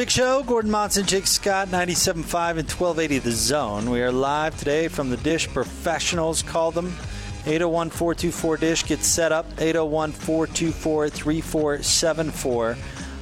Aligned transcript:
Big 0.00 0.10
Show, 0.10 0.42
Gordon 0.42 0.70
Monson, 0.70 1.04
Jake 1.04 1.26
Scott, 1.26 1.68
97.5 1.68 2.14
and 2.16 2.24
1280 2.24 3.18
The 3.18 3.32
Zone. 3.32 3.90
We 3.90 4.00
are 4.00 4.10
live 4.10 4.58
today 4.58 4.88
from 4.88 5.10
the 5.10 5.18
Dish 5.18 5.46
Professionals. 5.46 6.42
Call 6.42 6.70
them 6.70 6.86
801 7.44 7.90
424 7.90 8.56
Dish. 8.56 8.86
Get 8.86 9.04
set 9.04 9.30
up 9.30 9.44
801 9.58 10.12
424 10.12 11.10
3474. 11.10 12.76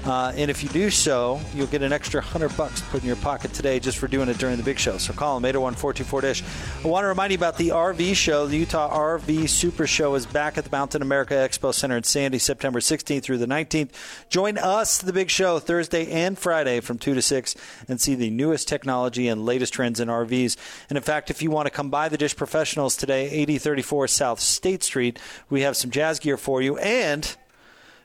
Uh, 0.05 0.33
and 0.37 0.51
if 0.51 0.63
you 0.63 0.69
do 0.71 0.91
so, 0.91 1.41
you'll 1.55 1.67
get 1.67 1.83
an 1.83 1.93
extra 1.93 2.21
100 2.21 2.57
bucks 2.57 2.81
put 2.83 3.03
in 3.03 3.07
your 3.07 3.17
pocket 3.17 3.53
today 3.53 3.79
just 3.81 3.99
for 3.99 4.09
doing 4.09 4.29
it 4.29 4.39
during 4.39 4.57
the 4.57 4.63
big 4.63 4.79
show. 4.79 4.97
So 4.97 5.13
call 5.13 5.39
them 5.39 5.53
801-424-DISH. 5.53 6.43
I 6.85 6.89
want 6.89 7.05
to 7.05 7.09
remind 7.09 7.33
you 7.33 7.39
about 7.39 7.59
the 7.59 7.71
RV 7.71 8.15
show. 8.15 8.47
The 8.47 8.57
Utah 8.57 8.97
RV 8.97 9.49
Super 9.49 9.87
Show 9.87 10.15
is 10.15 10.25
back 10.25 10.57
at 10.57 10.65
the 10.65 10.71
Mountain 10.71 11.03
America 11.03 11.35
Expo 11.35 11.75
Center 11.75 11.97
in 11.97 12.05
Sandy, 12.05 12.39
September 12.39 12.81
16th 12.81 13.23
through 13.23 13.39
the 13.39 13.47
19th. 13.47 13.91
Join 14.29 14.57
us, 14.57 14.99
the 14.99 15.13
big 15.13 15.31
show, 15.31 15.59
Thursday 15.59 16.11
and 16.11 16.39
Friday 16.39 16.81
from 16.81 16.99
2 16.99 17.15
to 17.15 17.23
6 17.23 17.57
and 17.89 18.01
see 18.01 18.15
the 18.15 18.31
newest 18.31 18.69
technology 18.69 19.29
and 19.29 19.45
latest 19.45 19.75
trends 19.75 20.01
in 20.01 20.09
RVs. 20.09 20.57
And 20.89 20.97
in 20.97 21.03
fact, 21.03 21.29
if 21.29 21.43
you 21.43 21.51
want 21.51 21.67
to 21.67 21.71
come 21.71 21.91
by 21.91 22.09
the 22.09 22.17
Dish 22.17 22.37
Professionals 22.37 22.97
today, 22.97 23.27
8034 23.31 24.09
South 24.09 24.41
State 24.41 24.83
Street, 24.83 25.19
we 25.51 25.63
have 25.63 25.77
some 25.77 25.91
jazz 25.91 26.19
gear 26.19 26.37
for 26.37 26.63
you 26.63 26.79
and 26.79 27.37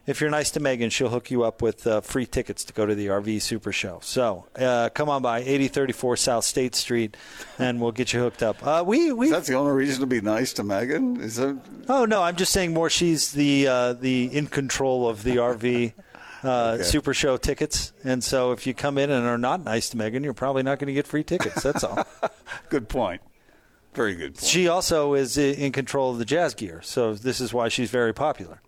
if 0.06 0.20
you're 0.20 0.30
nice 0.30 0.52
to 0.52 0.60
Megan, 0.60 0.90
she'll 0.90 1.10
hook 1.10 1.32
you 1.32 1.44
up 1.44 1.62
with 1.62 1.88
uh, 1.88 2.02
free 2.02 2.26
tickets 2.26 2.66
to 2.66 2.74
go 2.74 2.86
to 2.86 2.94
the 2.94 3.08
RV 3.08 3.42
Super 3.42 3.72
Show. 3.72 4.00
So 4.02 4.46
uh, 4.58 4.90
come 4.94 5.10
on 5.10 5.22
by 5.22 5.40
8034 5.40 6.18
South 6.18 6.44
State 6.44 6.76
Street, 6.76 7.16
and 7.58 7.80
we'll 7.80 7.94
get 7.94 8.12
you 8.12 8.20
hooked 8.20 8.44
up. 8.44 8.66
Uh, 8.66 8.84
we 8.86 9.14
we 9.14 9.30
that's 9.30 9.48
the 9.48 9.54
only 9.54 9.72
reason 9.72 10.02
to 10.02 10.08
be 10.08 10.20
nice 10.20 10.52
to 10.54 10.64
Megan. 10.64 11.22
Is 11.22 11.38
that? 11.38 11.58
Oh 11.88 12.06
no, 12.06 12.22
I'm 12.22 12.36
just 12.36 12.52
saying 12.52 12.74
more. 12.74 12.90
She's 12.90 13.32
the 13.32 13.68
uh, 13.68 13.94
the 13.94 14.26
in 14.26 14.48
control 14.48 15.08
of 15.08 15.24
the 15.24 15.38
RV. 15.38 15.94
Uh, 16.44 16.74
okay. 16.74 16.84
Super 16.84 17.14
Show 17.14 17.38
tickets, 17.38 17.94
and 18.04 18.22
so 18.22 18.52
if 18.52 18.68
you 18.68 18.74
come 18.74 18.98
in 18.98 19.10
and 19.10 19.26
are 19.26 19.38
not 19.38 19.64
nice 19.64 19.88
to 19.92 19.98
Megan, 19.98 20.26
you're 20.26 20.34
probably 20.34 20.62
not 20.62 20.78
going 20.78 20.88
to 20.88 20.94
get 20.94 21.08
free 21.08 21.24
tickets. 21.24 21.64
That's 21.64 21.86
all. 21.86 22.06
good 22.70 22.90
point. 22.90 23.22
Very 23.94 24.16
good. 24.16 24.36
Point. 24.36 24.46
She 24.46 24.68
also 24.68 25.14
is 25.14 25.38
in 25.38 25.72
control 25.72 26.12
of 26.12 26.18
the 26.18 26.26
jazz 26.26 26.54
gear, 26.54 26.82
so 26.82 27.14
this 27.14 27.40
is 27.40 27.54
why 27.54 27.70
she's 27.70 27.90
very 27.90 28.14
popular 28.14 28.60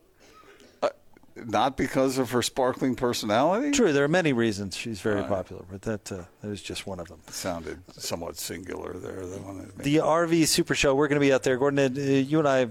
not 1.36 1.75
because 1.75 2.17
of 2.17 2.31
her 2.31 2.41
sparkling 2.41 2.95
personality? 2.95 3.72
True, 3.72 3.91
there 3.91 4.03
are 4.03 4.09
many 4.09 4.33
reasons 4.33 4.75
she's 4.75 5.02
very 5.02 5.22
right. 5.22 5.28
popular, 5.30 5.64
but 5.69 5.81
that 5.83 6.11
uh, 6.11 6.23
that 6.41 6.50
is 6.50 6.61
just 6.61 6.88
one 6.88 7.00
of 7.00 7.08
them. 7.08 7.19
It 7.28 7.33
sounded 7.33 7.80
somewhat 7.94 8.38
singular 8.38 8.94
there. 8.94 9.25
The, 9.25 9.38
one 9.39 9.72
the 9.78 9.97
RV 9.97 10.47
Super 10.47 10.75
Show, 10.75 10.95
we're 10.95 11.08
going 11.08 11.19
to 11.19 11.25
be 11.25 11.33
out 11.33 11.44
there. 11.44 11.58
Gordon, 11.58 11.80
uh, 11.80 12.02
you 12.02 12.39
and 12.39 12.47
I, 12.47 12.67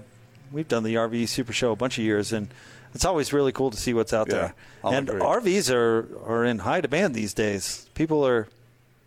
we've 0.51 0.67
done 0.67 0.83
the 0.83 0.95
RV 0.95 1.27
Super 1.27 1.53
Show 1.53 1.71
a 1.71 1.75
bunch 1.75 1.97
of 1.97 2.03
years, 2.03 2.33
and 2.33 2.47
it's 2.93 3.05
always 3.05 3.33
really 3.33 3.51
cool 3.51 3.71
to 3.71 3.77
see 3.77 3.93
what's 3.93 4.13
out 4.13 4.27
yeah, 4.29 4.33
there. 4.33 4.55
I'll 4.83 4.93
and 4.93 5.09
agree. 5.09 5.21
RVs 5.21 5.73
are, 5.73 6.07
are 6.25 6.45
in 6.45 6.59
high 6.59 6.81
demand 6.81 7.13
these 7.13 7.33
days. 7.33 7.87
People 7.93 8.25
are 8.25 8.47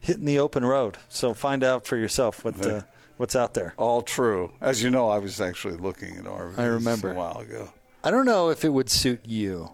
hitting 0.01 0.25
the 0.25 0.39
open 0.39 0.65
road, 0.65 0.99
so 1.09 1.35
find 1.35 1.65
out 1.65 1.87
for 1.87 1.97
yourself 1.97 2.45
what. 2.45 2.65
Uh, 2.65 2.83
what's 3.17 3.35
out 3.35 3.55
there? 3.55 3.75
All 3.77 4.01
true. 4.03 4.53
As 4.61 4.83
you 4.83 4.91
know, 4.91 5.09
I 5.11 5.19
was 5.19 5.41
actually 5.41 5.77
looking 5.77 6.17
at 6.17 6.25
RVs. 6.25 6.59
I 6.59 6.67
remember 6.67 7.11
a 7.11 7.15
while 7.15 7.39
ago. 7.39 7.69
I 8.03 8.11
don't 8.11 8.27
know 8.27 8.51
if 8.51 8.65
it 8.65 8.71
would 8.71 8.91
suit 8.91 9.21
you. 9.27 9.73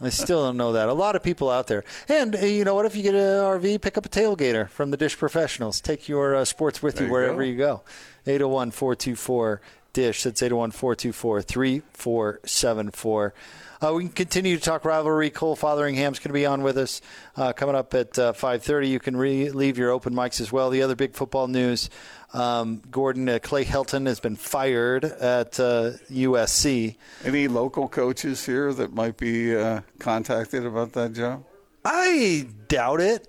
I 0.00 0.10
still 0.10 0.44
don't 0.44 0.56
know 0.56 0.72
that. 0.72 0.88
A 0.88 0.92
lot 0.92 1.16
of 1.16 1.22
people 1.22 1.50
out 1.50 1.66
there. 1.66 1.82
And 2.08 2.36
uh, 2.36 2.40
you 2.40 2.64
know 2.64 2.74
what? 2.74 2.86
If 2.86 2.94
you 2.94 3.02
get 3.02 3.14
an 3.14 3.20
RV, 3.20 3.80
pick 3.80 3.96
up 3.96 4.04
a 4.04 4.08
tailgater 4.08 4.68
from 4.68 4.90
the 4.90 4.96
Dish 4.96 5.16
Professionals. 5.16 5.80
Take 5.80 6.08
your 6.08 6.34
uh, 6.34 6.44
sports 6.44 6.82
with 6.82 7.00
you, 7.00 7.06
you 7.06 7.12
wherever 7.12 7.38
go. 7.38 7.44
you 7.44 7.56
go. 7.56 7.82
801 8.26 8.70
424 8.72 9.60
Dish. 9.92 10.22
That's 10.24 10.42
801 10.42 10.72
424 10.72 11.42
3474. 11.42 13.34
Uh, 13.82 13.92
we 13.94 14.04
can 14.04 14.12
continue 14.12 14.56
to 14.56 14.62
talk 14.62 14.84
rivalry. 14.84 15.30
Cole 15.30 15.56
Fotheringham's 15.56 16.18
going 16.18 16.30
to 16.30 16.32
be 16.32 16.46
on 16.46 16.62
with 16.62 16.78
us 16.78 17.00
uh, 17.36 17.52
coming 17.52 17.74
up 17.74 17.92
at 17.94 18.18
uh, 18.18 18.32
5.30. 18.32 18.88
You 18.88 18.98
can 18.98 19.16
re- 19.16 19.50
leave 19.50 19.76
your 19.76 19.90
open 19.90 20.14
mics 20.14 20.40
as 20.40 20.50
well. 20.50 20.70
The 20.70 20.82
other 20.82 20.96
big 20.96 21.14
football 21.14 21.48
news 21.48 21.90
um, 22.32 22.82
Gordon 22.90 23.28
uh, 23.28 23.38
Clay 23.42 23.64
Helton 23.64 24.06
has 24.06 24.20
been 24.20 24.36
fired 24.36 25.04
at 25.04 25.58
uh, 25.60 25.92
USC. 26.10 26.96
Any 27.24 27.48
local 27.48 27.88
coaches 27.88 28.44
here 28.44 28.72
that 28.74 28.92
might 28.92 29.16
be 29.16 29.56
uh, 29.56 29.80
contacted 29.98 30.66
about 30.66 30.92
that 30.92 31.12
job? 31.12 31.44
I 31.84 32.46
doubt 32.68 33.00
it. 33.00 33.28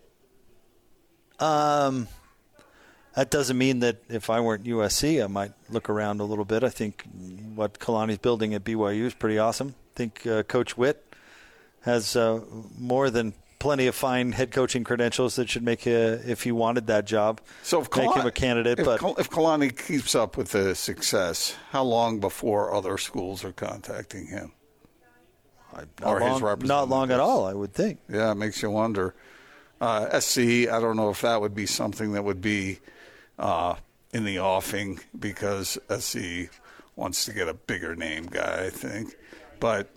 Um, 1.39 2.07
that 3.17 3.31
doesn't 3.31 3.57
mean 3.57 3.79
that 3.79 3.97
if 4.09 4.29
I 4.29 4.39
weren't 4.39 4.63
USC, 4.65 5.23
I 5.23 5.25
might 5.25 5.51
look 5.71 5.89
around 5.89 6.19
a 6.19 6.23
little 6.23 6.45
bit. 6.45 6.63
I 6.63 6.69
think 6.69 7.03
what 7.55 7.79
Kalani's 7.79 8.19
building 8.19 8.53
at 8.53 8.63
BYU 8.63 9.05
is 9.05 9.15
pretty 9.15 9.39
awesome. 9.39 9.73
I 9.95 9.97
think 9.97 10.27
uh, 10.27 10.43
Coach 10.43 10.77
Witt 10.77 11.03
has 11.81 12.15
uh, 12.15 12.41
more 12.77 13.09
than 13.09 13.33
plenty 13.57 13.87
of 13.87 13.95
fine 13.95 14.33
head 14.33 14.51
coaching 14.51 14.83
credentials 14.83 15.35
that 15.37 15.49
should 15.49 15.63
make 15.63 15.87
you, 15.87 15.95
if 15.95 16.43
he 16.43 16.51
wanted 16.51 16.85
that 16.87 17.05
job, 17.05 17.41
so 17.63 17.81
if 17.81 17.87
make 17.95 18.13
him 18.13 18.27
a 18.27 18.31
candidate. 18.31 18.77
If, 18.77 18.85
but 18.85 19.01
if 19.17 19.31
Kalani 19.31 19.75
keeps 19.75 20.13
up 20.13 20.37
with 20.37 20.51
the 20.51 20.75
success, 20.75 21.55
how 21.71 21.85
long 21.85 22.19
before 22.19 22.71
other 22.71 22.99
schools 22.99 23.43
are 23.43 23.51
contacting 23.51 24.27
him? 24.27 24.51
Not 25.73 25.87
or 26.03 26.19
long, 26.19 26.59
his 26.59 26.69
Not 26.69 26.87
long 26.87 27.09
at 27.09 27.19
all, 27.19 27.47
I 27.47 27.53
would 27.55 27.73
think. 27.73 27.97
Yeah, 28.07 28.31
it 28.31 28.35
makes 28.35 28.61
you 28.61 28.69
wonder. 28.69 29.15
Uh, 29.81 30.19
SC, 30.19 30.39
I 30.69 30.79
don't 30.79 30.97
know 30.97 31.09
if 31.09 31.21
that 31.21 31.41
would 31.41 31.55
be 31.55 31.65
something 31.65 32.11
that 32.11 32.23
would 32.23 32.41
be 32.41 32.77
uh, 33.37 33.75
in 34.13 34.25
the 34.25 34.39
offing 34.39 34.99
because 35.17 35.77
SC 35.89 36.49
wants 36.95 37.25
to 37.25 37.33
get 37.33 37.47
a 37.47 37.53
bigger 37.53 37.95
name 37.95 38.25
guy, 38.25 38.65
I 38.65 38.69
think. 38.69 39.15
But 39.59 39.89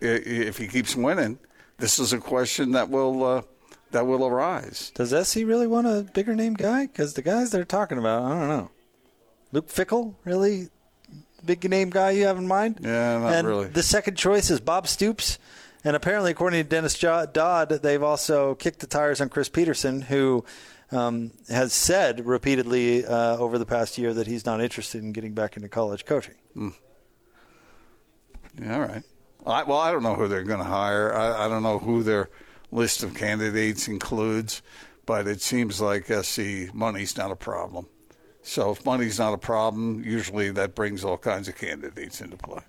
if 0.00 0.58
he 0.58 0.68
keeps 0.68 0.94
winning, 0.94 1.38
this 1.78 1.98
is 1.98 2.12
a 2.12 2.18
question 2.18 2.72
that 2.72 2.90
will 2.90 3.24
uh, 3.24 3.42
that 3.90 4.06
will 4.06 4.26
arise. 4.26 4.92
Does 4.94 5.28
SC 5.28 5.36
really 5.36 5.66
want 5.66 5.86
a 5.86 6.06
bigger 6.12 6.34
name 6.34 6.54
guy? 6.54 6.86
Because 6.86 7.14
the 7.14 7.22
guys 7.22 7.50
they're 7.50 7.64
talking 7.64 7.98
about, 7.98 8.22
I 8.24 8.28
don't 8.28 8.48
know. 8.48 8.70
Luke 9.52 9.68
Fickell, 9.68 10.14
really 10.24 10.68
big 11.44 11.68
name 11.68 11.90
guy 11.90 12.10
you 12.10 12.26
have 12.26 12.36
in 12.36 12.46
mind? 12.46 12.80
Yeah, 12.82 13.18
not 13.18 13.32
and 13.32 13.46
really. 13.46 13.68
The 13.68 13.82
second 13.82 14.16
choice 14.16 14.50
is 14.50 14.60
Bob 14.60 14.86
Stoops. 14.88 15.38
And 15.84 15.94
apparently, 15.94 16.32
according 16.32 16.62
to 16.62 16.68
Dennis 16.68 16.98
Dodd, 16.98 17.68
they've 17.68 18.02
also 18.02 18.56
kicked 18.56 18.80
the 18.80 18.86
tires 18.86 19.20
on 19.20 19.28
Chris 19.28 19.48
Petersen, 19.48 20.02
who 20.02 20.44
um, 20.90 21.32
has 21.48 21.72
said 21.72 22.26
repeatedly 22.26 23.04
uh, 23.04 23.36
over 23.36 23.58
the 23.58 23.66
past 23.66 23.98
year 23.98 24.14
that 24.14 24.26
he's 24.26 24.46
not 24.46 24.60
interested 24.60 25.02
in 25.02 25.12
getting 25.12 25.34
back 25.34 25.56
into 25.56 25.68
college 25.68 26.04
coaching. 26.04 26.34
Mm. 26.56 26.74
Yeah, 28.60 28.74
all 28.74 28.80
right. 28.80 29.02
I, 29.46 29.62
well, 29.64 29.78
I 29.78 29.92
don't 29.92 30.02
know 30.02 30.14
who 30.14 30.28
they're 30.28 30.42
going 30.42 30.58
to 30.58 30.64
hire. 30.64 31.14
I, 31.14 31.44
I, 31.44 31.48
don't 31.48 31.62
know 31.62 31.78
who 31.78 32.02
their 32.02 32.28
list 32.70 33.02
of 33.02 33.14
candidates 33.14 33.88
includes, 33.88 34.62
but 35.06 35.26
it 35.26 35.40
seems 35.40 35.80
like 35.80 36.06
SC 36.06 36.74
money's 36.74 37.16
not 37.16 37.30
a 37.30 37.36
problem. 37.36 37.86
So 38.42 38.72
if 38.72 38.84
money's 38.84 39.18
not 39.18 39.34
a 39.34 39.38
problem, 39.38 40.02
usually 40.04 40.50
that 40.50 40.74
brings 40.74 41.04
all 41.04 41.18
kinds 41.18 41.48
of 41.48 41.56
candidates 41.56 42.20
into 42.20 42.36
play. 42.36 42.62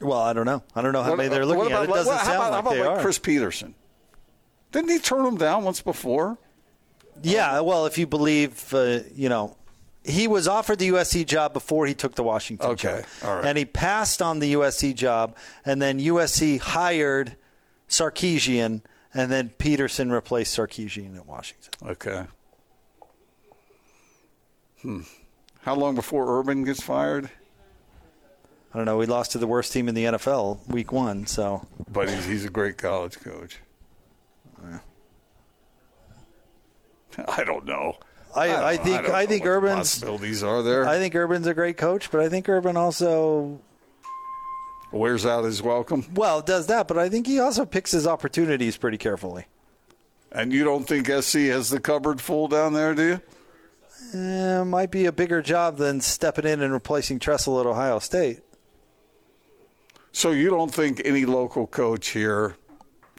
Well, 0.00 0.18
I 0.18 0.32
don't 0.32 0.44
know. 0.44 0.62
I 0.74 0.82
don't 0.82 0.92
know 0.92 1.02
how 1.02 1.10
what, 1.10 1.16
many 1.18 1.28
they're 1.30 1.46
looking 1.46 1.68
about, 1.68 1.84
at. 1.84 1.88
It 1.88 1.92
doesn't 1.92 2.12
what, 2.12 2.24
sound 2.24 2.54
about, 2.54 2.64
like 2.64 2.74
they 2.74 2.82
like 2.82 2.98
are. 2.98 3.00
Chris 3.00 3.18
Petersen? 3.18 3.74
Didn't 4.76 4.90
he 4.90 4.98
turn 4.98 5.24
him 5.24 5.38
down 5.38 5.64
once 5.64 5.80
before? 5.80 6.36
Yeah, 7.22 7.60
well, 7.60 7.86
if 7.86 7.96
you 7.96 8.06
believe, 8.06 8.74
uh, 8.74 8.98
you 9.14 9.30
know, 9.30 9.56
he 10.04 10.28
was 10.28 10.46
offered 10.46 10.78
the 10.78 10.90
USC 10.90 11.24
job 11.24 11.54
before 11.54 11.86
he 11.86 11.94
took 11.94 12.14
the 12.14 12.22
Washington 12.22 12.72
okay. 12.72 13.00
job. 13.22 13.26
All 13.26 13.36
right. 13.36 13.46
And 13.46 13.56
he 13.56 13.64
passed 13.64 14.20
on 14.20 14.38
the 14.38 14.52
USC 14.52 14.94
job, 14.94 15.34
and 15.64 15.80
then 15.80 15.98
USC 15.98 16.60
hired 16.60 17.36
Sarkisian, 17.88 18.82
and 19.14 19.32
then 19.32 19.48
Petersen 19.48 20.12
replaced 20.12 20.54
Sarkisian 20.54 21.16
at 21.16 21.24
Washington. 21.24 21.72
Okay. 21.82 22.24
Hmm. 24.82 25.00
How 25.62 25.74
long 25.74 25.94
before 25.94 26.38
Urban 26.38 26.64
gets 26.64 26.82
fired? 26.82 27.30
I 28.74 28.76
don't 28.76 28.84
know. 28.84 28.98
We 28.98 29.06
lost 29.06 29.32
to 29.32 29.38
the 29.38 29.46
worst 29.46 29.72
team 29.72 29.88
in 29.88 29.94
the 29.94 30.04
NFL 30.04 30.68
week 30.68 30.92
one, 30.92 31.26
so. 31.26 31.66
But 31.90 32.10
he's, 32.10 32.26
he's 32.26 32.44
a 32.44 32.50
great 32.50 32.76
college 32.76 33.18
coach. 33.20 33.60
I 37.28 37.44
don't 37.44 37.64
know. 37.64 37.96
I, 38.34 38.72
I, 38.72 38.76
think 38.76 39.08
I, 39.08 39.20
I 39.20 39.26
think 39.26 39.46
Urban's 39.46 39.98
possibilities 39.98 40.42
are 40.42 40.62
there. 40.62 40.86
I 40.86 40.98
think 40.98 41.14
Urban's 41.14 41.46
a 41.46 41.54
great 41.54 41.78
coach, 41.78 42.10
but 42.10 42.20
I 42.20 42.28
think 42.28 42.48
Urban 42.48 42.76
also 42.76 43.60
wears 44.92 45.24
out 45.24 45.44
his 45.44 45.62
welcome. 45.62 46.04
Well, 46.14 46.42
does 46.42 46.66
that, 46.66 46.86
but 46.86 46.98
I 46.98 47.08
think 47.08 47.26
he 47.26 47.40
also 47.40 47.64
picks 47.64 47.92
his 47.92 48.06
opportunities 48.06 48.76
pretty 48.76 48.98
carefully. 48.98 49.46
And 50.30 50.52
you 50.52 50.64
don't 50.64 50.84
think 50.86 51.06
SC 51.06 51.38
has 51.48 51.70
the 51.70 51.80
cupboard 51.80 52.20
full 52.20 52.48
down 52.48 52.74
there, 52.74 52.94
do 52.94 53.02
you? 53.02 53.20
eh, 54.14 54.64
might 54.64 54.90
be 54.90 55.06
a 55.06 55.12
bigger 55.12 55.42
job 55.42 55.76
than 55.76 56.00
stepping 56.00 56.44
in 56.44 56.60
and 56.62 56.72
replacing 56.72 57.18
Tressel 57.18 57.60
at 57.60 57.66
Ohio 57.66 57.98
State. 57.98 58.40
So 60.12 60.30
you 60.30 60.48
don't 60.50 60.72
think 60.72 61.02
any 61.04 61.24
local 61.26 61.66
coach 61.66 62.08
here, 62.08 62.56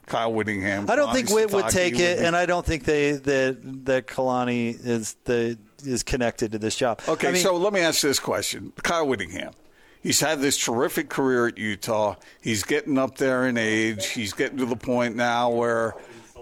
Kyle 0.08 0.32
Whittingham? 0.32 0.90
I 0.90 0.96
don't 0.96 1.12
think 1.12 1.28
Kalani 1.28 1.34
Witt 1.34 1.52
would 1.52 1.68
take 1.68 1.94
it, 1.94 2.18
be- 2.18 2.24
and 2.24 2.34
I 2.36 2.46
don't 2.46 2.64
think 2.64 2.84
they 2.84 3.12
that 3.12 3.84
that 3.86 4.06
Kalani 4.06 4.70
is 4.84 5.16
the 5.24 5.58
is 5.84 6.02
connected 6.02 6.52
to 6.52 6.58
this 6.58 6.74
job. 6.76 7.00
Okay, 7.08 7.28
I 7.28 7.32
mean, 7.32 7.42
so 7.42 7.56
let 7.56 7.72
me 7.72 7.80
ask 7.80 8.00
this 8.00 8.18
question: 8.18 8.72
Kyle 8.82 9.06
Whittingham. 9.06 9.52
He's 10.00 10.20
had 10.20 10.40
this 10.40 10.56
terrific 10.56 11.08
career 11.08 11.48
at 11.48 11.58
Utah. 11.58 12.14
He's 12.40 12.62
getting 12.62 12.98
up 12.98 13.18
there 13.18 13.46
in 13.46 13.56
age. 13.58 14.06
He's 14.06 14.32
getting 14.32 14.58
to 14.58 14.66
the 14.66 14.76
point 14.76 15.16
now 15.16 15.50
where 15.50 15.94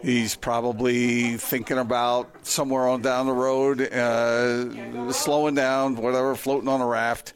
he's 0.03 0.37
probably 0.37 1.37
thinking 1.39 1.79
about 1.79 2.47
somewhere 2.47 2.87
on 2.87 3.01
down 3.01 3.27
the 3.27 3.33
road, 3.33 3.81
uh, 3.81 5.11
slowing 5.13 5.55
down, 5.55 5.97
whatever, 5.97 6.35
floating 6.37 6.69
on 6.69 6.83
a 6.83 6.87
raft. 6.87 7.33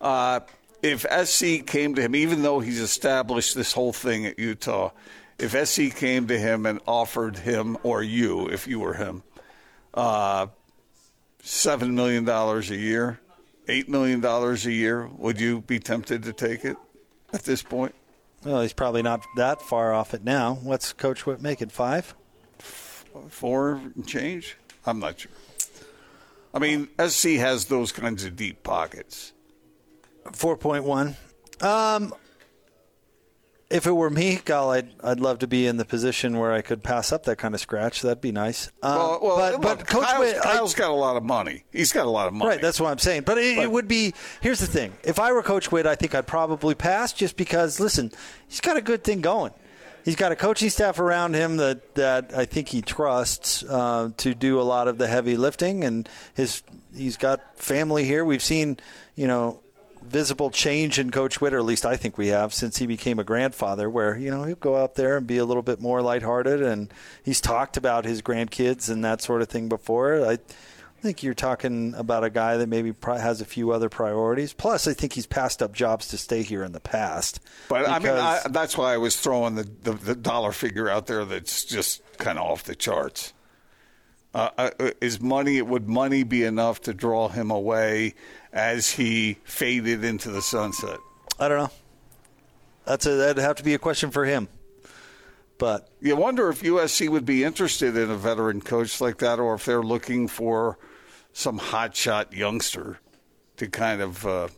Uh, 0.00 0.40
if 0.82 1.04
SC 1.28 1.66
came 1.66 1.94
to 1.96 2.02
him, 2.02 2.14
even 2.14 2.42
though 2.42 2.60
he's 2.60 2.80
established 2.80 3.54
this 3.54 3.72
whole 3.72 3.92
thing 3.92 4.26
at 4.26 4.38
Utah, 4.38 4.90
if 5.40 5.68
SC 5.68 5.94
came 5.96 6.28
to 6.28 6.38
him 6.38 6.66
and 6.66 6.80
offered 6.86 7.38
him, 7.38 7.76
or 7.82 8.02
you, 8.02 8.48
if 8.48 8.66
you 8.66 8.80
were 8.80 8.94
him, 8.94 9.22
uh, 9.94 10.48
seven 11.42 11.94
million 11.94 12.24
dollars 12.24 12.70
a 12.70 12.76
year, 12.76 13.20
eight 13.68 13.88
million 13.88 14.20
dollars 14.20 14.66
a 14.66 14.72
year, 14.72 15.08
would 15.18 15.40
you 15.40 15.62
be 15.62 15.78
tempted 15.78 16.22
to 16.24 16.32
take 16.32 16.64
it 16.64 16.76
at 17.32 17.44
this 17.44 17.62
point? 17.62 17.94
well, 18.44 18.62
he's 18.62 18.72
probably 18.72 19.02
not 19.02 19.24
that 19.36 19.60
far 19.60 19.92
off 19.92 20.14
it 20.14 20.24
now. 20.24 20.54
What's 20.62 20.92
Coach 20.92 21.26
Witt 21.26 21.42
making? 21.42 21.68
Five? 21.68 22.14
Four 22.58 23.80
and 23.94 24.06
change? 24.06 24.56
I'm 24.86 24.98
not 24.98 25.20
sure. 25.20 25.32
I 26.54 26.58
mean, 26.58 26.88
SC 27.06 27.30
has 27.30 27.66
those 27.66 27.92
kinds 27.92 28.24
of 28.24 28.36
deep 28.36 28.62
pockets. 28.62 29.32
Four 30.32 30.56
point 30.56 30.84
one. 30.84 31.16
Um, 31.60 32.14
if 33.70 33.86
it 33.86 33.92
were 33.92 34.10
me, 34.10 34.40
Gal, 34.44 34.70
I'd 34.70 34.90
I'd 35.02 35.20
love 35.20 35.38
to 35.38 35.46
be 35.46 35.66
in 35.66 35.76
the 35.76 35.84
position 35.84 36.38
where 36.38 36.52
I 36.52 36.60
could 36.60 36.82
pass 36.82 37.12
up 37.12 37.22
that 37.24 37.36
kind 37.36 37.54
of 37.54 37.60
scratch. 37.60 38.02
That'd 38.02 38.20
be 38.20 38.32
nice. 38.32 38.70
Um, 38.82 38.96
Well, 38.96 39.20
well 39.22 39.58
but, 39.58 39.62
but 39.62 39.86
Coach 39.86 40.06
Kyle's, 40.06 40.18
Witt, 40.18 40.36
I- 40.38 40.54
Kyle's 40.54 40.74
got 40.74 40.90
a 40.90 40.94
lot 40.94 41.16
of 41.16 41.22
money. 41.22 41.64
He's 41.72 41.92
got 41.92 42.06
a 42.06 42.10
lot 42.10 42.26
of 42.26 42.34
money. 42.34 42.50
Right, 42.50 42.60
that's 42.60 42.80
what 42.80 42.90
I'm 42.90 42.98
saying. 42.98 43.22
But 43.22 43.38
it, 43.38 43.58
it 43.58 43.70
would 43.70 43.88
be. 43.88 44.12
Here's 44.40 44.60
the 44.60 44.66
thing: 44.66 44.92
if 45.04 45.18
I 45.18 45.32
were 45.32 45.42
Coach 45.42 45.70
Witt, 45.70 45.86
I 45.86 45.94
think 45.94 46.14
I'd 46.14 46.26
probably 46.26 46.74
pass, 46.74 47.12
just 47.12 47.36
because. 47.36 47.78
Listen, 47.80 48.10
he's 48.48 48.60
got 48.60 48.76
a 48.76 48.82
good 48.82 49.04
thing 49.04 49.20
going. 49.20 49.52
He's 50.04 50.16
got 50.16 50.32
a 50.32 50.36
coaching 50.36 50.70
staff 50.70 50.98
around 50.98 51.34
him 51.34 51.58
that, 51.58 51.94
that 51.94 52.32
I 52.34 52.46
think 52.46 52.68
he 52.68 52.80
trusts 52.80 53.62
uh, 53.62 54.10
to 54.16 54.34
do 54.34 54.58
a 54.58 54.62
lot 54.62 54.88
of 54.88 54.96
the 54.96 55.06
heavy 55.06 55.36
lifting, 55.36 55.84
and 55.84 56.08
his 56.34 56.62
he's 56.96 57.16
got 57.16 57.58
family 57.58 58.04
here. 58.04 58.24
We've 58.24 58.42
seen, 58.42 58.78
you 59.14 59.26
know, 59.26 59.60
visible 60.10 60.50
change 60.50 60.98
in 60.98 61.10
Coach 61.10 61.40
Witt, 61.40 61.54
or 61.54 61.58
at 61.58 61.64
least 61.64 61.86
I 61.86 61.96
think 61.96 62.18
we 62.18 62.28
have, 62.28 62.52
since 62.52 62.78
he 62.78 62.86
became 62.86 63.18
a 63.18 63.24
grandfather, 63.24 63.88
where, 63.88 64.16
you 64.16 64.30
know, 64.30 64.44
he'll 64.44 64.56
go 64.56 64.76
out 64.76 64.96
there 64.96 65.16
and 65.16 65.26
be 65.26 65.38
a 65.38 65.44
little 65.44 65.62
bit 65.62 65.80
more 65.80 66.02
lighthearted. 66.02 66.60
And 66.60 66.92
he's 67.22 67.40
talked 67.40 67.76
about 67.76 68.04
his 68.04 68.20
grandkids 68.20 68.90
and 68.90 69.04
that 69.04 69.22
sort 69.22 69.40
of 69.40 69.48
thing 69.48 69.68
before. 69.68 70.26
I 70.26 70.38
think 71.00 71.22
you're 71.22 71.32
talking 71.32 71.94
about 71.94 72.24
a 72.24 72.30
guy 72.30 72.56
that 72.58 72.68
maybe 72.68 72.92
has 73.02 73.40
a 73.40 73.44
few 73.44 73.70
other 73.70 73.88
priorities. 73.88 74.52
Plus, 74.52 74.86
I 74.86 74.92
think 74.92 75.14
he's 75.14 75.26
passed 75.26 75.62
up 75.62 75.72
jobs 75.72 76.08
to 76.08 76.18
stay 76.18 76.42
here 76.42 76.62
in 76.62 76.72
the 76.72 76.80
past. 76.80 77.40
But 77.68 77.88
I 77.88 77.98
mean, 77.98 78.12
I, 78.12 78.40
that's 78.50 78.76
why 78.76 78.92
I 78.92 78.98
was 78.98 79.16
throwing 79.16 79.54
the, 79.54 79.70
the, 79.82 79.92
the 79.92 80.14
dollar 80.14 80.52
figure 80.52 80.88
out 80.88 81.06
there 81.06 81.24
that's 81.24 81.64
just 81.64 82.02
kind 82.18 82.38
of 82.38 82.44
off 82.44 82.64
the 82.64 82.74
charts. 82.74 83.32
Uh, 84.32 84.50
uh, 84.56 84.90
is 85.00 85.20
money 85.20 85.60
would 85.60 85.88
money 85.88 86.22
be 86.22 86.44
enough 86.44 86.80
to 86.82 86.94
draw 86.94 87.28
him 87.28 87.50
away 87.50 88.14
as 88.52 88.90
he 88.90 89.38
faded 89.44 90.04
into 90.04 90.30
the 90.30 90.42
sunset? 90.42 90.98
I 91.38 91.48
don't 91.48 91.58
know. 91.58 91.70
That's 92.84 93.06
a, 93.06 93.10
that'd 93.14 93.42
have 93.42 93.56
to 93.56 93.64
be 93.64 93.74
a 93.74 93.78
question 93.78 94.10
for 94.10 94.24
him. 94.24 94.48
But 95.58 95.90
You 96.00 96.16
wonder 96.16 96.48
if 96.48 96.62
USC 96.62 97.08
would 97.10 97.26
be 97.26 97.44
interested 97.44 97.96
in 97.96 98.10
a 98.10 98.16
veteran 98.16 98.62
coach 98.62 99.00
like 99.00 99.18
that, 99.18 99.38
or 99.38 99.54
if 99.54 99.64
they're 99.66 99.82
looking 99.82 100.26
for 100.26 100.78
some 101.32 101.58
hotshot 101.58 102.32
youngster 102.32 102.98
to 103.58 103.68
kind 103.68 104.00
of 104.00 104.26
uh, 104.26 104.48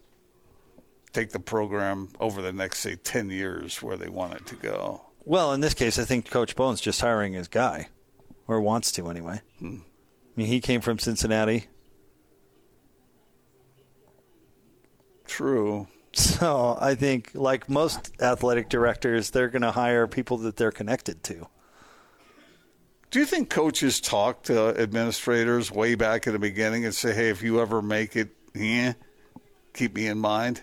take 1.12 1.30
the 1.30 1.40
program 1.40 2.08
over 2.20 2.40
the 2.40 2.52
next, 2.52 2.78
say, 2.80 2.94
ten 2.94 3.30
years 3.30 3.82
where 3.82 3.96
they 3.96 4.08
want 4.08 4.34
it 4.34 4.46
to 4.46 4.54
go. 4.56 5.02
Well, 5.24 5.52
in 5.52 5.60
this 5.60 5.74
case, 5.74 5.98
I 5.98 6.04
think 6.04 6.30
Coach 6.30 6.54
Bohn's 6.54 6.80
just 6.80 7.00
hiring 7.00 7.32
his 7.32 7.48
guy, 7.48 7.88
or 8.52 8.60
wants 8.60 8.92
to 8.92 9.08
anyway. 9.08 9.40
Hmm. 9.58 9.76
I 9.76 10.40
mean, 10.40 10.46
he 10.46 10.60
came 10.60 10.80
from 10.80 10.98
Cincinnati, 10.98 11.66
True. 15.26 15.88
so 16.12 16.76
I 16.80 16.94
think, 16.94 17.30
like 17.34 17.68
most 17.68 18.12
athletic 18.20 18.68
directors, 18.68 19.30
they're 19.30 19.48
going 19.48 19.62
to 19.62 19.70
hire 19.70 20.06
people 20.06 20.38
that 20.38 20.56
they're 20.56 20.72
connected 20.72 21.22
to. 21.24 21.48
Do 23.10 23.18
you 23.18 23.26
think 23.26 23.50
coaches 23.50 24.00
talk 24.00 24.44
to 24.44 24.68
administrators 24.80 25.70
way 25.70 25.94
back 25.96 26.26
at 26.26 26.32
the 26.32 26.38
beginning 26.38 26.84
and 26.86 26.94
say, 26.94 27.12
"Hey, 27.12 27.28
if 27.28 27.42
you 27.42 27.60
ever 27.60 27.82
make 27.82 28.16
it, 28.16 28.30
yeah, 28.54 28.94
keep 29.74 29.94
me 29.94 30.06
in 30.06 30.18
mind"? 30.18 30.62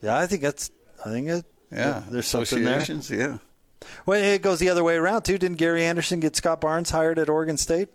Yeah, 0.00 0.16
I 0.16 0.26
think 0.26 0.42
that's. 0.42 0.70
I 1.04 1.08
think 1.10 1.28
it, 1.28 1.44
Yeah, 1.72 2.04
there's 2.08 2.26
something 2.28 2.62
there. 2.62 2.84
Yeah. 3.10 3.38
Well, 4.06 4.22
it 4.22 4.42
goes 4.42 4.58
the 4.58 4.68
other 4.68 4.84
way 4.84 4.96
around 4.96 5.22
too. 5.22 5.38
Didn't 5.38 5.58
Gary 5.58 5.84
Anderson 5.84 6.20
get 6.20 6.36
Scott 6.36 6.60
Barnes 6.60 6.90
hired 6.90 7.18
at 7.18 7.28
Oregon 7.28 7.56
State? 7.56 7.88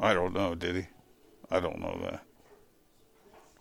I 0.00 0.14
don't 0.14 0.34
know. 0.34 0.54
Did 0.54 0.76
he? 0.76 0.86
I 1.50 1.60
don't 1.60 1.80
know 1.80 1.98
that. 2.02 2.22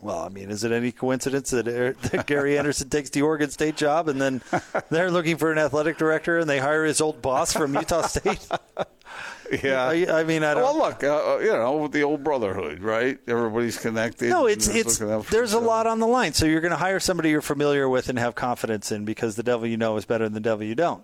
Well, 0.04 0.20
I 0.20 0.30
mean, 0.30 0.52
is 0.52 0.64
it 0.64 0.72
any 0.72 0.92
coincidence 0.92 1.52
that, 1.52 1.68
Er- 1.68 1.94
that 2.12 2.28
Gary 2.28 2.58
Anderson 2.58 2.90
takes 2.90 3.10
the 3.10 3.22
Oregon 3.22 3.50
State 3.50 3.78
job 3.78 4.10
and 4.10 4.22
then 4.22 4.42
they're 4.90 5.10
looking 5.12 5.38
for 5.38 5.52
an 5.52 5.58
athletic 5.58 5.98
director 5.98 6.40
and 6.40 6.50
they 6.50 6.60
hire 6.60 6.84
his 6.86 7.00
old 7.02 7.22
boss 7.22 7.54
from 7.54 7.74
Utah 7.74 8.02
State? 8.08 8.46
Yeah. 9.64 9.84
I, 9.86 10.20
I 10.20 10.24
mean, 10.24 10.44
I 10.44 10.56
don't. 10.56 10.64
Well, 10.64 10.78
look, 10.78 11.04
uh, 11.04 11.36
uh, 11.36 11.38
you 11.40 11.52
know, 11.52 11.88
the 11.88 12.04
old 12.04 12.24
brotherhood, 12.24 12.82
right? 12.82 13.18
Everybody's 13.28 13.78
connected. 13.78 14.30
No, 14.30 14.46
it's 14.48 14.68
it's 14.68 14.98
there's 15.30 15.54
a 15.54 15.60
lot 15.60 15.86
on 15.88 16.00
the 16.00 16.08
line. 16.08 16.34
So 16.34 16.46
you're 16.46 16.62
going 16.62 16.72
to 16.72 16.78
hire 16.78 17.00
somebody 17.00 17.30
you're 17.30 17.42
familiar 17.42 17.88
with 17.88 18.10
and 18.10 18.18
have 18.20 18.36
confidence 18.36 18.92
in 18.92 19.06
because 19.06 19.36
the 19.36 19.44
devil 19.44 19.68
you 19.68 19.78
know 19.78 19.96
is 19.98 20.06
better 20.06 20.24
than 20.24 20.34
the 20.34 20.40
devil 20.40 20.66
you 20.66 20.76
don't. 20.76 21.04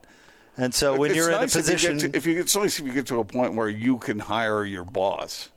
And 0.58 0.74
so 0.74 0.98
when 0.98 1.12
It's 1.12 1.18
you're 1.18 1.32
nice 1.32 1.56
in 1.56 1.62
a 1.62 1.64
if 1.64 1.68
you 1.70 1.74
position, 1.74 1.98
get 2.00 2.12
to, 2.12 2.18
if 2.18 2.26
you 2.26 2.40
it's 2.40 2.56
nice 2.56 2.80
if 2.80 2.86
you 2.86 2.92
get 2.92 3.06
to 3.08 3.20
a 3.20 3.24
point 3.24 3.54
where 3.54 3.70
you 3.70 3.98
can 3.98 4.20
hire 4.20 4.66
your 4.66 4.84
boss. 4.84 5.50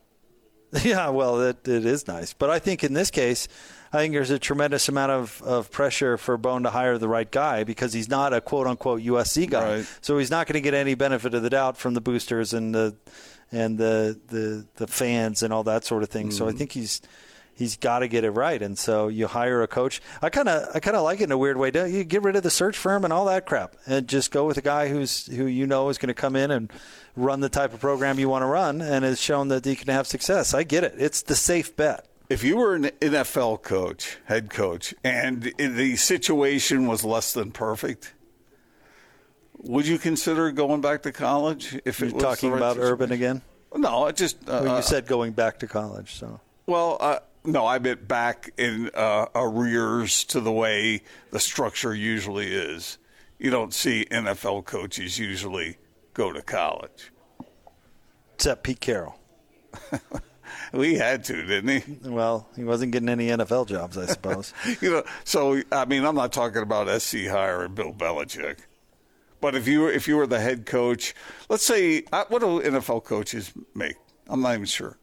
yeah, 0.85 1.11
well, 1.11 1.41
it, 1.43 1.69
it 1.69 1.85
is 1.85 2.09
nice. 2.09 2.33
But 2.33 2.51
I 2.51 2.59
think 2.59 2.83
in 2.83 2.95
this 2.95 3.11
case, 3.11 3.47
I 3.93 3.99
think 3.99 4.15
there's 4.15 4.31
a 4.31 4.39
tremendous 4.39 4.89
amount 4.89 5.13
of, 5.13 5.43
of 5.43 5.71
pressure 5.71 6.17
for 6.17 6.39
Bohn 6.39 6.63
to 6.63 6.71
hire 6.71 6.97
the 6.97 7.09
right 7.09 7.31
guy 7.31 7.65
because 7.65 7.93
he's 7.93 8.09
not 8.09 8.33
a 8.33 8.41
quote 8.41 8.67
unquote 8.67 9.03
USC 9.03 9.51
guy. 9.51 9.77
Right. 9.77 9.87
So 10.01 10.17
he's 10.17 10.31
not 10.31 10.47
going 10.47 10.55
to 10.55 10.63
get 10.63 10.73
any 10.73 10.95
benefit 10.95 11.35
of 11.35 11.43
the 11.43 11.51
doubt 11.51 11.77
from 11.77 11.93
the 11.93 12.01
boosters 12.01 12.55
and 12.55 12.75
the 12.75 12.97
and 13.51 13.77
the 13.77 14.19
the, 14.29 14.67
the 14.77 14.87
fans 14.87 15.43
and 15.43 15.53
all 15.53 15.65
that 15.65 15.85
sort 15.85 16.03
of 16.03 16.09
thing. 16.09 16.31
So 16.31 16.49
I 16.49 16.53
hmm. 16.53 16.57
think 16.57 16.73
he's 16.73 17.03
he's 17.55 17.77
got 17.77 18.01
to 18.01 18.09
get 18.09 18.25
it 18.25 18.31
right. 18.31 18.61
And 18.61 18.79
so 18.79 19.09
you 19.09 19.27
hire 19.27 19.63
a 19.63 19.69
coach. 19.69 20.01
I 20.21 20.31
kind 20.31 20.49
of 20.49 20.69
I 20.75 20.81
kind 20.81 20.97
of 20.97 21.03
like 21.03 21.21
it 21.21 21.25
in 21.25 21.33
a 21.33 21.39
weird 21.39 21.57
way. 21.57 21.71
Don't 21.71 21.93
You 21.93 22.05
get 22.05 22.23
rid 22.23 22.37
of 22.37 22.43
the 22.43 22.51
search 22.51 22.77
firm 22.77 23.05
and 23.05 23.13
all 23.13 23.25
that 23.27 23.47
crap, 23.47 23.77
and 23.87 24.07
just 24.07 24.31
go 24.31 24.47
with 24.47 24.57
a 24.57 24.63
guy 24.63 24.89
who's 24.89 25.27
who 25.27 25.47
you 25.47 25.67
know 25.67 25.89
is 25.89 25.99
going 25.99 26.09
to 26.09 26.15
come 26.15 26.37
in 26.37 26.51
and 26.51 26.73
run 27.17 27.41
the 27.41 27.49
type 27.49 27.75
of 27.75 27.81
program 27.81 28.19
you 28.19 28.29
want 28.29 28.43
to 28.43 28.47
run, 28.47 28.81
and 28.81 29.05
has 29.05 29.21
shown 29.21 29.49
that 29.49 29.65
he 29.65 29.77
can 29.77 29.89
have 29.89 30.07
success. 30.07 30.55
I 30.55 30.63
get 30.63 30.85
it. 30.85 30.95
It's 30.99 31.23
the 31.23 31.37
safe 31.37 31.77
bet. 31.77 32.07
If 32.29 32.43
you 32.43 32.57
were 32.57 32.75
an 32.75 32.85
NFL 33.01 33.63
coach, 33.63 34.17
head 34.25 34.49
coach, 34.49 34.95
and 35.05 35.53
the 35.59 35.97
situation 35.97 36.87
was 36.87 37.05
less 37.05 37.35
than 37.35 37.51
perfect, 37.51 38.15
would 39.59 39.87
you 39.87 39.99
consider 39.99 40.51
going 40.51 40.81
back 40.81 41.03
to 41.03 41.13
college? 41.13 41.79
If 41.85 42.01
You're 42.01 42.11
talking 42.11 42.51
right 42.51 42.57
about 42.57 42.77
situation? 42.77 42.93
Urban 42.93 43.13
again. 43.13 43.43
No, 43.75 44.05
I 44.05 44.13
just 44.13 44.37
uh, 44.49 44.63
Well, 44.65 44.77
you 44.77 44.83
said 44.83 45.07
going 45.07 45.33
back 45.33 45.59
to 45.61 45.67
college, 45.67 46.15
so 46.15 46.41
Well, 46.67 46.97
uh, 47.01 47.19
no, 47.45 47.67
I 47.67 47.79
meant 47.79 48.07
back 48.09 48.51
in 48.57 48.91
uh, 48.95 49.27
arrears 49.35 50.25
to 50.25 50.41
the 50.41 50.53
way 50.53 51.03
the 51.31 51.41
structure 51.41 51.95
usually 51.95 52.53
is. 52.53 52.99
You 53.39 53.51
don't 53.51 53.75
see 53.75 54.07
NFL 54.11 54.65
coaches 54.65 55.19
usually 55.19 55.79
go 56.15 56.33
to 56.33 56.43
college. 56.43 57.11
except 58.35 58.63
Pete 58.63 58.81
Carroll. 58.81 59.17
We 60.73 60.95
had 60.95 61.25
to, 61.25 61.45
didn't 61.45 61.69
he? 62.03 62.09
Well, 62.09 62.49
he 62.57 62.65
wasn't 62.65 62.93
getting 62.93 63.09
any 63.09 63.29
NFL 63.29 63.69
jobs, 63.69 63.99
I 63.99 64.07
suppose. 64.07 64.55
You 64.81 64.91
know, 64.91 65.03
so 65.25 65.61
I 65.71 65.85
mean, 65.85 66.05
I'm 66.05 66.15
not 66.15 66.33
talking 66.33 66.63
about 66.63 66.89
SC 67.01 67.27
Hire 67.27 67.65
and 67.65 67.75
Bill 67.75 67.93
Belichick, 67.93 68.61
but 69.41 69.55
if 69.55 69.67
you 69.69 69.81
were, 69.83 69.93
if 69.93 70.09
you 70.09 70.17
were 70.17 70.27
the 70.27 70.41
head 70.41 70.65
coach, 70.67 71.15
let's 71.49 71.65
say, 71.65 72.05
uh, 72.13 72.25
what 72.29 72.41
do 72.41 72.61
NFL 72.63 73.05
coaches 73.05 73.53
make? 73.75 73.97
I'm 74.29 74.41
not 74.41 74.55
even 74.55 74.65
sure. 74.67 74.99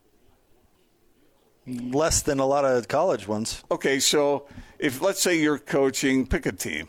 Less 1.91 2.21
than 2.21 2.39
a 2.39 2.45
lot 2.45 2.65
of 2.65 2.88
college 2.88 3.27
ones. 3.27 3.63
Okay, 3.69 3.99
so 3.99 4.47
if 4.79 5.01
let's 5.01 5.21
say 5.21 5.39
you're 5.39 5.59
coaching, 5.59 6.25
pick 6.25 6.45
a 6.45 6.51
team. 6.51 6.88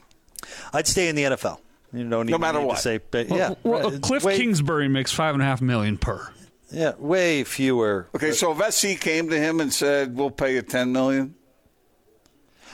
I'd 0.73 0.87
stay 0.87 1.09
in 1.09 1.17
the 1.17 1.25
NFL. 1.25 1.59
You 1.93 2.09
don't 2.09 2.29
even 2.29 2.41
matter 2.41 2.61
need 2.61 2.67
what. 2.67 2.77
to 2.77 2.83
say, 2.83 3.01
but 3.11 3.29
yeah. 3.29 3.55
Well, 3.65 3.91
right. 3.91 4.03
Cliff 4.03 4.23
Wait, 4.25 4.37
Kingsbury 4.39 4.89
makes 4.89 5.13
five 5.13 5.35
and 5.35 5.43
a 5.43 5.47
half 5.47 5.61
million 5.61 5.99
per. 5.99 6.33
Yeah, 6.71 6.93
way 6.99 7.43
fewer. 7.43 8.09
Okay, 8.15 8.31
so 8.31 8.57
if 8.57 8.75
SC 8.75 9.01
came 9.01 9.29
to 9.31 9.37
him 9.37 9.61
and 9.61 9.73
said, 9.73 10.17
"We'll 10.17 10.31
pay 10.31 10.55
you 10.55 10.63
ten 10.63 10.93
million, 10.93 11.35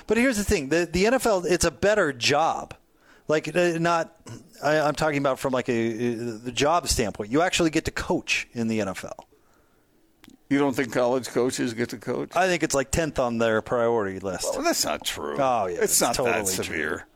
But 0.07 0.19
here's 0.19 0.37
the 0.37 0.45
thing: 0.45 0.69
the 0.69 0.89
the 0.91 1.05
NFL, 1.05 1.47
it's 1.51 1.65
a 1.65 1.71
better 1.71 2.13
job. 2.13 2.75
Like 3.27 3.55
uh, 3.57 3.79
not, 3.79 4.15
I, 4.63 4.81
I'm 4.81 4.95
talking 4.95 5.19
about 5.19 5.39
from 5.39 5.53
like 5.53 5.69
a, 5.69 5.91
uh 5.91 6.39
the 6.45 6.53
job 6.53 6.89
standpoint. 6.89 7.33
You 7.33 7.41
actually 7.43 7.71
get 7.71 7.87
to 7.87 7.91
coach 7.91 8.47
in 8.53 8.69
the 8.69 8.81
NFL. 8.81 9.25
You 10.49 10.59
don't 10.59 10.75
think 10.75 10.93
college 10.93 11.29
coaches 11.29 11.75
get 11.75 11.91
to 11.91 11.99
coach?" 11.99 12.31
I 12.35 12.47
think 12.47 12.63
it's 12.63 12.75
like 12.75 12.91
tenth 12.91 13.19
on 13.19 13.39
their 13.39 13.63
priority 13.63 14.19
list. 14.21 14.49
well, 14.55 14.63
that's 14.63 14.85
not 14.85 15.05
true. 15.05 15.37
Oh, 15.39 15.67
yeah, 15.67 15.79
it's, 15.81 16.01
not 16.01 16.15
totally 16.15 16.45
that 16.45 16.55
true. 16.55 16.65
severe. 16.65 17.07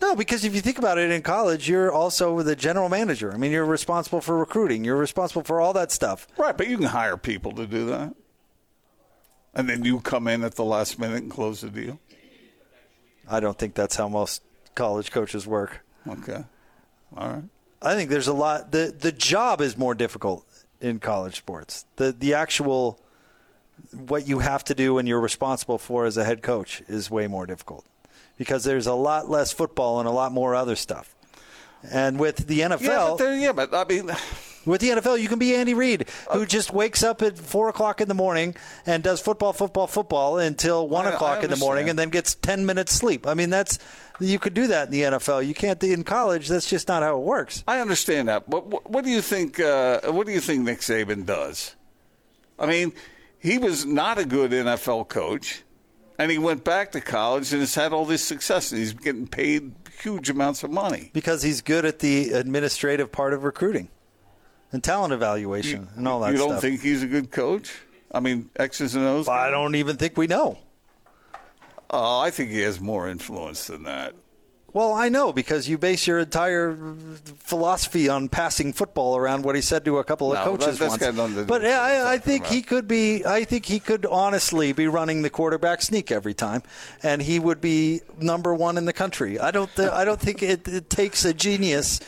No, 0.00 0.16
because 0.16 0.44
if 0.44 0.54
you 0.54 0.60
think 0.60 0.78
about 0.78 0.98
it, 0.98 1.10
in 1.10 1.22
college, 1.22 1.68
you're 1.68 1.92
also 1.92 2.42
the 2.42 2.56
general 2.56 2.88
manager. 2.88 3.32
I 3.32 3.36
mean, 3.36 3.52
you're 3.52 3.64
responsible 3.64 4.20
for 4.20 4.36
recruiting. 4.36 4.84
You're 4.84 4.96
responsible 4.96 5.44
for 5.44 5.60
all 5.60 5.72
that 5.74 5.92
stuff. 5.92 6.26
Right, 6.36 6.56
but 6.56 6.68
you 6.68 6.76
can 6.76 6.86
hire 6.86 7.16
people 7.16 7.52
to 7.52 7.66
do 7.66 7.86
that. 7.86 8.14
And 9.54 9.68
then 9.68 9.84
you 9.84 10.00
come 10.00 10.26
in 10.26 10.42
at 10.42 10.56
the 10.56 10.64
last 10.64 10.98
minute 10.98 11.22
and 11.22 11.30
close 11.30 11.60
the 11.60 11.70
deal. 11.70 12.00
I 13.28 13.40
don't 13.40 13.56
think 13.56 13.74
that's 13.74 13.96
how 13.96 14.08
most 14.08 14.42
college 14.74 15.10
coaches 15.12 15.46
work. 15.46 15.84
Okay. 16.06 16.44
All 17.16 17.28
right. 17.28 17.44
I 17.80 17.94
think 17.94 18.10
there's 18.10 18.28
a 18.28 18.32
lot. 18.32 18.72
the 18.72 18.94
The 18.98 19.12
job 19.12 19.60
is 19.60 19.76
more 19.78 19.94
difficult 19.94 20.44
in 20.84 20.98
college 21.00 21.36
sports. 21.36 21.86
The 21.96 22.12
the 22.12 22.34
actual 22.34 23.00
what 23.92 24.28
you 24.28 24.38
have 24.40 24.62
to 24.64 24.74
do 24.74 24.98
and 24.98 25.08
you're 25.08 25.20
responsible 25.20 25.78
for 25.78 26.04
as 26.04 26.16
a 26.16 26.24
head 26.24 26.42
coach 26.42 26.82
is 26.88 27.10
way 27.10 27.26
more 27.26 27.46
difficult 27.46 27.84
because 28.38 28.64
there's 28.64 28.86
a 28.86 28.94
lot 28.94 29.28
less 29.28 29.52
football 29.52 29.98
and 29.98 30.08
a 30.08 30.12
lot 30.12 30.30
more 30.32 30.54
other 30.54 30.76
stuff. 30.76 31.14
And 31.90 32.18
with 32.18 32.46
the 32.46 32.60
NFL, 32.60 32.80
Yeah, 32.80 33.14
but, 33.18 33.30
yeah, 33.34 33.52
but 33.52 33.74
I 33.74 33.84
mean, 33.84 34.10
With 34.66 34.80
the 34.80 34.90
NFL, 34.90 35.20
you 35.20 35.28
can 35.28 35.38
be 35.38 35.54
Andy 35.54 35.74
Reid, 35.74 36.08
who 36.32 36.46
just 36.46 36.72
wakes 36.72 37.02
up 37.02 37.22
at 37.22 37.38
four 37.38 37.68
o'clock 37.68 38.00
in 38.00 38.08
the 38.08 38.14
morning 38.14 38.56
and 38.86 39.02
does 39.02 39.20
football, 39.20 39.52
football, 39.52 39.86
football 39.86 40.38
until 40.38 40.88
one 40.88 41.06
I- 41.06 41.10
I 41.10 41.14
o'clock 41.14 41.44
in 41.44 41.50
the 41.50 41.56
morning, 41.56 41.88
and 41.88 41.98
then 41.98 42.08
gets 42.10 42.34
ten 42.34 42.64
minutes 42.64 42.92
sleep. 42.92 43.26
I 43.26 43.34
mean, 43.34 43.50
that's 43.50 43.78
you 44.20 44.38
could 44.38 44.54
do 44.54 44.66
that 44.68 44.86
in 44.86 44.92
the 44.92 45.02
NFL. 45.02 45.46
You 45.46 45.54
can't 45.54 45.82
in 45.82 46.04
college. 46.04 46.48
That's 46.48 46.68
just 46.68 46.88
not 46.88 47.02
how 47.02 47.16
it 47.16 47.22
works. 47.24 47.64
I 47.66 47.80
understand 47.80 48.28
that. 48.28 48.48
But 48.48 48.66
what, 48.66 48.90
what 48.90 49.04
do 49.04 49.10
you 49.10 49.20
think? 49.20 49.60
Uh, 49.60 50.00
what 50.12 50.26
do 50.26 50.32
you 50.32 50.40
think 50.40 50.64
Nick 50.64 50.80
Saban 50.80 51.26
does? 51.26 51.74
I 52.58 52.66
mean, 52.66 52.92
he 53.38 53.58
was 53.58 53.84
not 53.84 54.18
a 54.18 54.24
good 54.24 54.52
NFL 54.52 55.08
coach, 55.08 55.62
and 56.18 56.30
he 56.30 56.38
went 56.38 56.64
back 56.64 56.92
to 56.92 57.00
college 57.00 57.52
and 57.52 57.60
has 57.60 57.74
had 57.74 57.92
all 57.92 58.04
this 58.04 58.22
success, 58.22 58.70
and 58.70 58.78
he's 58.80 58.92
getting 58.94 59.26
paid 59.26 59.72
huge 60.00 60.30
amounts 60.30 60.62
of 60.62 60.70
money. 60.70 61.10
Because 61.12 61.42
he's 61.42 61.60
good 61.60 61.84
at 61.84 61.98
the 61.98 62.30
administrative 62.32 63.10
part 63.12 63.32
of 63.32 63.42
recruiting 63.44 63.88
and 64.74 64.82
talent 64.84 65.12
evaluation 65.14 65.88
and 65.96 66.06
all 66.06 66.20
that 66.20 66.32
you 66.32 66.38
don't 66.38 66.50
stuff. 66.50 66.60
think 66.60 66.82
he's 66.82 67.02
a 67.02 67.06
good 67.06 67.30
coach? 67.30 67.72
I 68.12 68.20
mean, 68.20 68.50
X's 68.56 68.94
and 68.94 69.04
O's. 69.06 69.28
I 69.28 69.50
don't 69.50 69.74
even 69.76 69.96
think 69.96 70.16
we 70.18 70.26
know. 70.26 70.58
Oh, 71.90 72.20
I 72.20 72.30
think 72.30 72.50
he 72.50 72.60
has 72.60 72.80
more 72.80 73.08
influence 73.08 73.66
than 73.68 73.84
that. 73.84 74.14
Well, 74.72 74.92
I 74.92 75.08
know 75.08 75.32
because 75.32 75.68
you 75.68 75.78
base 75.78 76.04
your 76.08 76.18
entire 76.18 76.76
philosophy 77.38 78.08
on 78.08 78.28
passing 78.28 78.72
football 78.72 79.16
around 79.16 79.44
what 79.44 79.54
he 79.54 79.60
said 79.60 79.84
to 79.84 79.98
a 79.98 80.04
couple 80.04 80.32
of 80.32 80.38
No, 80.44 80.56
coaches 80.56 80.80
that- 80.80 81.14
once. 81.14 81.46
but 81.46 81.64
I, 81.64 82.14
I 82.14 82.18
think 82.18 82.46
he 82.46 82.60
could 82.60 82.88
be. 82.88 83.24
I 83.24 83.44
think 83.44 83.66
he 83.66 83.78
could 83.78 84.04
honestly 84.04 84.72
be 84.72 84.88
running 84.88 85.22
the 85.22 85.30
quarterback 85.30 85.80
sneak 85.82 86.10
every 86.10 86.34
time, 86.34 86.64
and 87.04 87.22
he 87.22 87.38
would 87.38 87.60
be 87.60 88.00
number 88.18 88.52
one 88.52 88.76
in 88.76 88.84
the 88.84 88.92
country. 88.92 89.38
I 89.38 89.52
don't. 89.52 89.70
Th- 89.76 89.90
I 89.90 90.04
don't 90.04 90.20
think 90.20 90.42
it, 90.42 90.66
it 90.66 90.90
takes 90.90 91.24
a 91.24 91.32
genius. 91.32 92.00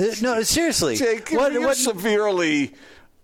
No, 0.22 0.42
seriously. 0.42 0.96
Jake, 0.96 1.30
What- 1.30 1.52
you're 1.52 1.62
what- 1.66 1.76
severely 1.76 2.72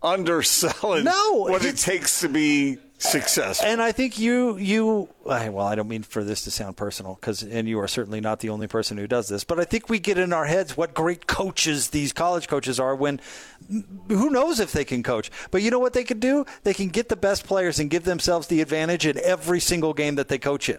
underselling 0.02 1.04
No, 1.04 1.32
what 1.34 1.64
it 1.64 1.76
takes 1.76 2.20
to 2.20 2.28
be 2.28 2.78
successful. 2.98 3.66
And 3.68 3.82
I 3.82 3.92
think 3.92 4.18
you 4.18 4.56
you 4.56 5.08
well, 5.24 5.60
I 5.66 5.74
don't 5.74 5.88
mean 5.88 6.02
for 6.02 6.22
this 6.24 6.42
to 6.44 6.50
sound 6.50 6.76
personal 6.76 7.14
because 7.20 7.42
and 7.42 7.68
you 7.68 7.78
are 7.80 7.88
certainly 7.88 8.20
not 8.20 8.40
the 8.40 8.48
only 8.50 8.66
person 8.68 8.96
who 8.96 9.06
does 9.06 9.28
this, 9.28 9.44
but 9.44 9.58
I 9.60 9.64
think 9.64 9.88
we 9.88 9.98
get 9.98 10.16
in 10.18 10.32
our 10.32 10.44
heads 10.46 10.76
what 10.76 10.94
great 10.94 11.26
coaches 11.26 11.88
these 11.88 12.12
college 12.12 12.48
coaches 12.48 12.78
are 12.80 12.94
when 12.94 13.20
who 14.08 14.30
knows 14.30 14.60
if 14.60 14.72
they 14.72 14.84
can 14.84 15.02
coach. 15.02 15.30
But 15.50 15.62
you 15.62 15.70
know 15.70 15.78
what 15.78 15.92
they 15.92 16.04
can 16.04 16.20
do? 16.20 16.46
They 16.62 16.74
can 16.74 16.88
get 16.88 17.08
the 17.08 17.16
best 17.16 17.44
players 17.44 17.78
and 17.78 17.90
give 17.90 18.04
themselves 18.04 18.46
the 18.46 18.60
advantage 18.60 19.06
in 19.06 19.18
every 19.22 19.60
single 19.60 19.92
game 19.92 20.14
that 20.16 20.28
they 20.28 20.38
coach 20.38 20.68
in. 20.68 20.78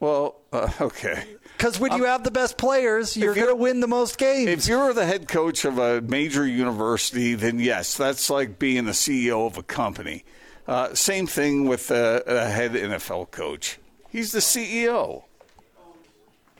Well, 0.00 0.36
uh, 0.52 0.70
okay. 0.80 1.24
Because 1.56 1.78
when 1.78 1.92
you 1.92 2.04
have 2.04 2.24
the 2.24 2.30
best 2.30 2.56
players, 2.58 3.16
you're 3.16 3.30
Um, 3.32 3.36
you're- 3.36 3.46
going 3.46 3.56
to 3.58 3.62
win 3.62 3.80
the 3.80 3.86
most 3.86 4.18
games. 4.18 4.48
If 4.50 4.66
you're 4.68 4.92
the 4.92 5.06
head 5.06 5.28
coach 5.28 5.64
of 5.64 5.78
a 5.78 6.00
major 6.00 6.46
university, 6.46 7.34
then 7.34 7.58
yes, 7.60 7.96
that's 7.96 8.28
like 8.28 8.58
being 8.58 8.84
the 8.86 8.92
CEO 8.92 9.46
of 9.46 9.56
a 9.56 9.62
company. 9.62 10.24
Uh, 10.66 10.94
same 10.94 11.26
thing 11.26 11.66
with 11.68 11.90
a, 11.90 12.22
a 12.26 12.46
head 12.48 12.72
NFL 12.72 13.30
coach. 13.30 13.78
He's 14.10 14.32
the 14.32 14.40
CEO. 14.40 15.24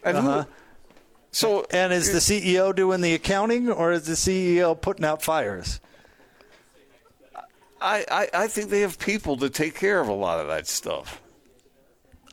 And 0.05 0.19
Uh-huh. 0.19 0.45
so 1.33 1.67
and 1.71 1.93
is 1.93 2.13
the 2.13 2.19
CEO 2.21 2.75
doing 2.75 3.01
the 3.01 3.15
accounting 3.15 3.71
or 3.71 3.91
is 3.93 4.05
the 4.05 4.13
CEO 4.17 4.75
putting 4.81 5.05
out 5.05 5.23
fires? 5.23 5.81
I, 7.81 8.05
I, 8.11 8.29
I 8.45 8.47
think 8.49 8.71
they 8.71 8.81
have 8.81 8.99
people 8.99 9.37
to 9.39 9.51
take 9.51 9.75
care 9.75 10.01
of 10.01 10.09
a 10.09 10.13
lot 10.13 10.41
of 10.41 10.47
that 10.49 10.67
stuff. 10.67 11.21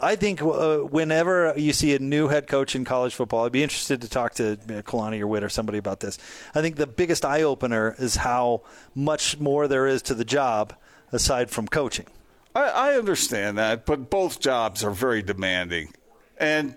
I 0.01 0.15
think 0.15 0.41
uh, 0.41 0.77
whenever 0.79 1.53
you 1.55 1.74
see 1.74 1.93
a 1.93 2.00
new 2.00 2.27
head 2.27 2.48
coach 2.48 2.75
in 2.75 2.84
college 2.86 3.13
football, 3.13 3.46
I'd 3.46 3.51
be 3.51 3.62
interested 3.62 4.01
to 4.01 4.10
talk 4.10 4.34
to 4.36 4.53
uh, 4.53 4.81
Kalani 4.81 5.22
or 5.22 5.27
Witt 5.27 5.43
or 5.43 5.50
somebody 5.50 5.77
about 5.77 6.00
this. 6.00 6.17
I 6.55 6.62
think 6.62 6.75
the 6.75 6.88
biggest 6.88 7.24
eye 7.24 7.43
opener 7.43 7.96
is 8.00 8.15
how 8.15 8.63
much 8.96 9.39
more 9.39 9.67
there 9.67 9.86
is 9.86 10.01
to 10.03 10.15
the 10.15 10.25
job 10.25 10.74
aside 11.12 11.51
from 11.51 11.67
coaching. 11.67 12.08
I, 12.55 12.63
I 12.63 12.93
understand 12.96 13.58
that, 13.60 13.86
but 13.86 14.10
both 14.10 14.39
jobs 14.39 14.84
are 14.84 14.91
very 14.91 15.22
demanding, 15.22 15.93
and 16.38 16.75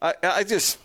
I, 0.00 0.14
I 0.22 0.44
just, 0.44 0.78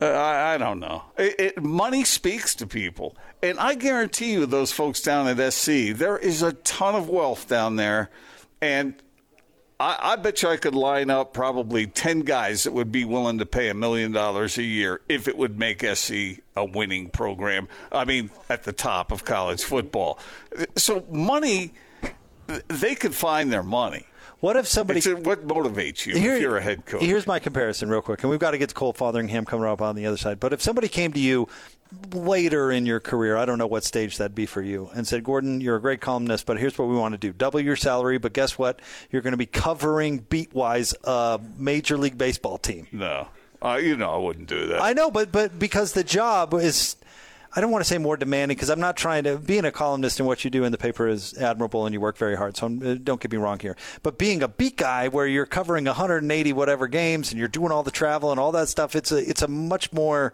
uh, 0.00 0.06
I, 0.06 0.54
I 0.54 0.58
don't 0.58 0.80
know. 0.80 1.02
It, 1.18 1.40
it, 1.40 1.62
money 1.62 2.04
speaks 2.04 2.54
to 2.56 2.66
people, 2.66 3.16
and 3.42 3.58
I 3.58 3.74
guarantee 3.74 4.32
you, 4.32 4.46
those 4.46 4.72
folks 4.72 5.02
down 5.02 5.26
at 5.26 5.52
SC, 5.52 5.92
there 5.92 6.16
is 6.16 6.42
a 6.42 6.52
ton 6.52 6.94
of 6.94 7.08
wealth 7.08 7.48
down 7.48 7.76
there, 7.76 8.10
and 8.62 8.94
I, 9.80 10.12
I 10.12 10.16
bet 10.16 10.42
you 10.42 10.50
I 10.50 10.58
could 10.58 10.74
line 10.74 11.08
up 11.08 11.32
probably 11.32 11.86
ten 11.86 12.20
guys 12.20 12.64
that 12.64 12.72
would 12.72 12.92
be 12.92 13.06
willing 13.06 13.38
to 13.38 13.46
pay 13.46 13.70
a 13.70 13.74
million 13.74 14.12
dollars 14.12 14.58
a 14.58 14.62
year 14.62 15.00
if 15.08 15.26
it 15.26 15.38
would 15.38 15.58
make 15.58 15.82
SC 15.82 16.40
a 16.54 16.64
winning 16.64 17.08
program. 17.08 17.66
I 17.90 18.04
mean, 18.04 18.30
at 18.50 18.64
the 18.64 18.74
top 18.74 19.10
of 19.10 19.24
college 19.24 19.64
football. 19.64 20.18
So 20.76 21.06
money, 21.10 21.72
they 22.68 22.94
could 22.94 23.14
find 23.14 23.50
their 23.50 23.62
money. 23.62 24.04
What 24.40 24.56
if 24.56 24.66
somebody 24.66 24.98
It's 24.98 25.06
what 25.06 25.46
motivates 25.46 26.06
you 26.06 26.16
Here- 26.16 26.36
if 26.36 26.40
you're 26.40 26.56
a 26.56 26.62
head 26.62 26.86
coach. 26.86 27.02
Here's 27.02 27.26
my 27.26 27.38
comparison, 27.38 27.90
real 27.90 28.00
quick, 28.00 28.22
and 28.22 28.30
we've 28.30 28.40
got 28.40 28.52
to 28.52 28.58
get 28.58 28.70
to 28.70 28.74
Cole 28.74 28.94
Fotheringham 28.94 29.44
coming 29.44 29.66
up 29.66 29.82
on 29.82 29.96
the 29.96 30.06
other 30.06 30.16
side. 30.16 30.40
But 30.40 30.54
if 30.54 30.62
somebody 30.62 30.88
came 30.88 31.12
to 31.12 31.20
you 31.20 31.46
later 32.12 32.70
in 32.72 32.86
your 32.86 33.00
career, 33.00 33.36
I 33.36 33.44
don't 33.44 33.58
know 33.58 33.66
what 33.66 33.84
stage 33.84 34.16
that'd 34.16 34.34
be 34.34 34.46
for 34.46 34.62
you, 34.62 34.88
and 34.94 35.06
said, 35.06 35.24
"Gordon, 35.24 35.60
you're 35.60 35.76
a 35.76 35.80
great 35.80 36.00
columnist, 36.00 36.46
but 36.46 36.58
here's 36.58 36.78
what 36.78 36.88
we 36.88 36.96
want 36.96 37.12
to 37.12 37.18
do: 37.18 37.32
double 37.32 37.60
your 37.60 37.76
salary, 37.76 38.16
but 38.16 38.32
guess 38.32 38.58
what? 38.58 38.80
You're 39.10 39.22
going 39.22 39.32
to 39.32 39.36
be 39.36 39.46
covering 39.46 40.18
beat-wise 40.18 40.94
a 41.04 41.38
major 41.58 41.98
league 41.98 42.16
baseball 42.16 42.56
team." 42.56 42.86
no, 42.92 43.28
uh, 43.60 43.78
you 43.82 43.94
know 43.96 44.10
I 44.10 44.16
wouldn't 44.18 44.48
do 44.48 44.68
that. 44.68 44.80
I 44.80 44.94
know, 44.94 45.10
but 45.10 45.30
but 45.32 45.58
because 45.58 45.92
the 45.92 46.04
job 46.04 46.54
is. 46.54 46.96
I 47.54 47.60
don't 47.60 47.72
want 47.72 47.82
to 47.84 47.88
say 47.88 47.98
more 47.98 48.16
demanding 48.16 48.56
because 48.56 48.70
I'm 48.70 48.78
not 48.78 48.96
trying 48.96 49.24
to. 49.24 49.36
Being 49.36 49.64
a 49.64 49.72
columnist 49.72 50.20
and 50.20 50.26
what 50.26 50.44
you 50.44 50.50
do 50.50 50.62
in 50.62 50.70
the 50.70 50.78
paper 50.78 51.08
is 51.08 51.36
admirable, 51.36 51.84
and 51.84 51.92
you 51.92 52.00
work 52.00 52.16
very 52.16 52.36
hard. 52.36 52.56
So 52.56 52.66
uh, 52.66 52.96
don't 53.02 53.20
get 53.20 53.32
me 53.32 53.38
wrong 53.38 53.58
here. 53.58 53.76
But 54.04 54.18
being 54.18 54.42
a 54.42 54.48
beat 54.48 54.76
guy, 54.76 55.08
where 55.08 55.26
you're 55.26 55.46
covering 55.46 55.84
180 55.84 56.52
whatever 56.52 56.86
games 56.86 57.30
and 57.32 57.38
you're 57.38 57.48
doing 57.48 57.72
all 57.72 57.82
the 57.82 57.90
travel 57.90 58.30
and 58.30 58.38
all 58.38 58.52
that 58.52 58.68
stuff, 58.68 58.94
it's 58.94 59.10
a 59.10 59.16
it's 59.28 59.42
a 59.42 59.48
much 59.48 59.92
more 59.92 60.32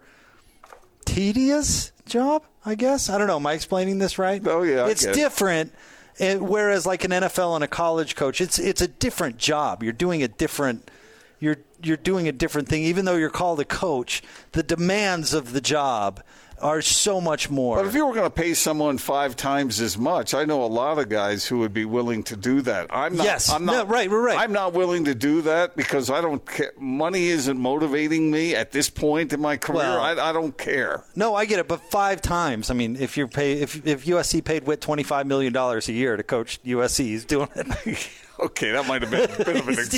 tedious 1.06 1.92
job, 2.04 2.44
I 2.64 2.74
guess. 2.74 3.08
I 3.08 3.18
don't 3.18 3.26
know. 3.26 3.36
Am 3.36 3.46
I 3.46 3.54
explaining 3.54 3.98
this 3.98 4.18
right? 4.18 4.42
Oh, 4.46 4.62
yeah, 4.62 4.86
it's 4.86 5.04
get 5.04 5.12
it. 5.12 5.20
different. 5.20 5.72
eh, 6.18 6.36
whereas, 6.36 6.86
like 6.86 7.04
an 7.04 7.10
NFL 7.12 7.54
and 7.54 7.64
a 7.64 7.68
college 7.68 8.14
coach, 8.14 8.40
it's 8.40 8.58
it's 8.58 8.82
a 8.82 8.88
different 8.88 9.38
job. 9.38 9.82
You're 9.82 9.92
doing 9.92 10.22
a 10.22 10.28
different. 10.28 10.90
You're 11.38 11.56
you're 11.82 11.98
doing 11.98 12.26
a 12.28 12.32
different 12.32 12.68
thing, 12.68 12.82
even 12.84 13.04
though 13.04 13.16
you're 13.16 13.30
called 13.30 13.60
a 13.60 13.64
coach. 13.64 14.22
The 14.52 14.62
demands 14.62 15.34
of 15.34 15.52
the 15.52 15.60
job 15.60 16.22
are 16.60 16.80
so 16.82 17.20
much 17.20 17.50
more. 17.50 17.76
But 17.76 17.86
if 17.86 17.94
you 17.94 18.06
were 18.06 18.14
going 18.14 18.26
to 18.26 18.30
pay 18.30 18.54
someone 18.54 18.98
five 18.98 19.36
times 19.36 19.80
as 19.80 19.98
much, 19.98 20.34
I 20.34 20.44
know 20.44 20.64
a 20.64 20.66
lot 20.66 20.98
of 20.98 21.08
guys 21.08 21.46
who 21.46 21.58
would 21.58 21.72
be 21.72 21.84
willing 21.84 22.22
to 22.24 22.36
do 22.36 22.60
that. 22.62 22.86
I'm 22.90 23.16
not. 23.16 23.24
Yes. 23.24 23.50
I'm 23.50 23.64
not. 23.64 23.72
No, 23.72 23.84
right, 23.92 24.10
right, 24.10 24.16
right. 24.18 24.38
I'm 24.38 24.52
not 24.52 24.72
willing 24.72 25.04
to 25.04 25.14
do 25.14 25.42
that 25.42 25.76
because 25.76 26.10
I 26.10 26.20
don't. 26.20 26.44
Care. 26.46 26.72
Money 26.78 27.26
isn't 27.26 27.58
motivating 27.58 28.30
me 28.30 28.54
at 28.54 28.72
this 28.72 28.88
point 28.90 29.32
in 29.32 29.40
my 29.40 29.56
career. 29.56 29.78
Well- 29.78 30.00
I, 30.00 30.30
I 30.30 30.32
don't 30.32 30.56
care. 30.56 31.04
no, 31.14 31.34
I 31.34 31.44
get 31.44 31.58
it, 31.58 31.68
but 31.68 31.80
five 31.90 32.20
times. 32.22 32.70
I 32.70 32.74
mean, 32.74 32.96
if 32.96 33.16
you 33.16 33.28
pay, 33.28 33.54
if 33.60 33.86
if 33.86 34.04
USC 34.06 34.44
paid 34.44 34.64
Witt 34.66 34.80
twenty 34.80 35.02
five 35.02 35.26
million 35.26 35.52
dollars 35.52 35.88
a 35.88 35.92
year 35.92 36.16
to 36.16 36.22
coach 36.22 36.60
USC, 36.64 36.98
he's 37.04 37.24
doing 37.24 37.48
it. 37.54 38.08
Okay, 38.38 38.70
that 38.72 38.86
might 38.86 39.02
have 39.02 39.10
been 39.10 39.30
a 39.30 39.44
bit 39.44 39.56
of 39.56 39.68
an 39.68 39.78
ex- 39.78 39.94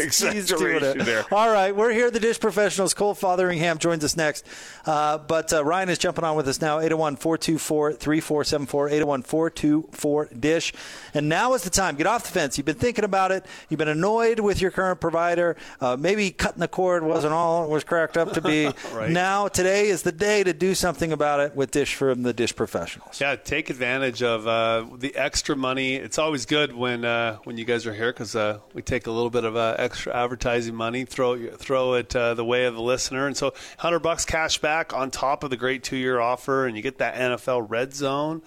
exaggeration 0.00 1.00
it. 1.00 1.04
there. 1.04 1.24
All 1.32 1.50
right, 1.50 1.74
we're 1.74 1.90
here. 1.92 2.06
at 2.06 2.12
The 2.12 2.20
Dish 2.20 2.38
Professionals. 2.38 2.94
Cole 2.94 3.14
Fotheringham 3.14 3.78
joins 3.78 4.04
us 4.04 4.16
next. 4.16 4.46
Uh, 4.86 5.18
but 5.18 5.52
uh, 5.52 5.64
Ryan 5.64 5.88
is 5.88 5.98
jumping 5.98 6.24
on 6.24 6.36
with 6.36 6.46
us 6.48 6.60
now. 6.60 6.78
801 6.78 7.16
424 7.16 7.92
3474. 7.94 8.88
801 8.88 9.22
424 9.22 10.28
DISH. 10.38 10.72
And 11.14 11.28
now 11.28 11.54
is 11.54 11.62
the 11.64 11.70
time. 11.70 11.96
Get 11.96 12.06
off 12.06 12.22
the 12.24 12.30
fence. 12.30 12.56
You've 12.58 12.64
been 12.66 12.76
thinking 12.76 13.04
about 13.04 13.32
it. 13.32 13.44
You've 13.68 13.78
been 13.78 13.88
annoyed 13.88 14.38
with 14.40 14.60
your 14.60 14.70
current 14.70 15.00
provider. 15.00 15.56
Uh, 15.80 15.96
maybe 15.98 16.30
cutting 16.30 16.60
the 16.60 16.68
cord 16.68 17.02
wasn't 17.02 17.32
all 17.32 17.64
it 17.64 17.70
was 17.70 17.82
cracked 17.84 18.16
up 18.16 18.32
to 18.34 18.40
be. 18.40 18.66
right. 18.92 19.10
Now, 19.10 19.48
today 19.48 19.88
is 19.88 20.02
the 20.02 20.12
day 20.12 20.44
to 20.44 20.52
do 20.52 20.74
something 20.74 21.12
about 21.12 21.40
it 21.40 21.56
with 21.56 21.70
Dish 21.72 21.94
from 21.96 22.22
the 22.22 22.32
Dish 22.32 22.54
professionals. 22.54 23.20
Yeah, 23.20 23.34
take 23.36 23.68
advantage 23.70 24.22
of 24.22 24.46
uh, 24.46 24.86
the 24.96 25.14
extra 25.16 25.56
money. 25.56 25.96
It's 25.96 26.18
always 26.18 26.46
good 26.46 26.72
when 26.74 27.04
uh, 27.04 27.38
when 27.44 27.58
you 27.58 27.64
guys 27.64 27.79
are 27.86 27.94
here 27.94 28.12
because 28.12 28.34
uh, 28.36 28.58
we 28.74 28.82
take 28.82 29.06
a 29.06 29.10
little 29.10 29.30
bit 29.30 29.44
of 29.44 29.56
uh, 29.56 29.76
extra 29.78 30.14
advertising 30.14 30.74
money, 30.74 31.04
throw 31.04 31.48
throw 31.48 31.94
it 31.94 32.14
uh, 32.14 32.34
the 32.34 32.44
way 32.44 32.64
of 32.64 32.74
the 32.74 32.82
listener, 32.82 33.26
and 33.26 33.36
so 33.36 33.52
hundred 33.78 34.00
bucks 34.00 34.24
cash 34.24 34.58
back 34.58 34.92
on 34.92 35.10
top 35.10 35.44
of 35.44 35.50
the 35.50 35.56
great 35.56 35.82
two 35.82 35.96
year 35.96 36.20
offer, 36.20 36.66
and 36.66 36.76
you 36.76 36.82
get 36.82 36.98
that 36.98 37.14
NFL 37.14 37.66
Red 37.68 37.94
Zone. 37.94 38.42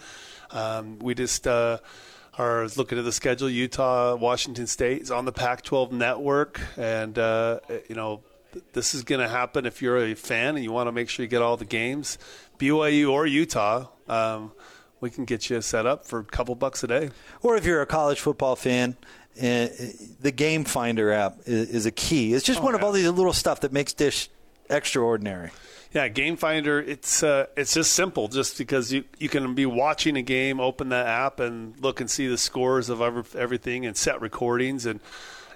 Um, 0.51 0.99
we 0.99 1.15
just 1.15 1.47
uh, 1.47 1.79
are 2.37 2.67
looking 2.75 2.97
at 2.97 3.05
the 3.05 3.11
schedule. 3.11 3.49
Utah, 3.49 4.15
Washington 4.15 4.67
State 4.67 5.01
is 5.01 5.11
on 5.11 5.25
the 5.25 5.31
Pac-12 5.31 5.91
network, 5.91 6.61
and 6.77 7.17
uh, 7.17 7.59
you 7.87 7.95
know 7.95 8.21
this 8.73 8.93
is 8.93 9.03
going 9.03 9.21
to 9.21 9.27
happen 9.27 9.65
if 9.65 9.81
you're 9.81 9.97
a 9.97 10.15
fan 10.15 10.55
and 10.55 10.63
you 10.63 10.71
want 10.71 10.87
to 10.87 10.91
make 10.91 11.09
sure 11.09 11.23
you 11.23 11.29
get 11.29 11.41
all 11.41 11.57
the 11.57 11.65
games, 11.65 12.17
BYU 12.59 13.11
or 13.11 13.25
Utah. 13.25 13.87
Um, 14.07 14.51
we 15.03 15.09
can 15.09 15.25
get 15.25 15.49
you 15.49 15.59
set 15.61 15.85
up 15.85 16.05
for 16.05 16.19
a 16.19 16.23
couple 16.23 16.55
bucks 16.55 16.81
a 16.81 16.87
day. 16.87 17.09
Or 17.41 17.57
if 17.57 17.65
you're 17.65 17.81
a 17.81 17.85
college 17.85 18.21
football 18.21 18.55
fan, 18.55 18.95
uh, 19.37 19.67
the 20.21 20.31
Game 20.35 20.63
Finder 20.63 21.11
app 21.11 21.39
is, 21.45 21.69
is 21.69 21.85
a 21.85 21.91
key. 21.91 22.33
It's 22.33 22.45
just 22.45 22.59
Oh, 22.59 22.63
one 22.63 22.75
of 22.75 22.83
all 22.83 22.91
these 22.91 23.07
little 23.09 23.33
stuff 23.33 23.61
that 23.61 23.71
makes 23.73 23.93
Dish 23.93 24.29
extraordinary. 24.69 25.51
Yeah, 25.93 26.07
Game 26.07 26.37
Finder. 26.37 26.79
It's 26.79 27.21
uh, 27.21 27.45
it's 27.55 27.73
just 27.73 27.93
simple. 27.93 28.27
Just 28.27 28.57
because 28.57 28.91
you 28.91 29.03
you 29.19 29.29
can 29.29 29.53
be 29.53 29.65
watching 29.65 30.17
a 30.17 30.21
game, 30.23 30.59
open 30.59 30.89
that 30.89 31.05
app, 31.05 31.39
and 31.39 31.79
look 31.79 32.01
and 32.01 32.09
see 32.09 32.27
the 32.27 32.37
scores 32.37 32.89
of 32.89 33.01
every, 33.01 33.23
everything, 33.39 33.85
and 33.85 33.95
set 33.95 34.19
recordings. 34.21 34.85
And 34.87 34.99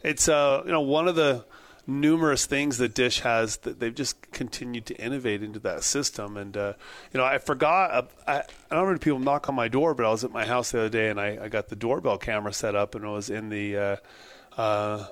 it's 0.04 0.30
uh 0.30 0.62
you 0.66 0.72
know 0.72 0.82
one 0.82 1.08
of 1.08 1.16
the 1.16 1.44
numerous 1.88 2.46
things 2.46 2.78
that 2.78 2.94
Dish 2.94 3.22
has 3.22 3.58
that 3.58 3.80
they've 3.80 3.96
just 3.96 4.32
continued 4.32 4.86
to 4.88 4.96
innovate 4.96 5.42
into 5.42 5.60
that 5.60 5.84
system. 5.84 6.36
And 6.36 6.56
uh, 6.56 6.74
you 7.14 7.18
know, 7.18 7.26
I 7.26 7.38
forgot. 7.38 7.92
Uh, 7.92 8.04
I, 8.28 8.34
I 8.40 8.44
don't 8.76 8.82
know 8.82 8.86
many 8.88 9.00
people 9.00 9.20
knock 9.20 9.48
on 9.48 9.56
my 9.56 9.70
door, 9.70 9.94
but 9.94 10.06
I 10.06 10.10
was 10.10 10.24
at 10.24 10.32
my 10.32 10.46
house 10.46 10.72
the 10.72 10.80
other 10.80 10.90
day, 10.90 11.10
and 11.10 11.20
I, 11.20 11.40
I 11.44 11.48
got 11.48 11.70
the 11.70 11.76
doorbell 11.76 12.18
camera 12.18 12.54
set 12.54 12.76
up, 12.76 12.94
and 12.94 13.06
it 13.06 13.08
was 13.08 13.30
in 13.30 13.50
the 13.50 13.78
uh, 13.78 13.96
uh, 14.58 15.08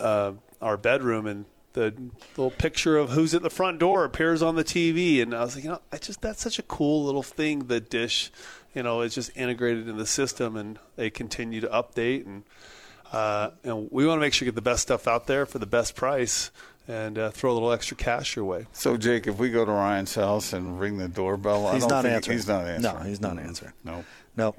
uh, 0.00 0.32
our 0.62 0.76
bedroom, 0.78 1.26
and 1.26 1.44
the 1.74 1.94
little 2.36 2.50
picture 2.50 2.96
of 2.96 3.10
who's 3.10 3.34
at 3.34 3.42
the 3.42 3.50
front 3.50 3.78
door 3.78 4.04
appears 4.04 4.42
on 4.42 4.56
the 4.56 4.64
TV, 4.64 5.22
and 5.22 5.34
I 5.34 5.44
was 5.44 5.54
like, 5.54 5.64
you 5.64 5.70
know, 5.70 5.80
I 5.92 5.98
just 5.98 6.22
that's 6.22 6.42
such 6.42 6.58
a 6.58 6.62
cool 6.62 7.04
little 7.04 7.22
thing 7.22 7.66
that 7.66 7.90
Dish, 7.90 8.32
you 8.74 8.82
know, 8.82 9.02
is 9.02 9.14
just 9.14 9.36
integrated 9.36 9.88
in 9.88 9.98
the 9.98 10.06
system, 10.06 10.56
and 10.56 10.78
they 10.96 11.10
continue 11.10 11.60
to 11.60 11.68
update, 11.68 12.24
and 12.24 12.44
uh, 13.12 13.50
you 13.62 13.70
know, 13.70 13.88
we 13.90 14.06
want 14.06 14.18
to 14.18 14.20
make 14.20 14.32
sure 14.32 14.46
you 14.46 14.52
get 14.52 14.56
the 14.56 14.62
best 14.62 14.82
stuff 14.82 15.06
out 15.06 15.26
there 15.26 15.46
for 15.46 15.58
the 15.58 15.66
best 15.66 15.94
price, 15.94 16.50
and 16.88 17.18
uh, 17.18 17.30
throw 17.30 17.52
a 17.52 17.54
little 17.54 17.72
extra 17.72 17.96
cash 17.96 18.34
your 18.34 18.44
way. 18.44 18.66
So, 18.72 18.96
Jake, 18.96 19.26
if 19.26 19.38
we 19.38 19.50
go 19.50 19.64
to 19.64 19.70
Ryan's 19.70 20.14
house 20.14 20.52
and 20.52 20.80
ring 20.80 20.98
the 20.98 21.08
doorbell, 21.08 21.66
I 21.66 21.74
He's 21.74 21.82
don't 21.82 21.90
not 21.90 22.02
think 22.02 22.14
answering. 22.16 22.38
He's 22.38 22.48
not 22.48 22.66
answering. 22.66 22.94
No, 22.94 23.00
he's 23.00 23.20
not 23.20 23.38
answering. 23.38 23.72
No. 23.84 24.04
No. 24.34 24.54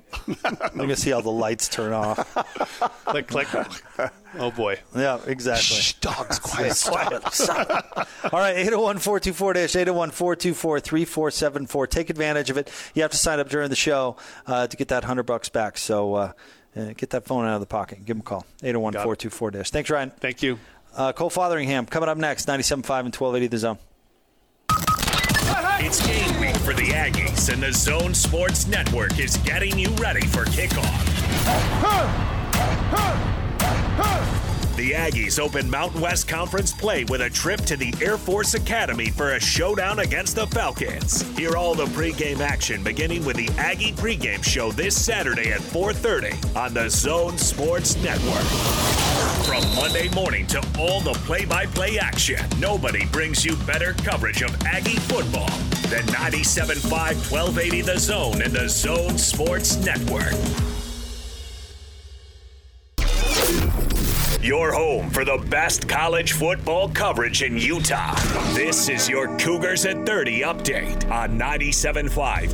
I'm 0.53 0.77
going 0.77 0.89
to 0.89 0.95
see 0.95 1.09
how 1.09 1.21
the 1.21 1.31
lights 1.31 1.67
turn 1.67 1.93
off. 1.93 2.31
click, 3.05 3.27
click. 3.27 3.47
oh 4.37 4.51
boy. 4.51 4.79
Yeah, 4.95 5.19
exactly. 5.25 5.77
Shh, 5.77 5.93
dogs, 5.93 6.37
quiet, 6.37 6.79
quiet. 6.85 7.23
All 8.31 8.39
right, 8.39 8.55
801 8.55 8.99
424 8.99 9.53
dash 9.53 9.75
801 9.75 10.11
424 10.11 10.79
3474. 10.79 11.87
Take 11.87 12.09
advantage 12.11 12.51
of 12.51 12.57
it. 12.57 12.71
You 12.93 13.01
have 13.01 13.11
to 13.11 13.17
sign 13.17 13.39
up 13.39 13.49
during 13.49 13.69
the 13.71 13.75
show 13.75 14.15
uh, 14.45 14.67
to 14.67 14.77
get 14.77 14.89
that 14.89 15.03
100 15.03 15.23
bucks 15.23 15.49
back. 15.49 15.79
So 15.79 16.33
uh, 16.75 16.93
get 16.97 17.11
that 17.11 17.25
phone 17.25 17.45
out 17.45 17.55
of 17.55 17.59
the 17.59 17.65
pocket. 17.65 17.99
Give 18.05 18.15
them 18.15 18.21
a 18.21 18.23
call. 18.23 18.45
801 18.61 18.93
424 18.93 19.51
dash. 19.51 19.69
Thanks, 19.71 19.89
Ryan. 19.89 20.09
Thank 20.11 20.41
you. 20.41 20.59
Uh, 20.95 21.11
Cole 21.11 21.29
Fotheringham 21.29 21.87
coming 21.87 22.09
up 22.09 22.17
next, 22.17 22.47
97.5 22.47 22.75
and 22.75 23.15
1280 23.15 23.47
The 23.47 23.57
Zone. 23.57 23.77
It's 25.85 26.05
game 26.05 26.39
week 26.39 26.55
for 26.57 26.73
the 26.73 26.89
Aggies, 26.89 27.51
and 27.51 27.61
the 27.61 27.73
Zone 27.73 28.13
Sports 28.13 28.67
Network 28.67 29.19
is 29.19 29.37
getting 29.37 29.77
you 29.77 29.89
ready 29.95 30.25
for 30.27 30.45
kickoff. 30.45 30.83
The 34.83 34.91
Aggies 34.91 35.39
open 35.39 35.69
Mountain 35.69 36.01
West 36.01 36.27
Conference 36.27 36.73
play 36.73 37.05
with 37.05 37.21
a 37.21 37.29
trip 37.29 37.61
to 37.61 37.77
the 37.77 37.95
Air 38.01 38.17
Force 38.17 38.53
Academy 38.53 39.09
for 39.09 39.35
a 39.35 39.39
showdown 39.39 39.99
against 39.99 40.35
the 40.35 40.45
Falcons. 40.47 41.21
Hear 41.37 41.55
all 41.55 41.73
the 41.73 41.85
pregame 41.85 42.41
action 42.41 42.83
beginning 42.83 43.23
with 43.23 43.37
the 43.37 43.47
Aggie 43.57 43.93
pregame 43.93 44.43
show 44.43 44.73
this 44.73 44.93
Saturday 44.93 45.53
at 45.53 45.61
4:30 45.61 46.35
on 46.57 46.73
the 46.73 46.89
Zone 46.89 47.37
Sports 47.37 47.95
Network. 48.03 48.43
From 49.45 49.63
Monday 49.73 50.09
morning 50.09 50.45
to 50.47 50.61
all 50.77 50.99
the 50.99 51.13
play-by-play 51.13 51.97
action, 51.97 52.45
nobody 52.59 53.05
brings 53.05 53.45
you 53.45 53.55
better 53.65 53.93
coverage 53.93 54.41
of 54.41 54.53
Aggie 54.65 54.99
football 55.07 55.47
than 55.87 56.05
97.5 56.07 57.31
1280 57.31 57.81
The 57.83 57.97
Zone 57.97 58.41
and 58.41 58.51
the 58.51 58.67
Zone 58.67 59.17
Sports 59.17 59.77
Network. 59.77 60.72
Your 64.43 64.73
home 64.73 65.09
for 65.09 65.23
the 65.23 65.37
best 65.49 65.87
college 65.87 66.33
football 66.33 66.89
coverage 66.89 67.43
in 67.43 67.57
Utah. 67.57 68.13
This 68.53 68.89
is 68.89 69.07
your 69.07 69.37
Cougars 69.37 69.85
at 69.85 70.05
30 70.05 70.41
update 70.41 71.09
on 71.09 71.39
97.5 71.39 72.11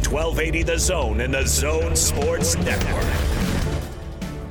1280 0.07 0.61
The 0.61 0.77
Zone 0.77 1.21
and 1.21 1.33
the 1.33 1.47
Zone 1.47 1.95
Sports 1.95 2.55
Network. 2.57 3.03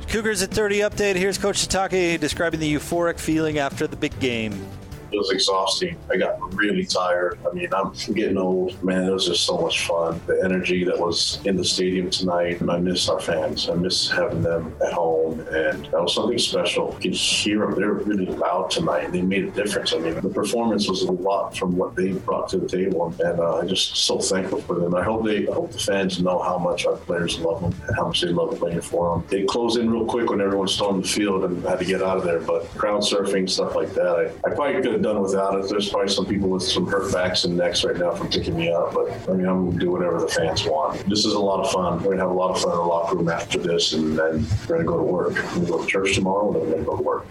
Cougars 0.09 0.41
at 0.41 0.51
30 0.51 0.79
update. 0.79 1.15
Here's 1.15 1.37
Coach 1.37 1.65
Sitake 1.65 2.19
describing 2.19 2.59
the 2.59 2.73
euphoric 2.75 3.17
feeling 3.17 3.57
after 3.57 3.87
the 3.87 3.95
big 3.95 4.19
game. 4.19 4.67
It 5.11 5.17
was 5.17 5.31
exhausting. 5.31 5.97
I 6.09 6.17
got 6.17 6.53
really 6.55 6.85
tired. 6.85 7.39
I 7.49 7.53
mean, 7.53 7.69
I'm 7.73 7.91
getting 8.13 8.37
old. 8.37 8.81
Man, 8.83 9.03
it 9.03 9.11
was 9.11 9.25
just 9.25 9.45
so 9.45 9.57
much 9.57 9.87
fun. 9.87 10.21
The 10.27 10.41
energy 10.43 10.83
that 10.83 10.99
was 10.99 11.39
in 11.45 11.55
the 11.55 11.65
stadium 11.65 12.09
tonight, 12.09 12.61
and 12.61 12.69
I 12.69 12.77
miss 12.77 13.09
our 13.09 13.19
fans. 13.19 13.69
I 13.69 13.75
miss 13.75 14.09
having 14.09 14.41
them 14.41 14.75
at 14.85 14.93
home, 14.93 15.39
and 15.51 15.85
that 15.85 16.01
was 16.01 16.13
something 16.15 16.37
special. 16.37 16.93
You 16.95 17.11
could 17.11 17.15
hear 17.15 17.59
them. 17.59 17.79
They 17.79 17.85
were 17.85 17.95
really 17.95 18.25
loud 18.25 18.71
tonight. 18.71 19.11
They 19.11 19.21
made 19.21 19.45
a 19.45 19.51
difference. 19.51 19.93
I 19.93 19.99
mean, 19.99 20.15
the 20.15 20.29
performance 20.29 20.87
was 20.87 21.03
a 21.03 21.11
lot 21.11 21.57
from 21.57 21.75
what 21.75 21.95
they 21.95 22.13
brought 22.13 22.49
to 22.49 22.57
the 22.57 22.67
table, 22.67 23.13
and 23.19 23.39
uh, 23.39 23.57
I'm 23.57 23.67
just 23.67 23.95
so 23.95 24.19
thankful 24.19 24.61
for 24.61 24.75
them. 24.75 24.95
I 24.95 25.03
hope 25.03 25.25
they, 25.25 25.47
I 25.47 25.53
hope 25.53 25.71
the 25.71 25.79
fans 25.79 26.21
know 26.21 26.41
how 26.41 26.57
much 26.57 26.85
our 26.85 26.95
players 26.97 27.39
love 27.39 27.61
them 27.61 27.73
and 27.87 27.95
how 27.95 28.07
much 28.07 28.21
they 28.21 28.27
love 28.27 28.57
playing 28.57 28.81
for 28.81 29.15
them. 29.15 29.25
They 29.29 29.43
closed 29.43 29.77
in 29.77 29.89
real 29.89 30.05
quick 30.05 30.29
when 30.29 30.41
everyone 30.41 30.67
stormed 30.67 31.03
the 31.03 31.07
field 31.07 31.43
and 31.45 31.63
had 31.63 31.79
to 31.79 31.85
get 31.85 32.01
out 32.01 32.17
of 32.17 32.23
there, 32.23 32.39
but 32.39 32.67
crowd 32.69 33.01
surfing 33.01 33.49
stuff 33.49 33.75
like 33.75 33.93
that, 33.93 34.33
I, 34.45 34.49
I 34.49 34.53
probably 34.53 34.81
could 34.81 34.98
done 35.01 35.21
without 35.21 35.59
it. 35.59 35.69
There's 35.69 35.89
probably 35.89 36.09
some 36.09 36.25
people 36.25 36.49
with 36.49 36.63
some 36.63 36.85
hurt 36.87 37.11
backs 37.11 37.45
and 37.45 37.57
necks 37.57 37.83
right 37.83 37.97
now 37.97 38.11
from 38.11 38.29
picking 38.29 38.55
me 38.55 38.71
up, 38.71 38.93
but 38.93 39.11
I 39.29 39.33
mean, 39.33 39.47
I'm 39.47 39.69
gonna 39.69 39.79
do 39.79 39.91
whatever 39.91 40.19
the 40.19 40.27
fans 40.27 40.63
want. 40.65 41.07
This 41.09 41.25
is 41.25 41.33
a 41.33 41.39
lot 41.39 41.65
of 41.65 41.71
fun. 41.71 41.97
We're 42.03 42.11
gonna 42.11 42.21
have 42.21 42.31
a 42.31 42.33
lot 42.33 42.51
of 42.51 42.61
fun 42.61 42.71
in 42.71 42.77
the 42.77 42.83
locker 42.83 43.15
room 43.15 43.29
after 43.29 43.59
this, 43.59 43.93
and 43.93 44.17
then 44.17 44.45
we're 44.67 44.77
gonna 44.77 44.87
go 44.87 44.97
to 44.97 45.03
work. 45.03 45.33
We're 45.33 45.41
gonna 45.41 45.65
go 45.67 45.81
to 45.83 45.87
church 45.87 46.15
tomorrow, 46.15 46.47
and 46.47 46.55
then 46.55 46.61
we're 46.63 46.71
gonna 46.75 46.85
go 46.85 46.97
to 46.97 47.03
work. 47.03 47.25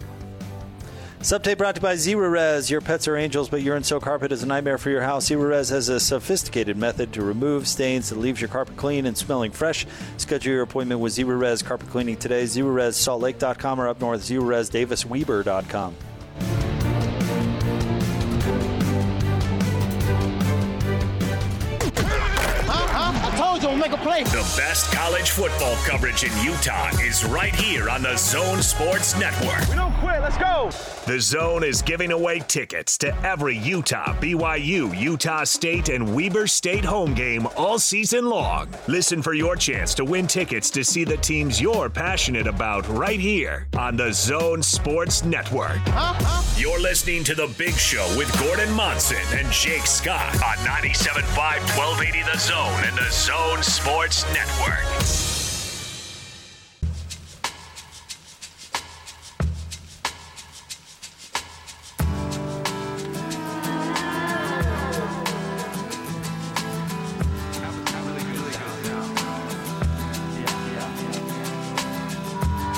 Subtape 1.21 1.59
brought 1.59 1.75
to 1.75 1.81
you 1.81 1.83
by 1.83 1.95
Zerorez. 1.95 2.71
Your 2.71 2.81
pets 2.81 3.09
are 3.09 3.17
angels, 3.17 3.49
but 3.49 3.61
urine 3.61 3.83
soaked 3.83 4.05
carpet 4.05 4.31
is 4.31 4.45
a 4.45 4.47
nightmare 4.47 4.79
for 4.79 4.91
your 4.91 5.03
house. 5.03 5.29
Zerorez 5.29 5.69
has 5.71 5.89
a 5.89 5.99
sophisticated 5.99 6.77
method 6.77 7.13
to 7.13 7.23
remove 7.23 7.67
stains 7.67 8.09
that 8.11 8.21
leaves 8.21 8.41
your 8.41 8.47
carpet 8.47 8.77
clean 8.77 9.05
and 9.05 9.19
smelling 9.19 9.51
fresh. 9.51 9.85
Schedule 10.17 10.53
your 10.53 10.63
appointment 10.63 11.01
with 11.01 11.15
Zerorez 11.15 11.65
Carpet 11.65 11.91
Cleaning 11.91 12.17
today. 12.17 12.45
Zerorez 12.45 12.95
SaltLake.com 12.95 13.81
or 13.81 13.89
up 13.89 14.01
north, 14.01 14.21
Zerorez 14.21 14.71
DavisWeber.com. 14.71 15.97
make 23.79 23.93
a 23.93 23.97
play. 23.99 24.25
The 24.25 24.55
best 24.57 24.93
college 24.93 25.31
football 25.31 25.77
coverage 25.85 26.25
in 26.25 26.33
Utah 26.45 26.91
is 27.01 27.25
right 27.25 27.55
here 27.55 27.89
on 27.89 28.03
the 28.03 28.17
Zone 28.17 28.63
Sports 28.63 29.19
Network. 29.19 29.69
We 29.69 29.77
don't 29.77 29.93
quit. 29.95 30.21
Let's 30.21 30.37
go. 30.39 30.71
The 31.07 31.21
Zone 31.21 31.63
is 31.65 31.81
giving 31.83 32.13
away 32.13 32.41
tickets 32.41 32.99
to 32.99 33.15
every 33.25 33.57
Utah, 33.57 34.15
BYU, 34.21 34.99
Utah 34.99 35.45
State, 35.45 35.89
and 35.89 36.15
Weber 36.15 36.47
State 36.47 36.85
home 36.85 37.15
game 37.15 37.47
all 37.57 37.79
season 37.79 38.29
long. 38.29 38.69
Listen 38.89 39.23
for 39.23 39.35
your 39.35 39.57
chance 39.57 39.95
to 39.95 40.05
win 40.05 40.27
tickets 40.27 40.71
to 40.71 40.85
see 40.85 41.05
the 41.05 41.17
teams 41.17 41.61
you're 41.61 41.89
passionate 41.89 42.47
about 42.47 42.87
right 42.89 43.21
here 43.21 43.69
on 43.77 43.97
the 43.97 44.13
Zone 44.13 44.63
Sports 44.63 45.25
Network. 45.25 45.79
You're 46.57 46.81
listening 46.81 47.25
to 47.25 47.35
The 47.35 47.47
Big 47.57 47.75
Show 47.75 48.07
with 48.17 48.37
Gordon 48.41 48.73
Monson 48.73 49.17
and 49.33 49.51
Jake 49.53 49.87
Scott 49.87 50.35
on 50.37 50.57
97.5 50.67 51.25
1280 51.77 52.23
The 52.33 52.39
Zone 52.39 52.85
and 52.85 52.99
the 52.99 53.11
Zone 53.11 53.63
Sports 53.69 54.25
Network. 54.33 54.83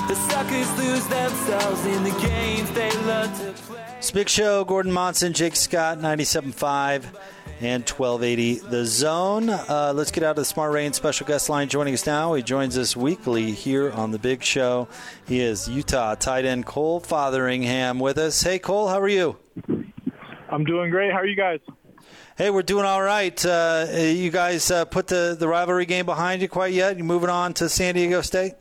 The 0.08 0.16
suckers 0.16 0.76
lose 0.76 1.06
themselves 1.06 1.86
in 1.86 2.02
the 2.02 2.10
games 2.20 2.70
they 2.72 2.90
love 3.06 3.38
to 3.38 3.52
play. 3.62 3.84
It's 3.98 4.10
Big 4.10 4.28
Show, 4.28 4.64
Gordon 4.64 4.90
Monson, 4.90 5.32
Jake 5.34 5.54
Scott, 5.54 5.98
97.5 5.98 7.04
and 7.60 7.86
1280 7.86 8.60
The 8.70 8.86
Zone. 8.86 9.50
Uh, 9.50 9.92
let's 9.94 10.10
get 10.10 10.24
out 10.24 10.30
of 10.30 10.36
the 10.36 10.44
Smart 10.44 10.72
Rain 10.72 10.94
special 10.94 11.26
guest 11.26 11.50
line 11.50 11.68
joining 11.68 11.92
us 11.92 12.06
now. 12.06 12.32
He 12.34 12.42
joins 12.42 12.78
us 12.78 12.96
weekly 12.96 13.52
here 13.52 13.90
on 13.90 14.12
The 14.12 14.18
Big 14.18 14.42
Show. 14.42 14.88
He 15.26 15.40
is 15.40 15.68
Utah 15.68 16.14
tight 16.14 16.46
end 16.46 16.64
Cole 16.64 17.00
Fotheringham 17.00 18.00
with 18.00 18.16
us. 18.16 18.42
Hey, 18.42 18.58
Cole, 18.58 18.88
how 18.88 18.98
are 18.98 19.08
you? 19.08 19.36
I'm 20.48 20.64
doing 20.64 20.90
great. 20.90 21.12
How 21.12 21.18
are 21.18 21.26
you 21.26 21.36
guys? 21.36 21.60
Hey, 22.38 22.48
we're 22.48 22.62
doing 22.62 22.86
all 22.86 23.02
right. 23.02 23.44
Uh, 23.44 23.86
you 23.92 24.30
guys 24.30 24.70
uh, 24.70 24.86
put 24.86 25.08
the, 25.08 25.36
the 25.38 25.46
rivalry 25.46 25.84
game 25.84 26.06
behind 26.06 26.40
you 26.40 26.48
quite 26.48 26.72
yet? 26.72 26.96
You 26.96 27.04
moving 27.04 27.28
on 27.28 27.52
to 27.54 27.68
San 27.68 27.94
Diego 27.94 28.22
State? 28.22 28.54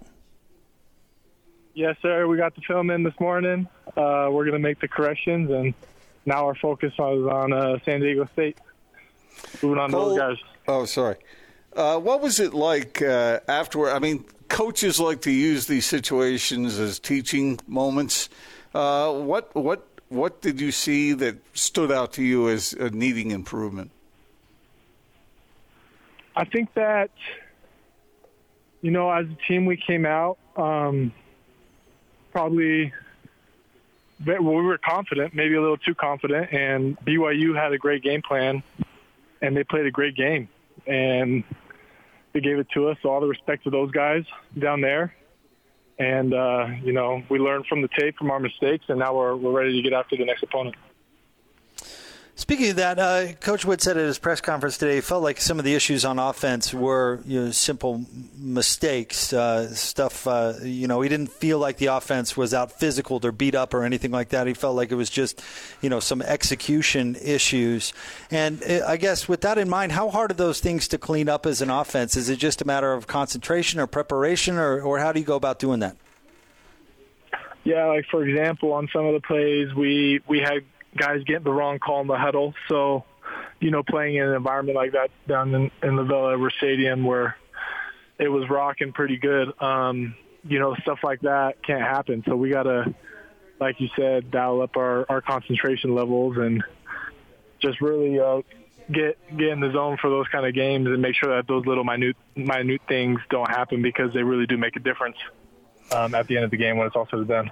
Yes, 1.73 1.95
sir. 2.01 2.27
We 2.27 2.35
got 2.35 2.53
the 2.55 2.62
film 2.67 2.89
in 2.89 3.03
this 3.03 3.17
morning. 3.21 3.69
Uh, 3.88 4.27
we're 4.29 4.43
going 4.43 4.51
to 4.51 4.59
make 4.59 4.81
the 4.81 4.89
corrections, 4.89 5.49
and 5.49 5.73
now 6.25 6.45
our 6.47 6.55
focus 6.55 6.91
is 6.91 6.99
on 6.99 7.53
uh, 7.53 7.79
San 7.85 8.01
Diego 8.01 8.27
State. 8.33 8.57
Moving 9.62 9.80
on 9.80 9.91
Cole, 9.91 10.04
to 10.04 10.10
those 10.10 10.17
guys. 10.17 10.38
Oh, 10.67 10.86
sorry. 10.86 11.17
Uh, 11.75 11.97
what 11.97 12.21
was 12.21 12.39
it 12.39 12.54
like 12.54 13.02
uh, 13.02 13.39
afterward? 13.47 13.91
I 13.91 13.99
mean, 13.99 14.25
coaches 14.47 14.99
like 14.99 15.21
to 15.21 15.32
use 15.32 15.67
these 15.67 15.86
situations 15.86 16.80
as 16.80 16.99
teaching 16.99 17.60
moments. 17.67 18.30
Uh, 18.73 19.13
what 19.13 19.54
what 19.56 19.88
what 20.10 20.41
did 20.41 20.60
you 20.60 20.71
see 20.71 21.13
that 21.13 21.38
stood 21.54 21.91
out 21.91 22.13
to 22.13 22.23
you 22.23 22.49
as 22.49 22.73
uh, 22.80 22.89
needing 22.91 23.32
improvement? 23.32 23.91
I 26.36 26.45
think 26.45 26.73
that 26.73 27.12
you 28.82 28.91
know, 28.91 29.12
as 29.12 29.25
a 29.28 29.47
team, 29.47 29.65
we 29.65 29.78
came 29.78 30.06
out 30.06 30.38
um, 30.56 31.12
probably 32.32 32.93
well, 34.25 34.41
we 34.41 34.62
were 34.62 34.78
confident, 34.78 35.34
maybe 35.34 35.56
a 35.56 35.62
little 35.62 35.78
too 35.78 35.95
confident, 35.95 36.52
and 36.52 36.99
BYU 36.99 37.56
had 37.56 37.71
a 37.71 37.78
great 37.78 38.04
game 38.04 38.21
plan, 38.21 38.63
and 39.41 39.56
they 39.56 39.63
played 39.63 39.86
a 39.86 39.91
great 39.91 40.15
game, 40.15 40.49
and 40.88 41.43
they 42.34 42.41
gave 42.41 42.60
it 42.60 42.67
to 42.73 42.89
us. 42.89 42.97
All 43.04 43.19
the 43.21 43.28
respect 43.28 43.63
to 43.65 43.69
those 43.69 43.91
guys 43.91 44.23
down 44.58 44.82
there, 44.82 45.13
and 45.97 46.34
uh, 46.34 46.67
you 46.84 46.93
know 46.93 47.23
we 47.30 47.39
learned 47.39 47.65
from 47.67 47.82
the 47.82 47.89
tape 47.99 48.17
from 48.17 48.32
our 48.32 48.39
mistakes, 48.39 48.86
and 48.89 48.99
now 48.99 49.15
we're 49.15 49.36
we're 49.36 49.52
ready 49.52 49.73
to 49.73 49.82
get 49.82 49.93
after 49.93 50.15
the 50.17 50.25
next 50.25 50.43
opponent. 50.43 50.75
Speaking 52.39 52.69
of 52.69 52.78
that, 52.78 52.99
uh, 52.99 53.34
Coach 53.41 53.65
Wood 53.65 53.82
said 53.82 53.97
at 53.97 54.06
his 54.06 54.17
press 54.17 54.39
conference 54.39 54.78
today, 54.78 54.95
he 54.95 55.02
felt 55.02 55.21
like 55.21 55.41
some 55.41 55.60
of 55.60 55.65
the 55.65 55.75
issues 55.75 56.06
on 56.06 56.19
offense 56.19 56.73
were 56.73 57.19
you 57.25 57.41
know, 57.41 57.52
simple 57.52 58.06
mistakes, 58.38 59.34
uh, 59.34 59.67
stuff. 59.75 60.25
Uh, 60.25 60.54
you 60.63 60.88
know, 60.88 61.02
he 61.02 61.10
didn't 61.10 61.34
feel 61.34 61.60
like 61.60 61.75
the 61.80 61.88
offense 61.88 62.38
was 62.38 62.54
out 62.54 62.71
physical 62.71 63.19
or 63.25 63.34
beat 63.34 63.56
up 63.56 63.73
or 63.73 63.84
anything 63.84 64.12
like 64.12 64.30
that. 64.30 64.47
He 64.47 64.54
felt 64.54 64.78
like 64.78 64.89
it 64.89 64.95
was 64.95 65.10
just, 65.10 65.43
you 65.82 65.89
know, 65.89 65.99
some 65.99 66.21
execution 66.21 67.17
issues. 67.21 67.91
And 68.32 68.63
uh, 68.63 68.86
I 68.88 68.95
guess 68.95 69.28
with 69.28 69.41
that 69.41 69.58
in 69.58 69.67
mind, 69.67 69.91
how 69.91 70.10
hard 70.10 70.32
are 70.32 70.36
those 70.36 70.62
things 70.62 70.88
to 70.88 70.97
clean 70.97 71.28
up 71.28 71.45
as 71.45 71.62
an 71.62 71.69
offense? 71.69 72.15
Is 72.15 72.30
it 72.30 72.38
just 72.38 72.62
a 72.62 72.65
matter 72.65 72.93
of 72.93 73.06
concentration 73.06 73.82
or 73.82 73.86
preparation, 73.86 74.58
or, 74.58 74.80
or 74.82 74.99
how 74.99 75.12
do 75.12 75.19
you 75.19 75.25
go 75.25 75.36
about 75.36 75.60
doing 75.60 75.82
that? 75.82 75.97
Yeah, 77.65 77.88
like 77.88 78.06
for 78.10 78.25
example, 78.25 78.71
on 78.71 78.88
some 78.93 79.06
of 79.06 79.13
the 79.13 79.19
plays, 79.19 79.75
we 79.75 80.21
we 80.25 80.39
had 80.39 80.63
guys 80.95 81.23
getting 81.25 81.43
the 81.43 81.52
wrong 81.52 81.80
call 81.80 82.02
in 82.02 82.08
the 82.08 82.17
huddle. 82.17 82.54
So, 82.67 83.04
you 83.60 83.71
know, 83.71 83.84
playing 83.84 84.15
in 84.15 84.28
an 84.28 84.34
environment 84.34 84.75
like 84.75 84.93
that 84.93 85.10
down 85.28 85.54
in, 85.54 85.71
in 85.84 85.95
the 85.95 86.04
LaVell 86.04 86.34
Edwards 86.34 86.56
Stadium 86.58 87.04
where 87.04 87.38
it 88.17 88.28
was 88.28 88.49
rocking 88.49 88.91
pretty 88.91 89.17
good, 89.17 89.49
um, 89.62 90.15
you 90.43 90.60
know, 90.60 90.75
stuff 90.82 90.99
like 91.04 91.21
that 91.21 91.63
can't 91.63 91.82
happen. 91.82 92.23
So 92.28 92.36
we 92.36 92.49
got 92.49 92.63
to, 92.63 92.93
like 93.60 93.80
you 93.80 93.89
said, 93.95 94.32
dial 94.32 94.62
up 94.62 94.78
our, 94.78 95.06
our 95.10 95.21
concentration 95.21 95.95
levels 95.95 96.38
and 96.38 96.63
just 97.60 97.82
really 97.82 98.19
uh, 98.19 98.41
get 98.91 99.17
get 99.38 99.49
in 99.49 99.60
the 99.60 99.71
zone 99.71 99.97
for 100.02 100.10
those 100.10 100.28
kind 100.30 100.45
of 100.45 100.54
games 100.54 100.88
and 100.88 101.02
make 101.02 101.15
sure 101.15 101.36
that 101.36 101.47
those 101.47 101.65
little 101.65 101.84
minute 101.84 102.15
minute 102.36 102.82
things 102.88 103.19
don't 103.30 103.49
happen 103.49 103.82
because 103.82 104.13
they 104.13 104.23
really 104.23 104.45
do 104.45 104.58
make 104.58 104.75
a 104.75 104.80
difference 104.80 105.17
um, 105.91 106.15
at 106.15 106.28
the 106.28 106.36
end 106.36 106.45
of 106.45 106.52
the 106.52 106.58
game 106.58 106.78
when 106.78 106.88
it's 106.88 106.95
all 106.95 107.08
said 107.10 107.19
and 107.19 107.28
done. 107.28 107.52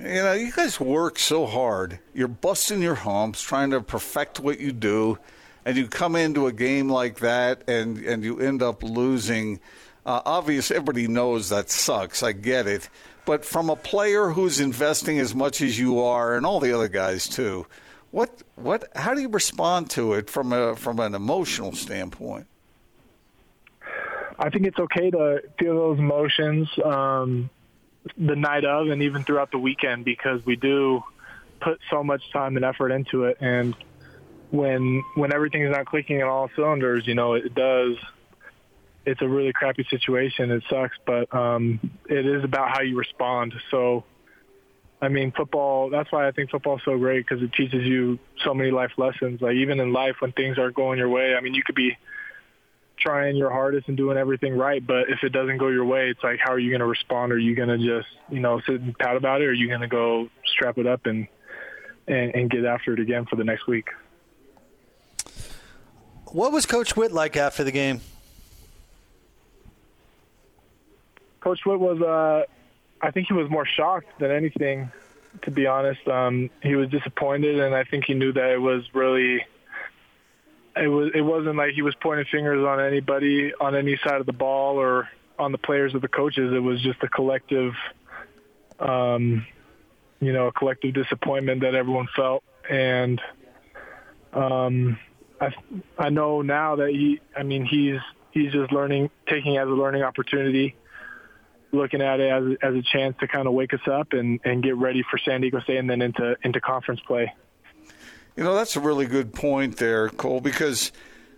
You 0.00 0.06
know, 0.06 0.32
you 0.32 0.50
guys 0.52 0.80
work 0.80 1.18
so 1.18 1.46
hard. 1.46 2.00
You're 2.12 2.28
busting 2.28 2.82
your 2.82 2.96
humps, 2.96 3.40
trying 3.40 3.70
to 3.70 3.80
perfect 3.80 4.40
what 4.40 4.58
you 4.58 4.72
do, 4.72 5.18
and 5.64 5.76
you 5.76 5.86
come 5.86 6.16
into 6.16 6.46
a 6.46 6.52
game 6.52 6.88
like 6.88 7.20
that, 7.20 7.62
and 7.68 7.98
and 7.98 8.24
you 8.24 8.40
end 8.40 8.62
up 8.62 8.82
losing. 8.82 9.60
Uh, 10.04 10.20
obviously, 10.26 10.76
everybody 10.76 11.08
knows 11.08 11.48
that 11.48 11.70
sucks. 11.70 12.22
I 12.22 12.32
get 12.32 12.66
it, 12.66 12.88
but 13.24 13.44
from 13.44 13.70
a 13.70 13.76
player 13.76 14.30
who's 14.30 14.60
investing 14.60 15.18
as 15.18 15.34
much 15.34 15.62
as 15.62 15.78
you 15.78 16.00
are, 16.00 16.36
and 16.36 16.44
all 16.44 16.60
the 16.60 16.72
other 16.72 16.88
guys 16.88 17.28
too, 17.28 17.66
what 18.10 18.42
what? 18.56 18.88
How 18.96 19.14
do 19.14 19.20
you 19.20 19.28
respond 19.28 19.90
to 19.90 20.14
it 20.14 20.28
from 20.28 20.52
a 20.52 20.74
from 20.74 20.98
an 20.98 21.14
emotional 21.14 21.72
standpoint? 21.72 22.46
I 24.38 24.50
think 24.50 24.66
it's 24.66 24.78
okay 24.78 25.10
to 25.12 25.42
feel 25.58 25.76
those 25.76 25.98
emotions. 25.98 26.68
Um, 26.84 27.48
the 28.16 28.36
night 28.36 28.64
of 28.64 28.88
and 28.88 29.02
even 29.02 29.24
throughout 29.24 29.50
the 29.50 29.58
weekend 29.58 30.04
because 30.04 30.44
we 30.44 30.56
do 30.56 31.02
put 31.60 31.78
so 31.90 32.02
much 32.02 32.22
time 32.32 32.56
and 32.56 32.64
effort 32.64 32.90
into 32.90 33.24
it 33.24 33.38
and 33.40 33.74
when 34.50 35.02
when 35.14 35.32
everything's 35.32 35.70
not 35.70 35.86
clicking 35.86 36.22
on 36.22 36.28
all 36.28 36.50
cylinders 36.54 37.06
you 37.06 37.14
know 37.14 37.34
it 37.34 37.54
does 37.54 37.96
it's 39.06 39.22
a 39.22 39.28
really 39.28 39.52
crappy 39.52 39.86
situation 39.88 40.50
it 40.50 40.62
sucks 40.68 40.96
but 41.06 41.34
um 41.34 41.80
it 42.08 42.26
is 42.26 42.44
about 42.44 42.70
how 42.70 42.82
you 42.82 42.96
respond 42.96 43.54
so 43.70 44.04
I 45.04 45.08
mean, 45.08 45.32
football. 45.32 45.90
That's 45.90 46.10
why 46.10 46.26
I 46.26 46.32
think 46.32 46.50
football's 46.50 46.80
so 46.84 46.96
great 46.96 47.26
because 47.26 47.42
it 47.42 47.52
teaches 47.52 47.84
you 47.84 48.18
so 48.42 48.54
many 48.54 48.70
life 48.70 48.92
lessons. 48.96 49.42
Like 49.42 49.54
even 49.54 49.78
in 49.78 49.92
life, 49.92 50.16
when 50.20 50.32
things 50.32 50.58
aren't 50.58 50.74
going 50.74 50.98
your 50.98 51.10
way, 51.10 51.34
I 51.34 51.40
mean, 51.40 51.52
you 51.52 51.62
could 51.62 51.74
be 51.74 51.96
trying 53.04 53.36
your 53.36 53.50
hardest 53.50 53.88
and 53.88 53.96
doing 53.96 54.16
everything 54.16 54.56
right. 54.56 54.84
But 54.84 55.10
if 55.10 55.22
it 55.22 55.30
doesn't 55.30 55.58
go 55.58 55.68
your 55.68 55.84
way, 55.84 56.08
it's 56.08 56.22
like, 56.22 56.38
how 56.42 56.52
are 56.52 56.58
you 56.58 56.70
going 56.70 56.80
to 56.80 56.86
respond? 56.86 57.32
Are 57.32 57.38
you 57.38 57.54
going 57.54 57.68
to 57.68 57.78
just, 57.78 58.08
you 58.30 58.40
know, 58.40 58.60
sit 58.60 58.80
and 58.80 58.98
pout 58.98 59.16
about 59.16 59.42
it? 59.42 59.44
Or 59.44 59.50
are 59.50 59.52
you 59.52 59.68
going 59.68 59.82
to 59.82 59.88
go 59.88 60.28
strap 60.46 60.78
it 60.78 60.86
up 60.86 61.06
and, 61.06 61.28
and, 62.08 62.34
and 62.34 62.50
get 62.50 62.64
after 62.64 62.94
it 62.94 63.00
again 63.00 63.26
for 63.26 63.36
the 63.36 63.44
next 63.44 63.66
week? 63.66 63.88
What 66.26 66.52
was 66.52 66.66
Coach 66.66 66.96
Witt 66.96 67.12
like 67.12 67.36
after 67.36 67.62
the 67.62 67.72
game? 67.72 68.00
Coach 71.40 71.60
Witt 71.66 71.78
was, 71.78 72.00
uh, 72.00 72.44
I 73.00 73.10
think 73.10 73.28
he 73.28 73.34
was 73.34 73.50
more 73.50 73.66
shocked 73.66 74.18
than 74.18 74.30
anything, 74.30 74.90
to 75.42 75.50
be 75.50 75.66
honest. 75.66 76.08
Um, 76.08 76.48
he 76.62 76.74
was 76.74 76.88
disappointed, 76.88 77.60
and 77.60 77.74
I 77.74 77.84
think 77.84 78.06
he 78.06 78.14
knew 78.14 78.32
that 78.32 78.50
it 78.50 78.60
was 78.60 78.82
really 78.94 79.44
it 80.76 80.88
was 80.88 81.10
it 81.14 81.20
wasn't 81.20 81.56
like 81.56 81.74
he 81.74 81.82
was 81.82 81.94
pointing 82.00 82.26
fingers 82.30 82.64
on 82.64 82.80
anybody 82.80 83.52
on 83.60 83.74
any 83.74 83.98
side 84.04 84.20
of 84.20 84.26
the 84.26 84.32
ball 84.32 84.76
or 84.76 85.08
on 85.38 85.52
the 85.52 85.58
players 85.58 85.94
or 85.94 86.00
the 86.00 86.08
coaches. 86.08 86.52
It 86.52 86.60
was 86.60 86.80
just 86.80 87.02
a 87.02 87.08
collective, 87.08 87.72
um, 88.78 89.46
you 90.20 90.32
know, 90.32 90.48
a 90.48 90.52
collective 90.52 90.94
disappointment 90.94 91.62
that 91.62 91.74
everyone 91.74 92.08
felt, 92.16 92.44
and 92.68 93.20
um, 94.32 94.98
I 95.40 95.54
I 95.98 96.08
know 96.10 96.42
now 96.42 96.76
that 96.76 96.90
he, 96.90 97.20
I 97.36 97.42
mean, 97.42 97.64
he's 97.64 98.00
he's 98.32 98.52
just 98.52 98.72
learning, 98.72 99.10
taking 99.28 99.54
it 99.54 99.58
as 99.58 99.68
a 99.68 99.72
learning 99.72 100.02
opportunity, 100.02 100.74
looking 101.72 102.02
at 102.02 102.20
it 102.20 102.30
as 102.30 102.56
as 102.62 102.74
a 102.74 102.82
chance 102.82 103.16
to 103.20 103.28
kind 103.28 103.46
of 103.46 103.54
wake 103.54 103.74
us 103.74 103.86
up 103.90 104.12
and 104.12 104.40
and 104.44 104.62
get 104.62 104.76
ready 104.76 105.04
for 105.08 105.18
San 105.18 105.40
Diego 105.40 105.60
State 105.60 105.78
and 105.78 105.88
then 105.88 106.02
into 106.02 106.36
into 106.42 106.60
conference 106.60 107.00
play. 107.06 107.32
You 108.36 108.42
know, 108.42 108.54
that's 108.54 108.76
a 108.76 108.80
really 108.80 109.06
good 109.06 109.32
point 109.32 109.76
there, 109.76 110.08
Cole, 110.08 110.40
because 110.40 110.90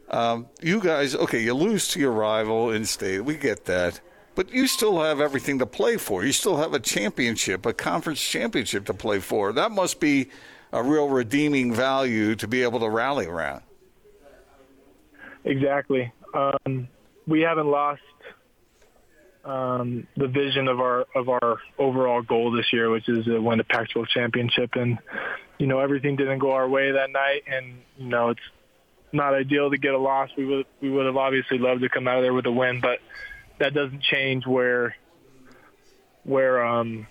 um, 0.08 0.46
you 0.62 0.80
guys, 0.80 1.14
okay, 1.14 1.42
you 1.42 1.54
lose 1.54 1.88
to 1.88 2.00
your 2.00 2.12
rival 2.12 2.70
in 2.70 2.84
state. 2.86 3.20
We 3.20 3.36
get 3.36 3.66
that. 3.66 4.00
But 4.34 4.52
you 4.52 4.66
still 4.66 5.00
have 5.00 5.20
everything 5.20 5.58
to 5.60 5.66
play 5.66 5.96
for. 5.96 6.24
You 6.24 6.32
still 6.32 6.58
have 6.58 6.74
a 6.74 6.78
championship, 6.78 7.64
a 7.64 7.72
conference 7.72 8.20
championship 8.20 8.84
to 8.86 8.94
play 8.94 9.18
for. 9.18 9.52
That 9.52 9.72
must 9.72 9.98
be 9.98 10.28
a 10.72 10.82
real 10.82 11.08
redeeming 11.08 11.72
value 11.72 12.34
to 12.36 12.46
be 12.46 12.62
able 12.62 12.80
to 12.80 12.88
rally 12.88 13.26
around. 13.26 13.62
Exactly. 15.44 16.12
Um, 16.34 16.88
we 17.26 17.40
haven't 17.40 17.68
lost 17.68 18.02
um, 19.44 20.06
the 20.16 20.26
vision 20.26 20.68
of 20.68 20.80
our 20.80 21.06
of 21.14 21.28
our 21.28 21.58
overall 21.78 22.20
goal 22.20 22.50
this 22.50 22.66
year, 22.72 22.90
which 22.90 23.08
is 23.08 23.24
to 23.24 23.38
win 23.38 23.58
the 23.58 23.64
Pac-12 23.64 24.08
championship. 24.08 24.70
And 24.74 24.98
you 25.58 25.66
know, 25.66 25.80
everything 25.80 26.16
didn't 26.16 26.38
go 26.38 26.52
our 26.52 26.68
way 26.68 26.92
that 26.92 27.10
night, 27.10 27.42
and 27.46 27.78
you 27.98 28.08
know, 28.08 28.30
it's 28.30 28.40
not 29.12 29.34
ideal 29.34 29.70
to 29.70 29.78
get 29.78 29.94
a 29.94 29.98
loss. 29.98 30.30
We 30.36 30.44
would 30.44 30.66
we 30.80 30.90
would 30.90 31.06
have 31.06 31.16
obviously 31.16 31.58
loved 31.58 31.82
to 31.82 31.88
come 31.88 32.06
out 32.08 32.18
of 32.18 32.22
there 32.22 32.34
with 32.34 32.46
a 32.46 32.52
win, 32.52 32.80
but 32.80 32.98
that 33.58 33.74
doesn't 33.74 34.02
change 34.02 34.46
where 34.46 34.96
where 36.24 36.64
um 36.64 37.06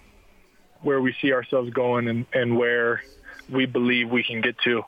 where 0.82 1.02
we 1.02 1.16
see 1.22 1.34
ourselves 1.34 1.72
going 1.72 2.08
and, 2.08 2.26
and 2.34 2.58
where 2.58 3.02
we 3.50 3.66
believe 3.66 4.10
we 4.10 4.24
can 4.24 4.42
get 4.42 4.56
to. 4.60 4.84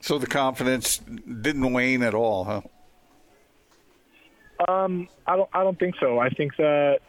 So 0.00 0.18
the 0.18 0.26
confidence 0.26 0.98
didn't 0.98 1.72
wane 1.72 2.02
at 2.02 2.14
all, 2.14 2.44
huh? 2.44 2.60
Um, 4.68 5.08
I 5.26 5.36
don't. 5.36 5.48
I 5.52 5.62
don't 5.64 5.78
think 5.78 5.96
so. 6.00 6.18
I 6.18 6.30
think 6.30 6.56
that 6.56 7.00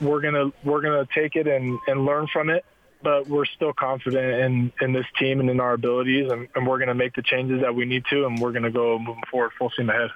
we're 0.00 0.20
gonna 0.20 0.52
we're 0.64 0.80
gonna 0.80 1.06
take 1.14 1.36
it 1.36 1.46
and, 1.46 1.78
and 1.86 2.04
learn 2.04 2.26
from 2.32 2.50
it. 2.50 2.64
But 3.02 3.26
we're 3.26 3.46
still 3.46 3.72
confident 3.72 4.40
in, 4.40 4.72
in 4.80 4.92
this 4.92 5.06
team 5.18 5.40
and 5.40 5.50
in 5.50 5.58
our 5.58 5.72
abilities, 5.72 6.30
and, 6.30 6.48
and 6.54 6.66
we're 6.66 6.78
going 6.78 6.88
to 6.88 6.94
make 6.94 7.14
the 7.14 7.22
changes 7.22 7.60
that 7.62 7.74
we 7.74 7.84
need 7.84 8.04
to, 8.10 8.26
and 8.26 8.38
we're 8.38 8.52
going 8.52 8.62
to 8.62 8.70
go 8.70 8.98
moving 8.98 9.22
forward 9.30 9.50
full 9.58 9.70
steam 9.70 9.90
ahead. 9.90 10.10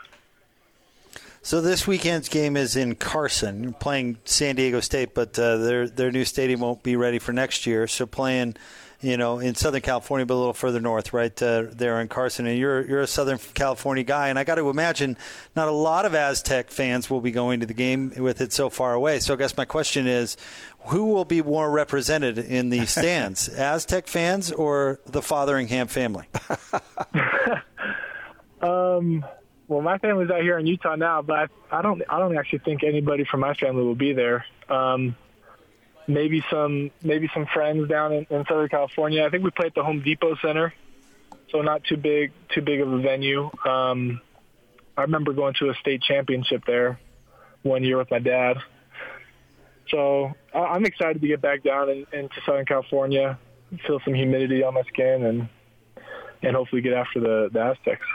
So 1.43 1.61
this 1.61 1.87
weekend's 1.87 2.29
game 2.29 2.57
is 2.57 2.75
in 2.75 2.97
Carson, 2.97 3.73
playing 3.75 4.19
San 4.25 4.57
Diego 4.57 4.81
State, 4.81 5.15
but 5.15 5.39
uh, 5.39 5.59
their 5.59 5.89
their 5.89 6.11
new 6.11 6.25
stadium 6.25 6.59
won't 6.59 6.83
be 6.83 6.97
ready 6.97 7.21
for 7.21 7.33
next 7.33 7.67
year. 7.67 7.87
So 7.87 8.05
playing 8.05 8.57
you 9.01 9.17
know, 9.17 9.39
in 9.39 9.55
Southern 9.55 9.83
California, 9.83 10.25
but 10.25 10.35
a 10.35 10.37
little 10.37 10.53
further 10.53 10.81
north, 10.81 11.13
right 11.13 11.43
uh, 11.43 11.65
there 11.71 12.01
in 12.01 12.09
Carson. 12.09 12.47
And 12.47 12.59
you're 12.59 12.87
you're 12.87 13.03
a 13.03 13.07
Southern 13.07 13.39
California 13.55 14.05
guy, 14.05 14.29
and 14.29 14.39
I 14.39 14.45
got 14.45 14.55
to 14.57 14.69
imagine 14.71 15.17
not 15.55 15.69
a 15.69 15.73
lot 15.73 16.07
of 16.07 16.15
Aztec 16.15 16.71
fans 16.71 17.11
will 17.11 17.21
be 17.21 17.31
going 17.31 17.61
to 17.61 17.67
the 17.67 17.75
game 17.75 18.13
with 18.17 18.41
it 18.41 18.53
so 18.53 18.71
far 18.71 18.95
away. 18.95 19.21
So 19.21 19.35
I 19.35 19.37
guess 19.37 19.57
my 19.57 19.65
question 19.65 20.07
is, 20.07 20.37
who 20.87 21.07
will 21.07 21.25
be 21.25 21.43
more 21.43 21.71
represented 21.71 22.39
in 22.39 22.71
the 22.71 22.87
stands, 22.87 23.49
Aztec 23.49 24.09
fans 24.09 24.51
or 24.53 25.01
the 25.07 25.21
Fotheringham 25.21 25.89
family? 25.89 26.27
um. 28.63 29.25
Well, 29.69 29.83
my 29.83 29.99
family's 29.99 30.31
out 30.31 30.43
here 30.43 30.57
in 30.61 30.67
Utah 30.69 30.95
now, 30.95 31.23
but 31.23 31.51
I, 31.73 31.79
I 31.79 31.83
don't. 31.83 32.01
I 32.09 32.21
don't 32.21 32.39
actually 32.39 32.61
think 32.61 32.85
anybody 32.85 33.25
from 33.25 33.41
my 33.41 33.53
family 33.55 33.83
will 33.83 33.97
be 33.97 34.13
there. 34.13 34.47
Um, 34.69 35.17
maybe 36.07 36.45
some 36.51 36.91
maybe 37.03 37.29
some 37.35 37.47
friends 37.53 37.89
down 37.89 38.13
in, 38.13 38.27
in 38.31 38.45
Southern 38.47 38.69
California. 38.69 39.25
I 39.25 39.31
think 39.31 39.45
we 39.45 39.51
play 39.51 39.67
at 39.67 39.75
the 39.75 39.85
Home 39.85 40.03
Depot 40.03 40.37
Center, 40.43 40.73
so 41.51 41.63
not 41.63 41.85
too 41.85 41.97
big 41.97 42.33
too 42.55 42.63
big 42.63 42.81
of 42.81 42.93
a 42.93 42.99
venue. 42.99 43.51
Um, 43.65 44.21
I 44.97 45.03
remember 45.03 45.33
going 45.33 45.55
to 45.61 45.71
a 45.71 45.75
state 45.75 46.03
championship 46.03 46.65
there 46.67 46.99
one 47.63 47.85
year 47.85 47.99
with 47.99 48.11
my 48.11 48.19
dad. 48.19 48.57
So 49.91 50.33
I'm 50.55 50.85
excited 50.85 51.21
to 51.21 51.29
get 51.29 51.41
back 51.41 51.63
down 51.63 51.91
in, 51.91 52.07
into 52.13 52.35
Southern 52.45 52.65
California, 52.65 53.39
feel 53.87 54.01
some 54.05 54.15
humidity 54.15 54.65
on 54.65 54.75
my 54.75 54.83
skin, 54.83 55.25
and 55.25 55.49
and 56.43 56.57
hopefully 56.57 56.83
get 56.83 56.93
after 56.93 57.21
the, 57.21 57.49
the 57.53 57.61
Aztecs. 57.61 58.07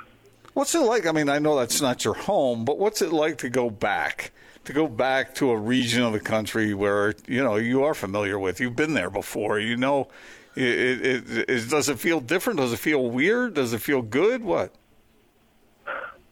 What's 0.54 0.75
it 0.75 0.80
like? 0.80 1.06
I 1.06 1.12
mean, 1.12 1.30
I 1.30 1.39
know 1.39 1.58
that's 1.58 1.82
not 1.82 2.04
your 2.04 2.13
home, 2.13 2.65
but 2.65 2.77
what's 2.77 3.01
it 3.01 3.13
like 3.13 3.38
to 3.39 3.49
go 3.49 3.69
back? 3.69 4.32
To 4.65 4.74
go 4.74 4.88
back 4.88 5.34
to 5.36 5.52
a 5.52 5.58
region 5.58 6.04
of 6.04 6.13
the 6.13 6.19
country 6.19 6.74
where 6.74 7.15
you 7.28 7.43
know 7.43 7.56
you 7.56 7.84
are 7.84 7.93
familiar 7.93 8.38
with. 8.38 8.60
You've 8.60 8.76
been 8.76 8.93
there 8.93 9.10
before. 9.10 9.60
You 9.60 9.78
know, 9.78 10.08
it, 10.56 11.06
it, 11.06 11.50
it, 11.50 11.69
does 11.69 11.89
it 11.89 12.00
feel 12.00 12.19
different? 12.19 12.60
Does 12.60 12.74
it 12.74 12.80
feel 12.80 13.10
weird? 13.10 13.56
Does 13.56 13.74
it 13.74 13.80
feel 13.80 14.02
good? 14.02 14.43
What? 14.43 14.74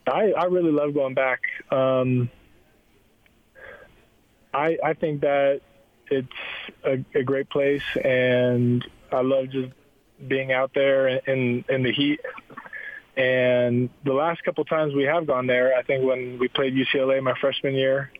I 0.07 0.31
I 0.31 0.45
really 0.45 0.71
love 0.71 0.93
going 0.93 1.13
back. 1.13 1.41
Um, 1.71 2.29
I 4.53 4.77
I 4.83 4.93
think 4.93 5.21
that 5.21 5.61
it's 6.09 6.27
a, 6.83 7.03
a 7.15 7.23
great 7.23 7.49
place, 7.49 7.83
and 8.03 8.85
I 9.11 9.21
love 9.21 9.49
just 9.49 9.71
being 10.27 10.51
out 10.51 10.71
there 10.73 11.07
in 11.07 11.63
in 11.69 11.83
the 11.83 11.91
heat. 11.91 12.19
And 13.17 13.89
the 14.05 14.13
last 14.13 14.43
couple 14.43 14.63
times 14.63 14.93
we 14.93 15.03
have 15.03 15.27
gone 15.27 15.45
there, 15.45 15.75
I 15.75 15.81
think 15.81 16.05
when 16.05 16.39
we 16.39 16.47
played 16.47 16.73
UCLA 16.73 17.21
my 17.21 17.33
freshman 17.41 17.73
year, 17.73 18.11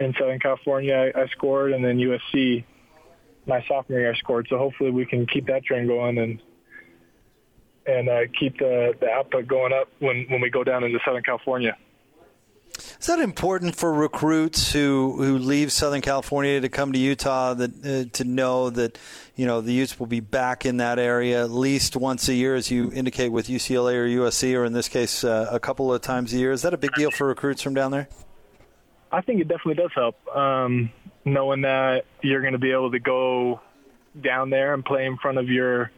in 0.00 0.14
Southern 0.18 0.38
California, 0.38 1.12
I, 1.14 1.22
I 1.22 1.26
scored, 1.28 1.72
and 1.72 1.84
then 1.84 1.98
USC 1.98 2.64
my 3.48 3.64
sophomore 3.66 3.98
year 3.98 4.12
I 4.12 4.18
scored. 4.18 4.46
So 4.50 4.58
hopefully 4.58 4.90
we 4.90 5.06
can 5.06 5.26
keep 5.26 5.46
that 5.46 5.64
trend 5.64 5.88
going 5.88 6.18
and 6.18 6.42
and 7.86 8.08
uh, 8.08 8.20
keep 8.38 8.58
the, 8.58 8.92
the 9.00 9.08
output 9.08 9.48
going 9.48 9.72
up 9.72 9.88
when, 9.98 10.26
when 10.28 10.42
we 10.42 10.50
go 10.50 10.62
down 10.62 10.84
into 10.84 10.98
Southern 11.06 11.22
California. 11.22 11.74
Is 13.00 13.06
that 13.06 13.18
important 13.18 13.76
for 13.76 13.94
recruits 13.94 14.72
who, 14.72 15.14
who 15.16 15.38
leave 15.38 15.72
Southern 15.72 16.02
California 16.02 16.60
to 16.60 16.68
come 16.68 16.92
to 16.92 16.98
Utah 16.98 17.54
that 17.54 17.70
uh, 17.82 18.10
to 18.12 18.24
know 18.24 18.68
that 18.68 18.98
you 19.36 19.46
know 19.46 19.62
the 19.62 19.72
Utes 19.72 19.98
will 19.98 20.06
be 20.06 20.20
back 20.20 20.66
in 20.66 20.76
that 20.76 20.98
area 20.98 21.42
at 21.42 21.50
least 21.50 21.96
once 21.96 22.28
a 22.28 22.34
year, 22.34 22.54
as 22.54 22.70
you 22.70 22.92
indicate 22.92 23.32
with 23.32 23.48
UCLA 23.48 23.94
or 23.94 24.06
USC, 24.06 24.54
or 24.54 24.66
in 24.66 24.74
this 24.74 24.88
case 24.88 25.24
uh, 25.24 25.48
a 25.50 25.58
couple 25.58 25.92
of 25.92 26.02
times 26.02 26.34
a 26.34 26.36
year? 26.36 26.52
Is 26.52 26.62
that 26.62 26.74
a 26.74 26.78
big 26.78 26.92
deal 26.94 27.10
for 27.10 27.26
recruits 27.26 27.62
from 27.62 27.72
down 27.72 27.90
there? 27.90 28.08
I 29.10 29.20
think 29.22 29.40
it 29.40 29.48
definitely 29.48 29.74
does 29.74 29.90
help. 29.94 30.16
Um, 30.34 30.90
knowing 31.24 31.62
that 31.62 32.04
you're 32.22 32.40
going 32.40 32.52
to 32.52 32.58
be 32.58 32.72
able 32.72 32.90
to 32.90 33.00
go 33.00 33.60
down 34.20 34.50
there 34.50 34.74
and 34.74 34.84
play 34.84 35.06
in 35.06 35.16
front 35.18 35.38
of 35.38 35.48
your 35.48 35.90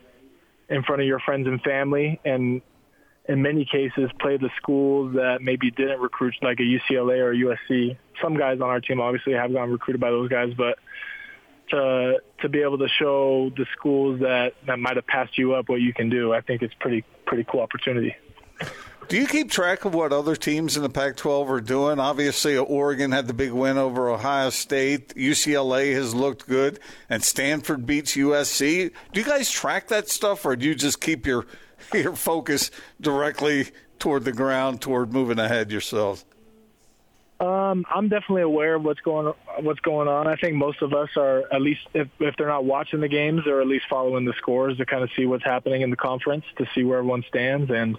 in 0.68 0.82
front 0.84 1.02
of 1.02 1.08
your 1.08 1.18
friends 1.18 1.48
and 1.48 1.60
family, 1.62 2.20
and 2.24 2.62
in 3.28 3.42
many 3.42 3.64
cases 3.64 4.10
play 4.20 4.36
the 4.36 4.50
schools 4.56 5.14
that 5.14 5.38
maybe 5.42 5.70
didn't 5.70 6.00
recruit, 6.00 6.34
like 6.42 6.58
a 6.60 6.62
UCLA 6.62 7.18
or 7.18 7.32
a 7.32 7.36
USC. 7.36 7.96
Some 8.22 8.36
guys 8.36 8.60
on 8.60 8.68
our 8.68 8.80
team 8.80 9.00
obviously 9.00 9.32
have 9.32 9.52
gone 9.52 9.70
recruited 9.70 10.00
by 10.00 10.10
those 10.10 10.28
guys, 10.28 10.52
but 10.56 10.78
to 11.70 12.18
to 12.42 12.48
be 12.48 12.62
able 12.62 12.78
to 12.78 12.88
show 12.88 13.50
the 13.56 13.66
schools 13.76 14.20
that 14.20 14.54
that 14.66 14.78
might 14.78 14.96
have 14.96 15.06
passed 15.06 15.38
you 15.38 15.54
up 15.54 15.68
what 15.68 15.80
you 15.80 15.92
can 15.92 16.10
do, 16.10 16.32
I 16.32 16.40
think 16.40 16.62
it's 16.62 16.74
pretty 16.74 17.04
pretty 17.26 17.44
cool 17.44 17.60
opportunity. 17.60 18.14
Do 19.10 19.16
you 19.16 19.26
keep 19.26 19.50
track 19.50 19.84
of 19.84 19.92
what 19.92 20.12
other 20.12 20.36
teams 20.36 20.76
in 20.76 20.84
the 20.84 20.88
Pac 20.88 21.16
12 21.16 21.50
are 21.50 21.60
doing? 21.60 21.98
Obviously, 21.98 22.56
Oregon 22.56 23.10
had 23.10 23.26
the 23.26 23.34
big 23.34 23.50
win 23.50 23.76
over 23.76 24.08
Ohio 24.08 24.50
State. 24.50 25.16
UCLA 25.16 25.92
has 25.94 26.14
looked 26.14 26.46
good, 26.46 26.78
and 27.08 27.20
Stanford 27.20 27.86
beats 27.86 28.14
USC. 28.14 28.92
Do 29.12 29.20
you 29.20 29.26
guys 29.26 29.50
track 29.50 29.88
that 29.88 30.08
stuff, 30.08 30.46
or 30.46 30.54
do 30.54 30.64
you 30.64 30.76
just 30.76 31.00
keep 31.00 31.26
your, 31.26 31.44
your 31.92 32.14
focus 32.14 32.70
directly 33.00 33.72
toward 33.98 34.24
the 34.24 34.30
ground, 34.30 34.80
toward 34.80 35.12
moving 35.12 35.40
ahead 35.40 35.72
yourselves? 35.72 36.24
Um, 37.40 37.84
I'm 37.92 38.08
definitely 38.08 38.42
aware 38.42 38.76
of 38.76 38.84
what's 38.84 39.00
going 39.00 39.34
what's 39.58 39.80
going 39.80 40.06
on. 40.06 40.28
I 40.28 40.36
think 40.36 40.54
most 40.54 40.82
of 40.82 40.94
us 40.94 41.08
are 41.16 41.52
at 41.52 41.62
least 41.62 41.80
if 41.94 42.06
if 42.20 42.36
they're 42.36 42.46
not 42.46 42.64
watching 42.64 43.00
the 43.00 43.08
games, 43.08 43.42
they're 43.44 43.60
at 43.60 43.66
least 43.66 43.86
following 43.90 44.24
the 44.24 44.34
scores 44.34 44.76
to 44.76 44.86
kind 44.86 45.02
of 45.02 45.10
see 45.16 45.26
what's 45.26 45.42
happening 45.42 45.80
in 45.80 45.90
the 45.90 45.96
conference 45.96 46.44
to 46.58 46.66
see 46.74 46.84
where 46.84 46.98
everyone 46.98 47.24
stands. 47.26 47.70
And 47.72 47.98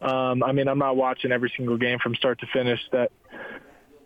um, 0.00 0.42
I 0.42 0.52
mean, 0.52 0.68
I'm 0.68 0.78
not 0.78 0.96
watching 0.96 1.32
every 1.32 1.52
single 1.56 1.76
game 1.76 1.98
from 1.98 2.14
start 2.14 2.40
to 2.40 2.46
finish. 2.46 2.80
That 2.92 3.10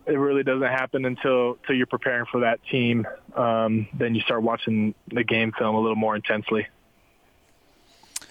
it 0.06 0.12
really 0.12 0.42
doesn't 0.42 0.62
happen 0.62 1.04
until 1.04 1.54
until 1.54 1.76
you're 1.76 1.86
preparing 1.86 2.26
for 2.30 2.40
that 2.40 2.60
team. 2.70 3.06
Um, 3.34 3.88
then 3.94 4.14
you 4.14 4.20
start 4.22 4.42
watching 4.42 4.94
the 5.08 5.24
game 5.24 5.52
film 5.58 5.74
a 5.74 5.80
little 5.80 5.96
more 5.96 6.16
intensely. 6.16 6.66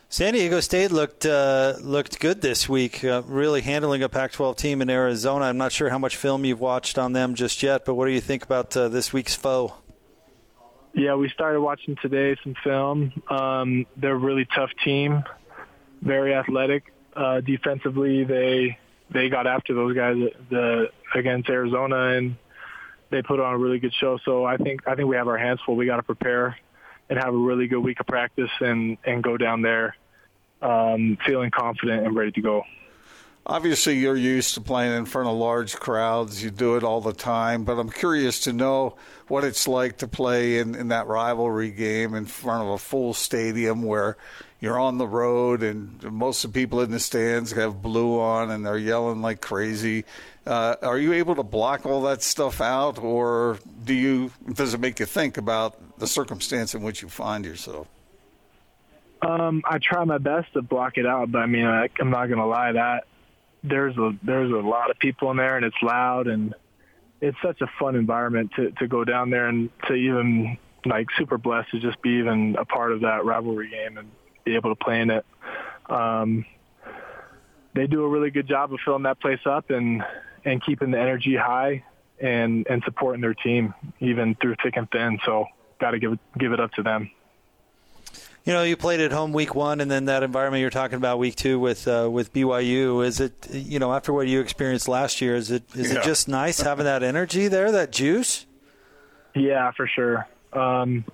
San 0.10 0.34
Diego 0.34 0.60
State 0.60 0.92
looked 0.92 1.26
uh, 1.26 1.76
looked 1.82 2.20
good 2.20 2.42
this 2.42 2.68
week, 2.68 3.04
uh, 3.04 3.22
really 3.28 3.62
handling 3.62 4.04
a 4.04 4.10
Pac-12 4.10 4.58
team 4.58 4.82
in 4.82 4.90
Arizona. 4.90 5.46
I'm 5.46 5.58
not 5.58 5.72
sure 5.72 5.90
how 5.90 6.00
much 6.00 6.18
film 6.18 6.44
you've 6.44 6.60
watched 6.60 6.98
on 6.98 7.14
them 7.14 7.36
just 7.36 7.64
yet, 7.64 7.86
but 7.86 7.94
what 7.94 8.08
do 8.08 8.12
you 8.12 8.20
think 8.20 8.44
about 8.44 8.76
uh, 8.76 8.90
this 8.90 9.14
week's 9.14 9.36
foe? 9.36 9.76
Yeah, 10.94 11.16
we 11.16 11.30
started 11.30 11.62
watching 11.62 11.96
today 12.02 12.36
some 12.44 12.56
film. 12.62 13.14
Um, 13.30 13.86
they're 13.96 14.12
a 14.12 14.18
really 14.18 14.46
tough 14.54 14.72
team, 14.84 15.24
very 16.02 16.34
athletic 16.34 16.92
uh, 17.16 17.42
defensively, 17.42 18.24
they 18.24 18.78
they 19.10 19.30
got 19.30 19.46
after 19.46 19.74
those 19.74 19.96
guys 19.96 20.16
the, 20.50 20.90
against 21.14 21.50
Arizona, 21.50 22.18
and 22.18 22.36
they 23.10 23.22
put 23.22 23.40
on 23.40 23.54
a 23.54 23.58
really 23.58 23.80
good 23.80 23.94
show. 23.94 24.18
So 24.24 24.46
I 24.46 24.58
think 24.58 24.88
I 24.88 24.96
think 24.96 25.08
we 25.08 25.16
have 25.16 25.28
our 25.28 25.38
hands 25.38 25.60
full. 25.66 25.76
We 25.76 25.86
got 25.86 25.98
to 25.98 26.04
prepare 26.04 26.58
and 27.10 27.20
have 27.20 27.34
a 27.34 27.38
really 27.38 27.68
good 27.68 27.82
week 27.82 28.00
of 28.00 28.08
practice, 28.08 28.52
and 28.60 28.98
and 29.04 29.24
go 29.24 29.38
down 29.38 29.62
there 29.62 29.96
um, 30.62 31.18
feeling 31.26 31.52
confident 31.52 32.06
and 32.06 32.16
ready 32.16 32.32
to 32.32 32.42
go. 32.42 32.64
Obviously, 33.46 33.98
you're 33.98 34.16
used 34.16 34.54
to 34.54 34.62
playing 34.62 34.96
in 34.96 35.06
front 35.06 35.28
of 35.28 35.36
large 35.36 35.76
crowds. 35.76 36.44
You 36.44 36.52
do 36.52 36.76
it 36.76 36.84
all 36.84 37.02
the 37.02 37.14
time. 37.14 37.64
But 37.64 37.80
I'm 37.80 37.90
curious 37.90 38.42
to 38.42 38.54
know 38.54 38.96
what 39.28 39.44
it's 39.44 39.68
like 39.68 39.98
to 39.98 40.08
play 40.08 40.60
in, 40.60 40.76
in 40.76 40.90
that 40.90 41.08
rivalry 41.08 41.72
game 41.72 42.14
in 42.14 42.26
front 42.26 42.64
of 42.64 42.70
a 42.70 42.78
full 42.78 43.14
stadium 43.14 43.82
where 43.82 44.16
you're 44.60 44.80
on 44.80 45.00
the 45.00 45.08
road 45.08 45.64
and 45.64 46.04
most 46.04 46.46
of 46.46 46.54
the 46.54 46.60
people 46.60 46.82
in 46.82 46.92
the 46.92 47.00
stands 47.00 47.52
have 47.54 47.82
blue 47.82 48.20
on 48.20 48.52
and 48.52 48.64
they're 48.64 48.78
yelling 48.78 49.24
like 49.24 49.42
crazy. 49.42 50.06
Uh, 50.46 50.76
are 50.84 51.00
you 51.00 51.14
able 51.14 51.34
to 51.36 51.44
block 51.44 51.86
all 51.86 52.04
that 52.04 52.22
stuff 52.22 52.62
out, 52.62 52.98
or 52.98 53.60
do 53.84 53.94
you? 53.94 54.32
Does 54.54 54.74
it 54.74 54.80
make 54.80 55.00
you 55.00 55.06
think 55.06 55.38
about 55.38 56.00
the 56.00 56.08
circumstance 56.08 56.74
in 56.74 56.82
which 56.82 57.04
you 57.04 57.10
find 57.10 57.46
yourself? 57.46 57.88
Um, 59.22 59.62
I 59.66 59.78
try 59.78 60.04
my 60.04 60.18
best 60.18 60.52
to 60.54 60.64
block 60.64 60.98
it 60.98 61.06
out, 61.06 61.32
but 61.32 61.40
I 61.40 61.46
mean, 61.46 61.66
I, 61.66 61.90
I'm 62.00 62.10
not 62.10 62.26
going 62.26 62.40
to 62.40 62.46
lie 62.46 62.72
that 62.72 63.04
there's 63.64 63.98
a 63.98 64.12
there's 64.24 64.52
a 64.52 64.68
lot 64.68 64.90
of 64.90 65.00
people 65.00 65.32
in 65.32 65.38
there 65.38 65.56
and 65.58 65.66
it's 65.66 65.76
loud 65.82 66.28
and 66.28 66.56
it's 67.22 67.38
such 67.44 67.62
a 67.62 67.68
fun 67.80 67.96
environment 67.96 68.52
to 68.56 68.72
to 68.72 68.88
go 68.88 69.04
down 69.04 69.30
there 69.30 69.48
and 69.48 69.70
to 69.88 69.94
even 69.94 70.58
like 70.86 71.08
super 71.18 71.38
blessed 71.38 71.70
to 71.72 71.80
just 71.80 72.02
be 72.02 72.12
even 72.12 72.56
a 72.58 72.66
part 72.66 72.92
of 72.92 73.02
that 73.02 73.24
rivalry 73.24 73.70
game 73.70 73.98
and 73.98 74.10
be 74.44 74.56
able 74.56 74.76
to 74.76 74.84
play 74.84 75.00
in 75.00 75.12
it. 75.12 75.26
Um, 75.88 76.46
they 77.76 77.88
do 77.88 78.04
a 78.04 78.08
really 78.08 78.32
good 78.32 78.48
job 78.48 78.74
of 78.74 78.80
filling 78.84 79.04
that 79.04 79.20
place 79.20 79.40
up 79.46 79.70
and 79.70 80.04
and 80.44 80.64
keeping 80.64 80.92
the 80.92 81.00
energy 81.00 81.36
high 81.36 81.84
and 82.20 82.66
and 82.68 82.82
supporting 82.84 83.22
their 83.22 83.36
team 83.36 83.74
even 84.00 84.36
through 84.36 84.56
thick 84.64 84.76
and 84.76 84.90
thin. 84.90 85.20
So 85.26 85.46
got 85.80 85.92
to 85.92 86.00
give 86.00 86.18
give 86.38 86.52
it 86.54 86.60
up 86.60 86.72
to 86.74 86.84
them. 86.84 87.12
You 88.44 88.54
know, 88.54 88.64
you 88.64 88.76
played 88.76 89.00
at 89.00 89.12
home 89.12 89.34
week 89.34 89.54
one, 89.54 89.82
and 89.82 89.92
then 89.92 90.06
that 90.06 90.24
environment 90.24 90.62
you're 90.62 90.72
talking 90.72 90.98
about 90.98 91.20
week 91.20 91.36
two 91.36 91.60
with 91.60 91.88
uh, 91.88 92.10
with 92.12 92.34
BYU. 92.34 93.06
Is 93.06 93.20
it 93.20 93.48
you 93.52 93.78
know 93.78 93.94
after 93.94 94.12
what 94.12 94.28
you 94.28 94.40
experienced 94.40 94.88
last 94.88 95.22
year? 95.22 95.36
Is 95.36 95.52
it 95.52 95.64
is 95.76 95.92
yeah. 95.92 96.00
it 96.00 96.04
just 96.04 96.28
nice 96.28 96.60
having 96.60 96.86
that 96.86 97.04
energy 97.04 97.48
there, 97.48 97.72
that 97.72 97.92
juice? 97.92 98.48
Yeah, 99.36 99.72
for 99.72 99.88
sure. 99.88 100.28
Um, 100.54 101.06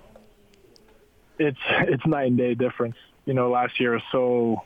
it's 1.37 1.59
it's 1.69 2.05
night 2.05 2.27
and 2.27 2.37
day 2.37 2.53
difference. 2.53 2.95
You 3.25 3.33
know, 3.33 3.49
last 3.49 3.79
year 3.79 3.93
was 3.93 4.03
so. 4.11 4.63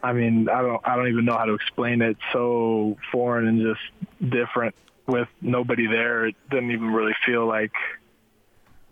I 0.00 0.12
mean, 0.12 0.48
I 0.48 0.62
don't 0.62 0.80
I 0.84 0.94
don't 0.94 1.08
even 1.08 1.24
know 1.24 1.36
how 1.36 1.44
to 1.44 1.54
explain 1.54 2.02
it. 2.02 2.16
So 2.32 2.96
foreign 3.10 3.48
and 3.48 3.60
just 3.60 4.32
different 4.32 4.76
with 5.06 5.28
nobody 5.40 5.88
there. 5.88 6.26
It 6.26 6.36
didn't 6.50 6.70
even 6.70 6.92
really 6.92 7.14
feel 7.26 7.46
like 7.46 7.72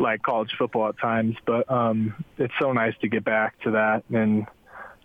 like 0.00 0.22
college 0.22 0.50
football 0.58 0.88
at 0.88 0.98
times. 0.98 1.36
But 1.46 1.70
um, 1.70 2.24
it's 2.38 2.54
so 2.58 2.72
nice 2.72 2.94
to 3.02 3.08
get 3.08 3.24
back 3.24 3.60
to 3.62 3.72
that 3.72 4.04
and 4.10 4.46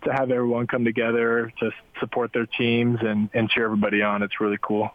to 0.04 0.12
have 0.12 0.30
everyone 0.30 0.66
come 0.66 0.84
together 0.84 1.52
to 1.60 1.70
support 2.00 2.32
their 2.32 2.46
teams 2.46 2.98
and, 3.02 3.28
and 3.34 3.48
cheer 3.48 3.64
everybody 3.64 4.02
on. 4.02 4.22
It's 4.22 4.40
really 4.40 4.58
cool. 4.60 4.90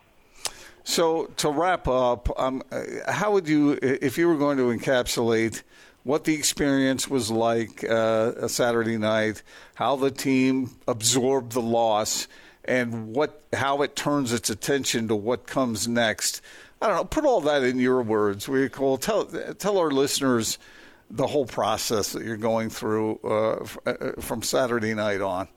So 0.84 1.26
to 1.38 1.50
wrap 1.50 1.88
up, 1.88 2.28
um, 2.40 2.64
how 3.08 3.32
would 3.34 3.48
you, 3.48 3.78
if 3.82 4.18
you 4.18 4.28
were 4.28 4.38
going 4.38 4.58
to 4.58 4.64
encapsulate 4.64 5.62
what 6.04 6.24
the 6.24 6.34
experience 6.34 7.08
was 7.08 7.30
like 7.30 7.84
uh, 7.84 8.34
a 8.38 8.50
Saturday 8.50 8.98
night, 8.98 9.44
how 9.76 9.96
the 9.96 10.10
team 10.10 10.72
absorbed 10.88 11.52
the 11.52 11.62
loss, 11.62 12.28
and 12.66 13.16
what 13.16 13.42
how 13.54 13.82
it 13.82 13.96
turns 13.96 14.34
its 14.34 14.50
attention 14.50 15.08
to 15.08 15.16
what 15.16 15.46
comes 15.46 15.88
next? 15.88 16.42
I 16.82 16.88
don't 16.88 16.96
know. 16.96 17.06
Put 17.06 17.26
all 17.26 17.42
that 17.42 17.64
in 17.64 17.80
your 17.80 18.02
words. 18.02 18.48
We 18.48 18.68
call 18.70 18.98
tell 18.98 19.26
tell 19.26 19.78
our 19.78 19.92
listeners 19.92 20.58
the 21.10 21.28
whole 21.28 21.46
process 21.46 22.14
that 22.14 22.24
you're 22.24 22.38
going 22.38 22.70
through 22.70 23.20
uh, 23.24 23.90
uh, 23.90 24.22
from 24.22 24.42
Saturday 24.42 24.94
night 24.94 25.22
on. 25.22 25.48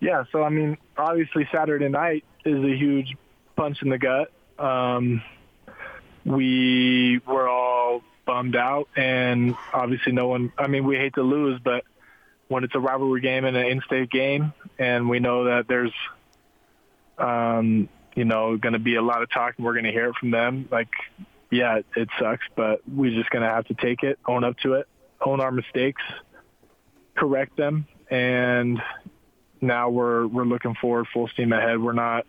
Yeah, 0.00 0.24
so 0.32 0.42
I 0.42 0.48
mean, 0.48 0.76
obviously 0.96 1.48
Saturday 1.52 1.88
night 1.88 2.24
is 2.44 2.62
a 2.62 2.76
huge 2.76 3.16
punch 3.54 3.82
in 3.82 3.88
the 3.88 3.98
gut. 3.98 4.30
Um, 4.58 5.22
we 6.24 7.20
were 7.26 7.48
all 7.48 8.02
bummed 8.24 8.56
out, 8.56 8.88
and 8.96 9.54
obviously 9.72 10.12
no 10.12 10.26
one. 10.28 10.52
I 10.58 10.66
mean, 10.66 10.84
we 10.84 10.96
hate 10.96 11.14
to 11.14 11.22
lose, 11.22 11.60
but 11.62 11.84
when 12.48 12.64
it's 12.64 12.74
a 12.74 12.80
rivalry 12.80 13.20
game 13.20 13.44
and 13.44 13.56
an 13.56 13.66
in-state 13.66 14.10
game, 14.10 14.52
and 14.78 15.08
we 15.08 15.20
know 15.20 15.44
that 15.44 15.66
there's, 15.68 15.92
um, 17.18 17.88
you 18.16 18.24
know, 18.24 18.56
going 18.56 18.72
to 18.72 18.80
be 18.80 18.96
a 18.96 19.02
lot 19.02 19.22
of 19.22 19.30
talk, 19.30 19.54
and 19.56 19.64
we're 19.64 19.74
going 19.74 19.84
to 19.84 19.92
hear 19.92 20.08
it 20.08 20.16
from 20.18 20.32
them. 20.32 20.68
Like, 20.72 20.88
yeah, 21.50 21.76
it, 21.76 21.86
it 21.94 22.08
sucks, 22.18 22.44
but 22.56 22.80
we're 22.88 23.14
just 23.14 23.30
going 23.30 23.42
to 23.42 23.48
have 23.48 23.66
to 23.66 23.74
take 23.74 24.02
it, 24.02 24.18
own 24.26 24.42
up 24.42 24.58
to 24.60 24.72
it, 24.72 24.88
own 25.20 25.40
our 25.40 25.52
mistakes, 25.52 26.02
correct 27.14 27.56
them, 27.56 27.86
and 28.10 28.82
now 29.60 29.90
we're 29.90 30.26
we're 30.26 30.44
looking 30.44 30.74
forward 30.74 31.06
full 31.12 31.28
steam 31.28 31.52
ahead. 31.52 31.80
We're 31.80 31.92
not 31.92 32.26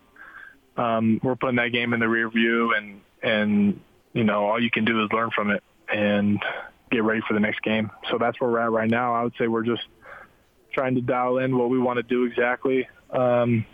um, 0.76 1.20
we're 1.22 1.36
putting 1.36 1.56
that 1.56 1.72
game 1.72 1.94
in 1.94 2.00
the 2.00 2.08
rear 2.08 2.28
view, 2.28 2.74
and 2.74 3.00
and 3.22 3.80
you 4.12 4.24
know 4.24 4.44
all 4.46 4.62
you 4.62 4.70
can 4.70 4.84
do 4.84 5.02
is 5.02 5.10
learn 5.10 5.30
from 5.34 5.50
it 5.50 5.62
and 5.92 6.38
get 6.90 7.02
ready 7.02 7.22
for 7.26 7.32
the 7.32 7.40
next 7.40 7.62
game. 7.62 7.90
So 8.10 8.18
that's 8.18 8.38
where 8.40 8.50
we're 8.50 8.60
at 8.60 8.70
right 8.70 8.90
now. 8.90 9.14
I 9.14 9.24
would 9.24 9.34
say 9.38 9.46
we're 9.46 9.64
just 9.64 9.82
trying 10.72 10.96
to 10.96 11.00
dial 11.00 11.38
in 11.38 11.56
what 11.56 11.70
we 11.70 11.78
want 11.78 11.96
to 11.96 12.02
do 12.02 12.24
exactly 12.24 12.86
um, 13.10 13.64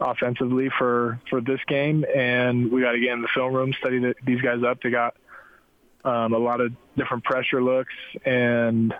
offensively 0.00 0.70
for 0.78 1.20
for 1.28 1.40
this 1.40 1.60
game, 1.68 2.04
and 2.14 2.70
we 2.72 2.80
got 2.80 2.92
to 2.92 3.00
get 3.00 3.12
in 3.12 3.22
the 3.22 3.28
film 3.28 3.52
room, 3.52 3.72
study 3.78 3.98
the, 3.98 4.14
these 4.24 4.40
guys 4.40 4.62
up. 4.62 4.80
They 4.82 4.90
got 4.90 5.14
um, 6.04 6.32
a 6.32 6.38
lot 6.38 6.60
of 6.60 6.72
different 6.96 7.24
pressure 7.24 7.62
looks 7.62 7.92
and 8.24 8.94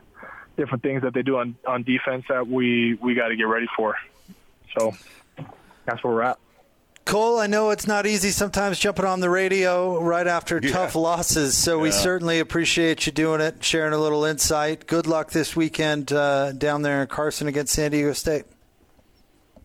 different 0.57 0.83
things 0.83 1.03
that 1.03 1.15
they 1.15 1.23
do 1.23 1.39
on 1.39 1.57
on 1.67 1.83
defense 1.83 2.25
that 2.29 2.47
we 2.47 2.95
we 3.01 3.15
got 3.15 3.29
to 3.29 3.37
get 3.37 3.45
ready 3.45 3.67
for. 3.77 3.97
So 4.79 4.95
that's 5.87 6.03
where 6.05 6.13
we're 6.15 6.23
at. 6.23 6.39
Cole, 7.07 7.41
I 7.41 7.49
know 7.49 7.71
it's 7.71 7.89
not 7.89 8.07
easy 8.07 8.31
sometimes 8.31 8.79
jumping 8.79 9.05
on 9.07 9.19
the 9.19 9.31
radio 9.31 10.01
right 10.01 10.27
after 10.27 10.61
Yeah. 10.63 10.71
tough 10.71 10.95
losses, 10.95 11.57
so 11.57 11.79
we 11.81 11.91
certainly 11.91 12.39
appreciate 12.39 13.05
you 13.07 13.11
doing 13.11 13.41
it, 13.41 13.65
sharing 13.65 13.93
a 13.95 13.99
little 13.99 14.25
insight. 14.25 14.87
Good 14.87 15.07
luck 15.09 15.31
this 15.33 15.57
weekend 15.57 16.13
uh, 16.13 16.53
down 16.53 16.83
there 16.83 17.01
in 17.03 17.09
Carson 17.09 17.49
against 17.49 17.73
San 17.73 17.91
Diego 17.91 18.13
State. 18.13 18.45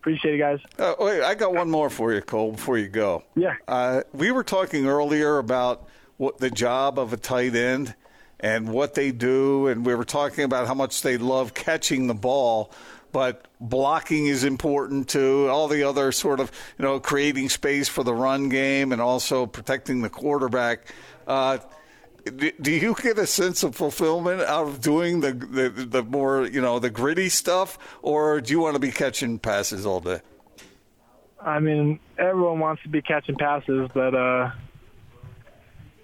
Appreciate 0.06 0.36
it, 0.36 0.38
guys. 0.38 0.60
Uh, 0.78 0.94
wait, 1.00 1.24
I 1.24 1.34
got 1.34 1.56
one 1.56 1.72
more 1.72 1.90
for 1.90 2.14
you, 2.14 2.22
Cole, 2.22 2.52
before 2.52 2.78
you 2.78 2.88
go. 2.88 3.24
Yeah. 3.36 3.56
Uh, 3.68 4.04
we 4.14 4.30
were 4.30 4.44
talking 4.44 4.86
earlier 4.86 5.40
about 5.40 5.90
what 6.18 6.38
the 6.38 6.52
job 6.52 7.00
of 7.00 7.12
a 7.12 7.18
tight 7.18 7.56
end 7.56 7.96
and 8.40 8.70
what 8.70 8.94
they 8.94 9.12
do, 9.12 9.66
and 9.66 9.84
we 9.84 9.96
were 9.96 10.06
talking 10.06 10.44
about 10.44 10.68
how 10.68 10.76
much 10.76 11.02
they 11.02 11.18
love 11.18 11.56
catching 11.56 12.06
the 12.06 12.14
ball, 12.14 12.72
but 13.14 13.48
blocking 13.60 14.28
is 14.28 14.44
important 14.44 15.10
too. 15.10 15.50
All 15.50 15.68
the 15.68 15.82
other 15.82 16.12
sort 16.12 16.40
of, 16.40 16.52
you 16.78 16.86
know, 16.86 17.00
creating 17.00 17.50
space 17.50 17.88
for 17.88 18.04
the 18.04 18.14
run 18.14 18.50
game 18.50 18.92
and 18.92 19.02
also 19.02 19.48
protecting 19.48 20.04
the 20.04 20.10
quarterback. 20.12 20.94
Uh, 21.26 21.58
do 22.26 22.52
do 22.60 22.72
you 22.72 22.96
get 22.96 23.18
a 23.20 23.28
sense 23.28 23.64
of 23.64 23.76
fulfillment 23.76 24.42
out 24.42 24.68
of 24.68 24.82
doing 24.82 25.22
the, 25.22 25.32
the 25.34 25.70
the 25.70 26.04
more 26.04 26.48
you 26.48 26.62
know 26.62 26.80
the 26.80 26.90
gritty 26.90 27.30
stuff, 27.30 27.78
or 28.02 28.42
do 28.42 28.52
you 28.52 28.60
want 28.60 28.74
to 28.76 28.80
be 28.80 28.92
catching 28.92 29.38
passes 29.40 29.86
all 29.86 30.00
day? 30.00 30.22
I 31.40 31.60
mean, 31.60 32.00
everyone 32.18 32.60
wants 32.60 32.82
to 32.84 32.90
be 32.90 33.04
catching 33.04 33.36
passes, 33.36 33.90
but 33.94 34.16
uh, 34.16 34.52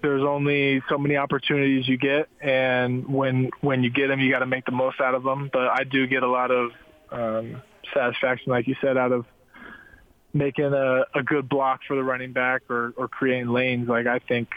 there's 0.00 0.22
only 0.22 0.82
so 0.88 0.98
many 0.98 1.16
opportunities 1.16 1.88
you 1.88 1.96
get, 1.96 2.28
and 2.40 3.06
when 3.08 3.50
when 3.60 3.82
you 3.82 3.90
get 3.90 4.06
them, 4.08 4.20
you 4.20 4.30
got 4.30 4.40
to 4.40 4.46
make 4.46 4.64
the 4.64 4.72
most 4.72 5.00
out 5.00 5.14
of 5.14 5.24
them. 5.24 5.50
But 5.52 5.68
I 5.68 5.82
do 5.82 6.06
get 6.06 6.22
a 6.22 6.30
lot 6.30 6.52
of 6.52 6.70
um, 7.10 7.62
satisfaction, 7.92 8.50
like 8.50 8.68
you 8.68 8.76
said, 8.80 8.96
out 8.96 9.10
of 9.10 9.26
making 10.32 10.72
a, 10.72 11.04
a 11.14 11.22
good 11.24 11.48
block 11.48 11.80
for 11.86 11.96
the 11.96 12.02
running 12.02 12.32
back 12.32 12.62
or, 12.70 12.94
or 12.96 13.08
creating 13.08 13.48
lanes. 13.48 13.88
Like 13.88 14.06
I 14.06 14.18
think 14.20 14.48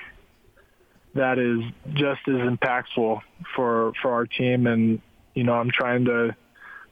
that 1.15 1.39
is 1.39 1.61
just 1.93 2.21
as 2.27 2.35
impactful 2.35 3.21
for 3.55 3.93
for 4.01 4.13
our 4.13 4.25
team, 4.25 4.67
and 4.67 5.01
you 5.33 5.43
know, 5.43 5.53
I'm 5.53 5.71
trying 5.71 6.05
to 6.05 6.35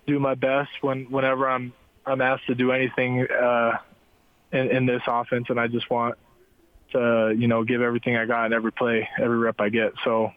do 0.07 0.19
my 0.19 0.35
best 0.35 0.71
when 0.81 1.05
whenever 1.11 1.47
I'm 1.47 1.73
I'm 2.05 2.21
asked 2.21 2.47
to 2.47 2.55
do 2.55 2.71
anything 2.71 3.27
uh, 3.29 3.77
in, 4.51 4.71
in 4.71 4.85
this 4.85 5.01
offense, 5.05 5.47
and 5.49 5.59
I 5.59 5.67
just 5.67 5.89
want 5.89 6.15
to 6.93 7.35
you 7.37 7.47
know 7.47 7.63
give 7.63 7.81
everything 7.81 8.15
I 8.15 8.25
got 8.25 8.45
in 8.47 8.53
every 8.53 8.71
play, 8.71 9.07
every 9.19 9.37
rep 9.37 9.59
I 9.59 9.69
get. 9.69 9.93
So 10.03 10.31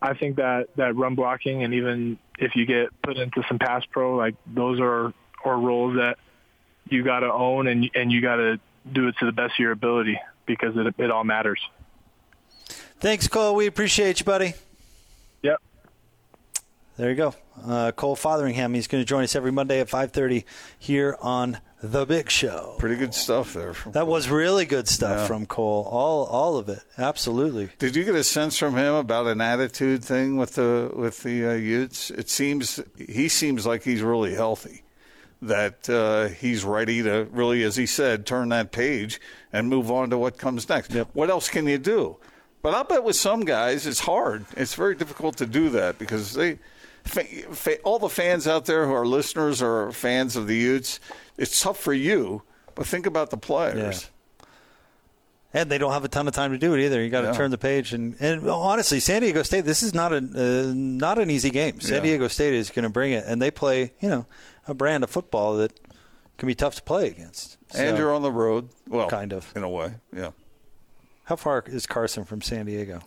I 0.00 0.14
think 0.14 0.36
that 0.36 0.68
that 0.76 0.94
run 0.94 1.14
blocking, 1.14 1.64
and 1.64 1.74
even 1.74 2.18
if 2.38 2.54
you 2.54 2.66
get 2.66 2.90
put 3.02 3.16
into 3.16 3.42
some 3.48 3.58
pass 3.58 3.82
pro, 3.90 4.14
like 4.14 4.34
those 4.46 4.78
are 4.80 5.12
are 5.44 5.58
roles 5.58 5.96
that 5.96 6.18
you 6.88 7.02
got 7.02 7.20
to 7.20 7.32
own 7.32 7.66
and 7.66 7.90
and 7.94 8.12
you 8.12 8.20
got 8.20 8.36
to 8.36 8.60
do 8.92 9.08
it 9.08 9.16
to 9.20 9.26
the 9.26 9.32
best 9.32 9.54
of 9.54 9.58
your 9.58 9.72
ability 9.72 10.20
because 10.44 10.76
it 10.76 10.94
it 10.98 11.10
all 11.10 11.24
matters. 11.24 11.60
Thanks, 13.00 13.28
Cole. 13.28 13.54
We 13.54 13.66
appreciate 13.66 14.20
you, 14.20 14.24
buddy. 14.24 14.54
Yep. 15.42 15.60
There 16.96 17.10
you 17.10 17.16
go. 17.16 17.34
Uh, 17.64 17.92
Cole 17.92 18.16
Fotheringham. 18.16 18.74
He's 18.74 18.86
going 18.86 19.02
to 19.02 19.06
join 19.06 19.22
us 19.24 19.36
every 19.36 19.52
Monday 19.52 19.80
at 19.80 19.88
5.30 19.88 20.44
here 20.78 21.16
on 21.20 21.58
The 21.82 22.06
Big 22.06 22.30
Show. 22.30 22.76
Pretty 22.78 22.96
good 22.96 23.12
stuff 23.12 23.52
there. 23.52 23.74
From 23.74 23.92
That 23.92 24.06
was 24.06 24.30
really 24.30 24.64
good 24.64 24.88
stuff 24.88 25.20
Yeah. 25.20 25.26
from 25.26 25.44
Cole. 25.46 25.86
All 25.90 26.24
all 26.24 26.56
of 26.56 26.70
it. 26.70 26.80
Absolutely. 26.96 27.68
Did 27.78 27.96
you 27.96 28.04
get 28.04 28.14
a 28.14 28.24
sense 28.24 28.56
from 28.58 28.76
him 28.76 28.94
about 28.94 29.26
an 29.26 29.42
attitude 29.42 30.02
thing 30.02 30.36
with 30.38 30.54
the 30.54 30.90
with 30.94 31.22
the 31.22 31.46
uh, 31.50 31.52
Utes? 31.52 32.10
It 32.10 32.30
seems 32.30 32.80
he 32.96 33.28
seems 33.28 33.66
like 33.66 33.82
he's 33.84 34.00
really 34.02 34.34
healthy. 34.34 34.82
That 35.42 35.88
uh, 35.90 36.28
he's 36.28 36.64
ready 36.64 37.02
to 37.02 37.28
really, 37.30 37.62
as 37.62 37.76
he 37.76 37.84
said, 37.84 38.24
turn 38.24 38.48
that 38.48 38.72
page 38.72 39.20
and 39.52 39.68
move 39.68 39.90
on 39.90 40.08
to 40.10 40.16
what 40.18 40.38
comes 40.38 40.66
next. 40.66 40.92
What 41.12 41.28
else 41.28 41.50
can 41.50 41.66
you 41.66 41.76
do? 41.76 42.16
But 42.66 42.74
I'll 42.74 42.82
bet 42.82 43.04
with 43.04 43.14
some 43.14 43.44
guys 43.44 43.86
it's 43.86 44.00
hard. 44.00 44.44
It's 44.56 44.74
very 44.74 44.96
difficult 44.96 45.36
to 45.36 45.46
do 45.46 45.68
that 45.68 46.00
because 46.00 46.34
they, 46.34 46.58
all 47.84 48.00
the 48.00 48.08
fans 48.08 48.48
out 48.48 48.64
there 48.64 48.86
who 48.88 48.92
are 48.92 49.06
listeners 49.06 49.62
or 49.62 49.92
fans 49.92 50.34
of 50.34 50.48
the 50.48 50.56
Utes, 50.56 50.98
it's 51.38 51.62
tough 51.62 51.78
for 51.78 51.92
you. 51.94 52.42
But 52.74 52.88
think 52.88 53.06
about 53.06 53.30
the 53.30 53.36
players. 53.36 54.10
And 55.54 55.70
they 55.70 55.78
don't 55.78 55.92
have 55.92 56.04
a 56.04 56.08
ton 56.08 56.26
of 56.26 56.34
time 56.34 56.50
to 56.50 56.58
do 56.58 56.74
it 56.74 56.84
either. 56.84 57.00
You 57.00 57.08
got 57.08 57.20
to 57.20 57.28
Yeah. 57.28 57.32
turn 57.34 57.52
the 57.52 57.56
page. 57.56 57.92
And, 57.92 58.16
and 58.18 58.50
honestly, 58.50 58.98
San 58.98 59.22
Diego 59.22 59.44
State, 59.44 59.64
this 59.64 59.84
is 59.84 59.94
not 59.94 60.12
a 60.12 60.16
uh, 60.16 60.72
not 60.74 61.20
an 61.20 61.30
easy 61.30 61.50
game. 61.50 61.80
San 61.80 61.98
Yeah. 61.98 62.00
Diego 62.02 62.26
State 62.26 62.52
is 62.54 62.70
going 62.70 62.82
to 62.82 62.88
bring 62.90 63.12
it, 63.12 63.22
and 63.28 63.40
they 63.40 63.52
play 63.52 63.92
you 64.00 64.08
know 64.08 64.26
a 64.66 64.74
brand 64.74 65.04
of 65.04 65.10
football 65.10 65.56
that 65.58 65.72
can 66.36 66.48
be 66.48 66.56
tough 66.56 66.74
to 66.74 66.82
play 66.82 67.06
against. 67.06 67.58
And 67.78 67.96
you're 67.96 68.12
on 68.12 68.22
the 68.22 68.32
road. 68.32 68.70
Well, 68.88 69.08
Kind 69.08 69.32
of. 69.32 69.52
in 69.54 69.62
a 69.62 69.68
way, 69.68 69.94
yeah. 70.12 70.32
How 71.26 71.36
far 71.36 71.62
is 71.66 71.86
Carson 71.86 72.24
from 72.24 72.40
San 72.42 72.66
Diego? 72.66 73.00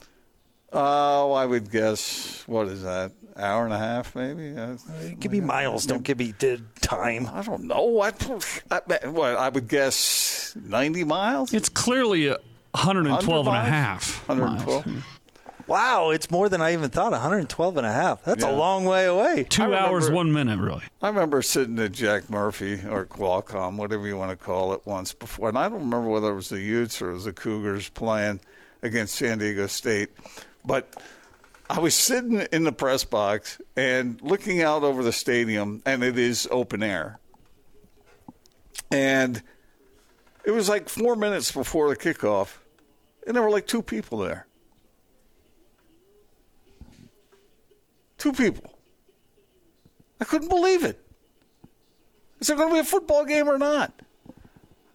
Oh, 0.72 1.32
I 1.34 1.46
would 1.46 1.72
guess. 1.72 2.44
What 2.48 2.68
is 2.68 2.84
that? 2.84 3.12
Hour 3.36 3.66
and 3.66 3.74
a 3.74 3.78
half, 3.80 4.16
maybe. 4.16 4.56
Uh, 4.56 4.76
Give 5.20 5.32
me 5.32 5.40
miles. 5.42 5.86
Don't 5.88 6.04
give 6.04 6.20
me 6.20 6.34
d- 6.38 6.62
time. 6.82 7.28
I 7.34 7.42
don't 7.42 7.64
know. 7.64 7.82
What? 7.86 8.30
I, 8.70 8.82
what? 9.08 9.36
I 9.36 9.50
would 9.50 9.68
guess 9.68 10.56
ninety 10.62 11.04
miles. 11.04 11.54
It's 11.54 11.70
clearly 11.70 12.28
a 12.28 12.34
112 12.74 13.48
and 13.48 13.56
a 13.58 13.62
half. 13.62 14.24
Hundred 14.28 14.46
miles. 14.46 14.84
Twelve. 15.70 16.06
Wow, 16.06 16.10
it's 16.10 16.30
more 16.30 16.50
than 16.50 16.62
I 16.62 16.74
even 16.74 16.90
thought. 16.90 17.12
112 17.12 17.78
and 17.78 17.86
a 17.86 17.92
half. 17.92 18.24
That's 18.24 18.44
Yeah. 18.44 18.52
a 18.52 18.56
long 18.56 18.86
way 18.86 19.06
away. 19.06 19.46
Two 19.50 19.74
I 19.74 19.80
hours, 19.80 20.10
one 20.12 20.32
minute, 20.34 20.60
really. 20.60 20.84
I 21.02 21.08
remember 21.08 21.42
sitting 21.42 21.80
at 21.80 21.92
Jack 21.94 22.30
Murphy 22.30 22.82
or 22.90 23.06
Qualcomm, 23.06 23.78
whatever 23.78 24.06
you 24.08 24.18
want 24.18 24.32
to 24.38 24.38
call 24.46 24.74
it, 24.74 24.82
once 24.86 25.14
before, 25.14 25.50
and 25.50 25.58
I 25.58 25.70
don't 25.70 25.80
remember 25.80 26.10
whether 26.10 26.32
it 26.32 26.36
was 26.36 26.50
the 26.50 26.60
Utes 26.60 27.02
or 27.02 27.12
it 27.12 27.14
was 27.14 27.26
the 27.26 27.34
Cougars 27.34 27.90
playing. 27.90 28.40
against 28.82 29.16
San 29.16 29.40
Diego 29.40 29.68
State. 29.68 30.10
But 30.64 30.96
I 31.70 31.80
was 31.80 31.94
sitting 31.94 32.40
in 32.54 32.64
the 32.64 32.72
press 32.72 33.04
box 33.04 33.60
and 33.76 34.22
looking 34.22 34.62
out 34.62 34.84
over 34.84 35.04
the 35.04 35.12
stadium, 35.12 35.82
and 35.86 36.02
it 36.02 36.18
is 36.18 36.48
open 36.50 36.82
air. 36.82 37.20
And 38.92 39.42
it 40.46 40.52
was 40.52 40.70
like 40.70 40.90
four 40.90 41.16
minutes 41.16 41.52
before 41.52 41.90
the 41.90 41.96
kickoff, 41.98 42.58
and 43.28 43.36
there 43.36 43.44
were 43.44 43.52
like 43.52 43.68
two 43.68 43.82
people 43.82 44.18
there. 44.20 44.48
Two 48.20 48.34
people. 48.34 48.76
I 50.22 50.26
couldn't 50.26 50.50
believe 50.50 50.84
it. 50.84 51.04
Is 52.40 52.48
there 52.48 52.58
going 52.58 52.70
to 52.70 52.76
be 52.76 52.80
a 52.80 52.84
football 52.84 53.26
game 53.26 53.48
or 53.48 53.58
not? 53.58 53.94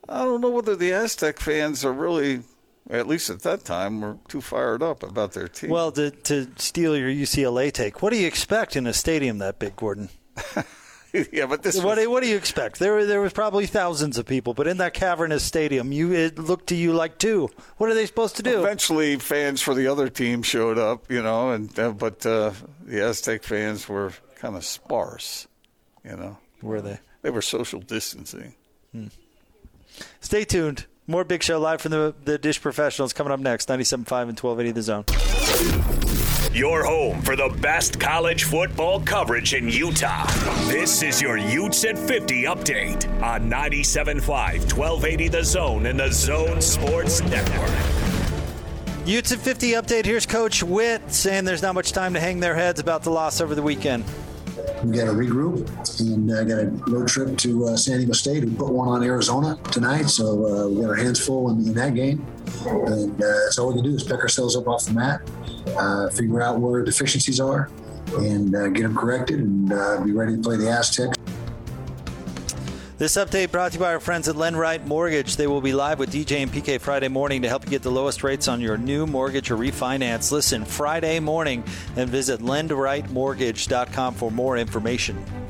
I 0.09 0.19
don't 0.19 0.41
know 0.41 0.51
whether 0.51 0.77
the 0.77 0.93
Aztec 0.93 1.41
fans 1.41 1.85
are 1.85 1.93
really, 1.93 2.43
at 2.89 3.09
least 3.09 3.31
at 3.31 3.41
that 3.41 3.65
time, 3.65 4.03
were 4.03 4.19
too 4.29 4.43
fired 4.43 4.83
up 4.83 5.03
about 5.03 5.33
their 5.33 5.49
team. 5.49 5.71
Well, 5.71 5.91
to, 5.93 6.11
to 6.11 6.49
steal 6.57 6.97
your 6.97 7.09
UCLA 7.09 7.73
take, 7.73 8.03
what 8.03 8.13
do 8.13 8.19
you 8.19 8.27
expect 8.27 8.77
in 8.77 8.87
a 8.87 8.93
stadium 8.93 9.39
that 9.39 9.59
big, 9.59 9.77
Gordon? 9.77 10.11
yeah, 11.33 11.47
but 11.47 11.63
this 11.63 11.77
What, 11.77 11.97
was, 11.97 11.99
do- 11.99 12.11
what 12.11 12.23
do 12.23 12.29
you 12.29 12.37
expect? 12.37 12.79
There, 12.79 13.07
there 13.07 13.21
was 13.21 13.33
probably 13.33 13.67
thousands 13.67 14.19
of 14.19 14.27
people, 14.27 14.53
but 14.55 14.67
in 14.67 14.79
that 14.79 14.95
cavernous 14.95 15.45
stadium, 15.45 15.93
you 15.93 16.13
it 16.13 16.39
looked 16.39 16.69
to 16.69 16.75
you 16.75 16.93
like 16.93 17.19
two. 17.19 17.49
What 17.77 17.89
are 17.91 17.95
they 17.95 18.07
supposed 18.07 18.37
to 18.37 18.43
do? 18.43 18.61
eventually 18.61 19.17
fans 19.17 19.63
for 19.63 19.75
the 19.75 19.87
other 19.87 20.09
team 20.09 20.43
showed 20.43 20.79
up, 20.79 21.11
you 21.11 21.23
know, 21.23 21.51
and 21.51 21.77
uh, 21.79 21.93
but 21.93 22.25
uh, 22.27 22.53
the 22.85 23.05
Aztec 23.07 23.43
fans 23.45 23.89
were 23.89 24.13
kind 24.37 24.57
of 24.57 24.65
sparse, 24.65 25.47
you 26.05 26.17
know. 26.17 26.39
Were 26.63 26.81
they? 26.81 26.99
They 27.23 27.31
were 27.31 27.43
social 27.43 27.81
distancing. 27.81 28.55
Stay 30.21 30.45
tuned. 30.45 30.87
More 31.07 31.23
Big 31.25 31.43
Show 31.43 31.61
live 31.61 31.83
from 31.83 31.91
the, 31.93 32.15
the 32.25 32.39
Dish 32.39 32.61
Professionals 32.61 33.13
coming 33.13 33.33
up 33.33 33.41
next. 33.41 33.69
97.5 33.69 34.29
and 34.29 34.41
1280 34.41 34.71
The 34.73 34.83
Zone. 34.83 35.94
Your 36.55 36.85
home 36.85 37.21
for 37.21 37.35
the 37.35 37.49
best 37.61 37.99
college 37.99 38.45
football 38.45 39.01
coverage 39.01 39.55
in 39.55 39.69
Utah. 39.69 40.25
This 40.69 41.03
is 41.03 41.21
your 41.21 41.37
Utes 41.37 41.85
at 41.85 41.99
50 41.99 42.45
update 42.45 43.11
on 43.21 43.51
97.5, 43.51 44.23
1280 44.23 45.29
The 45.29 45.43
Zone 45.43 45.87
and 45.87 45.99
the 45.99 46.13
Zone 46.13 46.61
Sports 46.61 47.23
Network. 47.23 47.73
Utes 49.05 49.33
at 49.33 49.41
50 49.41 49.73
update. 49.73 50.05
Here's 50.05 50.27
Coach 50.27 50.63
Whitt 50.63 51.13
saying 51.13 51.45
there's 51.45 51.61
not 51.61 51.75
much 51.75 51.91
time 51.91 52.15
to 52.15 52.21
hang 52.21 52.39
their 52.39 52.55
heads 52.55 52.79
about 52.79 53.03
the 53.03 53.11
loss 53.11 53.41
over 53.41 53.57
the 53.57 53.63
weekend. 53.63 54.05
We 54.85 54.97
got 54.97 55.07
to 55.07 55.13
regroup 55.13 55.69
and 56.01 56.31
uh, 56.31 56.45
got 56.45 56.59
a 56.59 56.67
road 56.91 57.09
trip 57.09 57.37
to 57.39 57.67
uh, 57.67 57.77
San 57.77 57.99
Diego 57.99 58.13
State. 58.13 58.45
We 58.45 58.55
put 58.55 58.71
one 58.71 58.89
on 58.89 59.03
Arizona 59.03 59.59
tonight, 59.71 60.05
so 60.05 60.47
uh, 60.47 60.69
we 60.69 60.83
got 60.83 60.91
our 60.91 60.95
hands 60.95 61.25
full 61.25 61.51
in, 61.51 61.67
in 61.67 61.75
that 61.75 61.95
game. 61.95 62.25
And 62.67 63.15
uh, 63.23 63.27
that's 63.45 63.59
all 63.59 63.69
we 63.69 63.75
can 63.75 63.85
do 63.85 63.95
is 63.95 64.03
pick 64.03 64.21
ourselves 64.21 64.57
up 64.57 64.69
off 64.69 64.85
the 64.85 64.93
mat, 64.93 65.21
uh, 65.77 66.09
figure 66.11 66.43
out 66.43 66.61
where 66.61 66.83
deficiencies 66.83 67.41
are, 67.41 67.71
and 68.17 68.55
uh, 68.55 68.69
get 68.69 68.83
them 68.83 68.97
corrected, 68.97 69.41
and 69.41 69.73
uh, 69.73 70.01
be 70.03 70.13
ready 70.13 70.37
to 70.37 70.43
play 70.43 70.57
the 70.57 70.71
Aztecs. 70.71 71.17
This 72.97 73.17
update 73.17 73.51
brought 73.51 73.73
to 73.73 73.79
you 73.79 73.81
by 73.81 73.93
our 73.93 73.99
friends 73.99 74.29
at 74.29 74.37
Lendright 74.37 74.87
Mortgage. 74.87 75.35
They 75.35 75.49
will 75.49 75.61
be 75.61 75.73
live 75.73 75.99
with 75.99 76.13
DJ 76.13 76.45
and 76.45 76.53
PK 76.53 76.81
Friday 76.81 77.09
morning 77.09 77.43
to 77.43 77.49
help 77.49 77.65
you 77.65 77.71
get 77.71 77.83
the 77.83 77.91
lowest 77.91 78.23
rates 78.23 78.47
on 78.47 78.61
your 78.61 78.77
new 78.79 79.05
mortgage 79.05 79.51
or 79.51 79.57
refinance. 79.57 80.31
Listen 80.31 80.65
Friday 80.65 81.19
morning 81.19 81.65
and 81.97 82.09
visit 82.09 82.39
lendrightmortgage.com 82.39 84.15
for 84.15 84.31
more 84.31 84.57
information. 84.57 85.44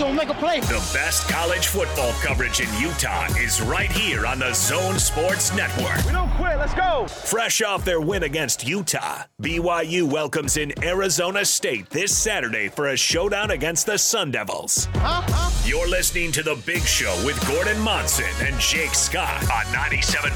I 0.00 0.04
told 0.04 0.16
make 0.16 0.30
a 0.30 0.34
play. 0.34 0.60
The 0.60 0.90
best 0.94 1.28
college 1.28 1.66
football 1.66 2.12
coverage 2.22 2.60
in 2.60 2.68
Utah 2.80 3.26
is 3.36 3.60
right 3.60 3.92
here 3.92 4.24
on 4.24 4.38
the 4.38 4.54
Zone 4.54 4.98
Sports 4.98 5.54
Network. 5.54 6.02
We 6.06 6.12
don't 6.12 6.30
quit. 6.30 6.56
Let's 6.56 6.72
go. 6.72 7.06
Fresh 7.06 7.60
off 7.60 7.84
their 7.84 8.00
win 8.00 8.22
against 8.22 8.66
Utah, 8.66 9.24
BYU 9.42 10.10
welcomes 10.10 10.56
in 10.56 10.72
Arizona 10.82 11.44
State 11.44 11.90
this 11.90 12.16
Saturday 12.16 12.68
for 12.68 12.88
a 12.88 12.96
showdown 12.96 13.50
against 13.50 13.84
the 13.84 13.98
Sun 13.98 14.30
Devils. 14.30 14.88
Uh-huh. 14.94 15.68
You're 15.68 15.88
listening 15.88 16.32
to 16.32 16.42
The 16.42 16.54
Big 16.64 16.80
Show 16.80 17.14
with 17.26 17.38
Gordon 17.46 17.78
Monson 17.80 18.24
and 18.40 18.58
Jake 18.58 18.94
Scott 18.94 19.42
on 19.42 19.66
97.5 19.66 20.32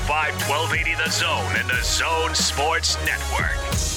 1280 0.47 0.95
The 1.03 1.11
Zone 1.11 1.57
and 1.57 1.71
the 1.71 1.83
Zone 1.83 2.35
Sports 2.35 2.99
Network. 3.07 3.94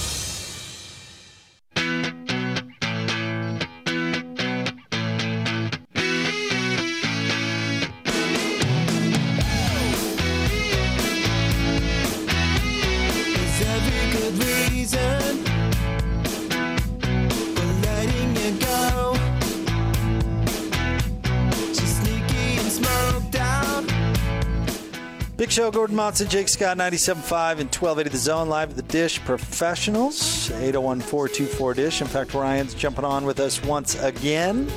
Show, 25.58 25.72
Gordon 25.72 25.96
Monson, 25.96 26.28
Jake 26.30 26.50
Scott, 26.50 26.78
97.5 26.78 27.16
and 27.54 27.74
1280 27.74 28.10
The 28.10 28.18
Zone, 28.18 28.48
live 28.48 28.70
at 28.70 28.76
the 28.76 28.84
Dish 28.84 29.20
Professionals, 29.26 30.52
801 30.52 31.02
424 31.02 31.74
Dish. 31.74 32.00
In 32.00 32.06
fact, 32.06 32.36
Ryan's 32.36 32.76
jumping 32.76 33.04
on 33.04 33.26
with 33.26 33.40
us 33.40 33.64
once 33.64 34.00
again, 34.04 34.70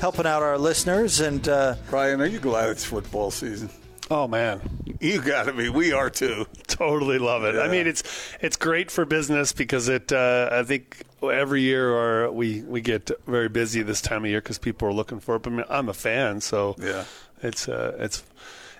helping 0.00 0.24
out 0.24 0.42
our 0.42 0.56
listeners. 0.56 1.20
And 1.20 1.46
uh, 1.46 1.74
Ryan, 1.90 2.22
are 2.22 2.26
you 2.26 2.38
glad 2.38 2.70
it's 2.70 2.86
football 2.86 3.30
season? 3.30 3.68
Oh 4.10 4.26
man, 4.26 4.62
You 4.98 5.20
got 5.20 5.42
to 5.42 5.52
be. 5.52 5.68
We 5.68 5.92
are 5.92 6.08
too. 6.08 6.46
totally 6.68 7.18
love 7.18 7.44
it. 7.44 7.56
I 7.56 7.68
mean, 7.68 7.86
it's 7.86 8.02
it's 8.40 8.56
great 8.56 8.90
for 8.90 9.04
business 9.04 9.52
because 9.52 9.90
it. 9.90 10.10
Uh, 10.10 10.48
I 10.50 10.62
think 10.62 11.02
every 11.22 11.60
year 11.60 11.90
or 11.92 12.32
we 12.32 12.62
we 12.62 12.80
get 12.80 13.10
very 13.26 13.50
busy 13.50 13.82
this 13.82 14.00
time 14.00 14.24
of 14.24 14.30
year 14.30 14.40
because 14.40 14.56
people 14.56 14.88
are 14.88 14.92
looking 14.94 15.20
for 15.20 15.36
it. 15.36 15.42
But 15.42 15.52
I 15.52 15.56
mean, 15.56 15.66
I'm 15.68 15.90
a 15.90 15.94
fan, 15.94 16.40
so 16.40 16.76
Yeah. 16.78 17.04
it's 17.42 17.68
uh, 17.68 17.94
it's 17.98 18.22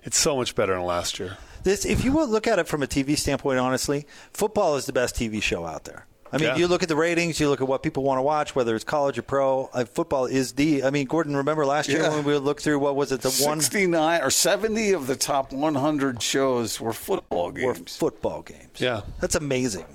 it's 0.04 0.18
so 0.18 0.36
much 0.36 0.54
better 0.54 0.74
than 0.74 0.84
last 0.84 1.18
year. 1.18 1.36
this, 1.64 1.84
if 1.84 2.04
you 2.04 2.12
will 2.12 2.28
look 2.28 2.46
at 2.46 2.58
it 2.58 2.68
from 2.68 2.82
a 2.82 2.86
TV 2.86 3.16
standpoint, 3.18 3.58
honestly, 3.58 4.06
football 4.32 4.76
is 4.76 4.86
the 4.86 4.92
best 4.92 5.14
TV 5.16 5.42
show 5.42 5.64
out 5.66 5.84
there. 5.84 6.06
I 6.32 6.36
mean, 6.38 6.48
Yeah. 6.48 6.56
you 6.56 6.66
look 6.66 6.82
at 6.82 6.88
the 6.88 6.96
ratings, 6.96 7.38
you 7.38 7.48
look 7.48 7.60
at 7.60 7.68
what 7.68 7.82
people 7.84 8.02
want 8.02 8.18
to 8.18 8.22
watch, 8.22 8.56
whether 8.56 8.74
it's 8.74 8.82
college 8.84 9.16
or 9.18 9.22
pro. 9.22 9.70
Uh, 9.72 9.84
football 9.84 10.26
is 10.26 10.54
the. 10.54 10.82
I 10.82 10.90
mean, 10.90 11.06
Gordon, 11.06 11.36
remember 11.36 11.64
last 11.64 11.88
year 11.88 12.02
Yeah. 12.02 12.08
when 12.10 12.24
we 12.24 12.36
looked 12.38 12.62
through 12.62 12.80
what 12.80 12.96
was 12.96 13.12
it, 13.12 13.20
the 13.20 13.30
one 13.44 13.60
69 13.60 14.20
or 14.20 14.30
70 14.30 14.92
of 14.92 15.06
the 15.06 15.14
top 15.14 15.52
100 15.52 16.20
shows 16.20 16.80
were 16.80 16.92
football 16.92 17.52
games. 17.52 17.66
were 17.66 17.74
football 18.10 18.42
games? 18.42 18.80
Yeah. 18.80 19.02
that's 19.20 19.36
amazing. 19.36 19.86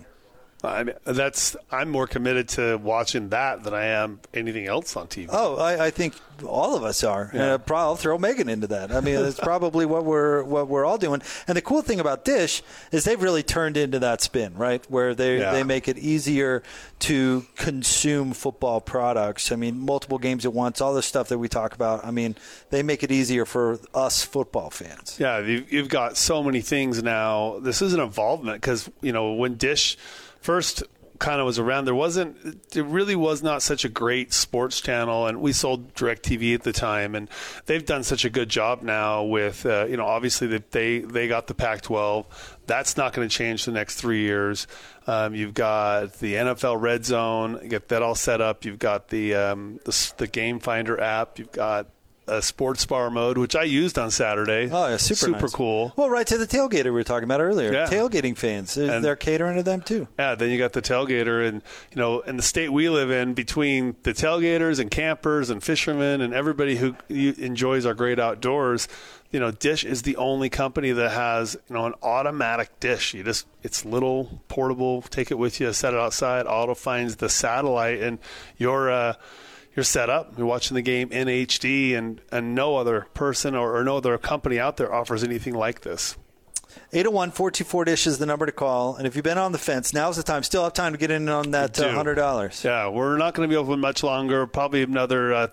I 0.64 0.84
mean, 0.84 0.96
that's 1.06 1.56
I'm 1.72 1.90
more 1.90 2.06
committed 2.08 2.50
to 2.50 2.78
watching 2.78 3.30
that 3.30 3.64
than 3.64 3.74
I 3.74 3.86
am 3.86 4.20
anything 4.34 4.68
else 4.68 4.98
on 4.98 5.08
TV. 5.08 5.30
Oh, 5.32 5.56
I, 5.58 5.86
I 5.86 5.90
think 5.90 6.16
all 6.46 6.76
of 6.76 6.84
us 6.84 7.04
are. 7.04 7.32
Yeah. 7.34 7.54
uh, 7.54 7.74
I'll 7.74 7.96
throw 7.96 8.18
Megan 8.18 8.50
into 8.50 8.68
that. 8.68 8.92
I 8.92 9.00
mean, 9.00 9.16
it's 9.16 9.40
probably 9.40 9.86
what 9.86 10.04
we're 10.04 10.44
what 10.44 10.68
we're 10.68 10.86
all 10.86 10.98
doing. 10.98 11.22
And 11.48 11.56
the 11.56 11.62
cool 11.62 11.82
thing 11.82 12.02
about 12.02 12.26
Dish 12.26 12.62
is 12.92 13.06
they've 13.06 13.22
really 13.22 13.42
turned 13.44 13.78
into 13.78 14.00
that 14.00 14.22
spin, 14.22 14.54
right? 14.56 14.84
Where 14.92 15.16
they 15.16 15.40
Yeah. 15.40 15.54
they 15.54 15.64
make 15.64 15.88
it 15.88 15.98
easier 15.98 16.62
to 17.00 17.46
consume 17.56 18.34
football 18.34 18.82
products. 18.82 19.54
I 19.54 19.56
mean, 19.56 19.80
multiple 19.80 20.18
games 20.18 20.46
at 20.46 20.54
once, 20.54 20.82
all 20.82 20.94
the 20.94 21.02
stuff 21.02 21.30
that 21.30 21.38
we 21.38 21.48
talk 21.48 21.74
about. 21.74 22.04
I 22.06 22.12
mean, 22.12 22.36
they 22.70 22.84
make 22.84 23.02
it 23.04 23.12
easier 23.12 23.46
for 23.46 23.80
us 23.94 24.24
football 24.26 24.70
fans. 24.70 25.18
Yeah, 25.20 25.40
you've, 25.40 25.72
you've 25.72 25.90
got 25.90 26.18
so 26.18 26.44
many 26.44 26.60
things 26.60 27.02
now. 27.02 27.60
This 27.62 27.82
is 27.82 27.94
an 27.94 28.02
involvement 28.02 28.60
because 28.62 28.90
you 29.02 29.14
know 29.14 29.34
when 29.34 29.56
Dish 29.56 29.98
first 30.42 30.84
kind 31.20 31.42
of 31.42 31.46
was 31.46 31.60
around, 31.60 31.86
there 31.86 31.96
wasn't. 31.96 32.38
It 32.76 32.86
really 32.86 33.16
was 33.16 33.44
not 33.44 33.62
such 33.62 33.86
a 33.86 33.90
great 33.90 34.34
sports 34.34 34.82
channel, 34.82 35.28
and 35.28 35.42
we 35.42 35.52
sold 35.52 35.94
Directv 35.94 36.56
at 36.56 36.64
the 36.64 36.72
time, 36.74 37.14
and 37.14 37.30
they've 37.66 37.86
done 37.86 38.04
such 38.04 38.26
a 38.26 38.30
good 38.30 38.50
job 38.50 38.82
now 38.82 39.24
with 39.24 39.66
uh, 39.66 39.86
you 39.88 39.98
know 39.98 40.06
obviously 40.06 40.48
that 40.48 40.72
they 40.72 41.00
they 41.00 41.28
got 41.28 41.48
the 41.48 41.54
Pac-12. 41.54 42.26
That's 42.66 42.98
not 42.98 43.14
going 43.14 43.28
to 43.28 43.36
change 43.36 43.66
the 43.66 43.72
next 43.72 43.96
three 43.96 44.22
years. 44.22 44.68
Um, 45.08 45.36
you've 45.36 45.54
got 45.54 46.14
the 46.20 46.36
NFL 46.36 46.82
Red 46.82 47.06
Zone. 47.06 47.68
Get 47.68 47.90
that 47.90 48.02
all 48.02 48.16
set 48.16 48.42
up. 48.42 48.64
You've 48.64 48.80
got 48.80 49.10
the 49.10 49.36
um, 49.36 49.80
the, 49.86 50.14
the 50.18 50.28
Game 50.28 50.60
Finder 50.60 51.00
app. 51.00 51.38
You've 51.38 51.52
got 51.52 51.88
a 52.38 52.42
sports 52.42 52.86
bar 52.86 53.10
mode, 53.10 53.38
which 53.38 53.56
I 53.56 53.64
used 53.64 53.98
on 53.98 54.12
Saturday. 54.12 54.70
Oh, 54.72 54.88
yeah, 54.88 54.98
super 54.98 55.16
super 55.20 55.42
nice. 55.42 55.52
cool. 55.54 55.94
Well, 55.96 56.10
right 56.10 56.28
to 56.28 56.38
the 56.38 56.48
tailgater 56.48 56.86
we 56.86 56.92
were 56.92 57.04
talking 57.04 57.24
about 57.26 57.42
earlier. 57.42 57.72
Yeah. 57.74 57.88
Tailgating 57.88 58.38
fans, 58.38 58.76
they're, 58.76 58.92
And- 58.92 59.04
they're 59.06 59.16
catering 59.16 59.58
to 59.58 59.64
them 59.64 59.82
too. 59.82 60.08
Yeah, 60.18 60.36
then 60.36 60.50
you 60.52 60.58
got 60.58 60.74
the 60.74 60.82
tailgater, 60.82 61.48
and 61.48 61.62
you 61.92 61.98
know, 61.98 62.22
in 62.22 62.38
the 62.38 62.44
state 62.44 62.72
we 62.72 62.90
live 62.90 63.12
in, 63.12 63.34
between 63.34 63.96
the 64.04 64.14
tailgaters 64.14 64.80
and 64.80 64.90
campers 64.92 65.50
and 65.50 65.64
fishermen 65.64 66.22
and 66.22 66.34
everybody 66.34 66.76
who 66.78 66.96
enjoys 67.10 67.86
our 67.86 67.94
great 67.94 68.20
outdoors, 68.20 68.88
you 69.32 69.40
know, 69.40 69.52
Dish 69.52 69.84
is 69.84 70.02
the 70.02 70.16
only 70.18 70.50
company 70.50 70.92
that 70.92 71.12
has 71.12 71.56
you 71.70 71.76
know 71.76 71.86
an 71.86 71.94
automatic 72.02 72.80
dish. 72.80 73.14
You 73.14 73.24
just 73.24 73.46
it's 73.62 73.86
little 73.86 74.42
portable, 74.48 75.04
take 75.04 75.30
it 75.32 75.38
with 75.38 75.60
you, 75.60 75.72
set 75.74 75.94
it 75.94 76.00
outside. 76.00 76.48
Auto 76.48 76.74
finds 76.74 77.18
the 77.18 77.30
satellite, 77.30 78.00
and 78.00 78.18
your 78.58 78.90
uh, 78.90 79.14
you're 79.76 79.84
set 79.84 80.10
up. 80.10 80.38
You're 80.38 80.48
watching 80.48 80.76
the 80.76 80.82
game 80.82 81.12
in 81.12 81.28
HD, 81.28 81.96
and, 81.96 82.22
and 82.32 82.56
no 82.56 82.78
other 82.78 83.08
person 83.14 83.56
or, 83.56 83.76
or 83.78 83.84
no 83.84 83.98
other 83.98 84.18
company 84.18 84.60
out 84.60 84.78
there 84.78 84.94
offers 84.94 85.24
anything 85.24 85.54
like 85.54 85.82
this. 85.82 86.18
801 86.92 87.32
424 87.32 87.86
Dish 87.86 88.08
is 88.08 88.18
the 88.18 88.26
number 88.26 88.46
to 88.46 88.52
call. 88.52 88.96
And 88.96 89.08
if 89.08 89.16
you've 89.16 89.24
been 89.24 89.38
on 89.38 89.52
the 89.52 89.58
fence, 89.58 89.94
now's 89.94 90.18
the 90.18 90.24
time. 90.24 90.44
Still 90.44 90.64
have 90.64 90.74
time 90.74 90.92
to 90.92 90.98
get 90.98 91.12
in 91.12 91.28
on 91.30 91.52
that 91.52 91.80
uh, 91.80 91.84
$100. 91.84 92.64
Yeah, 92.64 92.90
we're 92.90 93.18
not 93.18 93.34
going 93.34 93.48
to 93.48 93.52
be 93.52 93.58
open 93.58 93.80
much 93.80 94.04
longer, 94.04 94.46
probably 94.48 94.84
another 94.84 95.34
uh, 95.34 95.48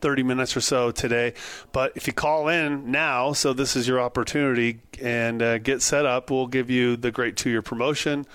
30 0.00 0.22
minutes 0.22 0.56
or 0.56 0.60
so 0.60 0.90
today. 0.90 1.34
But 1.72 1.92
if 1.96 2.06
you 2.06 2.12
call 2.12 2.48
in 2.48 2.90
now, 2.90 3.32
so 3.32 3.52
this 3.52 3.76
is 3.76 3.86
your 3.86 4.00
opportunity, 4.00 4.80
and 5.00 5.42
uh, 5.42 5.58
get 5.58 5.82
set 5.82 6.06
up, 6.06 6.30
we'll 6.30 6.46
give 6.46 6.70
you 6.70 6.96
the 6.96 7.10
great 7.10 7.36
two 7.36 7.50
year 7.50 7.62
promotion. 7.62 8.26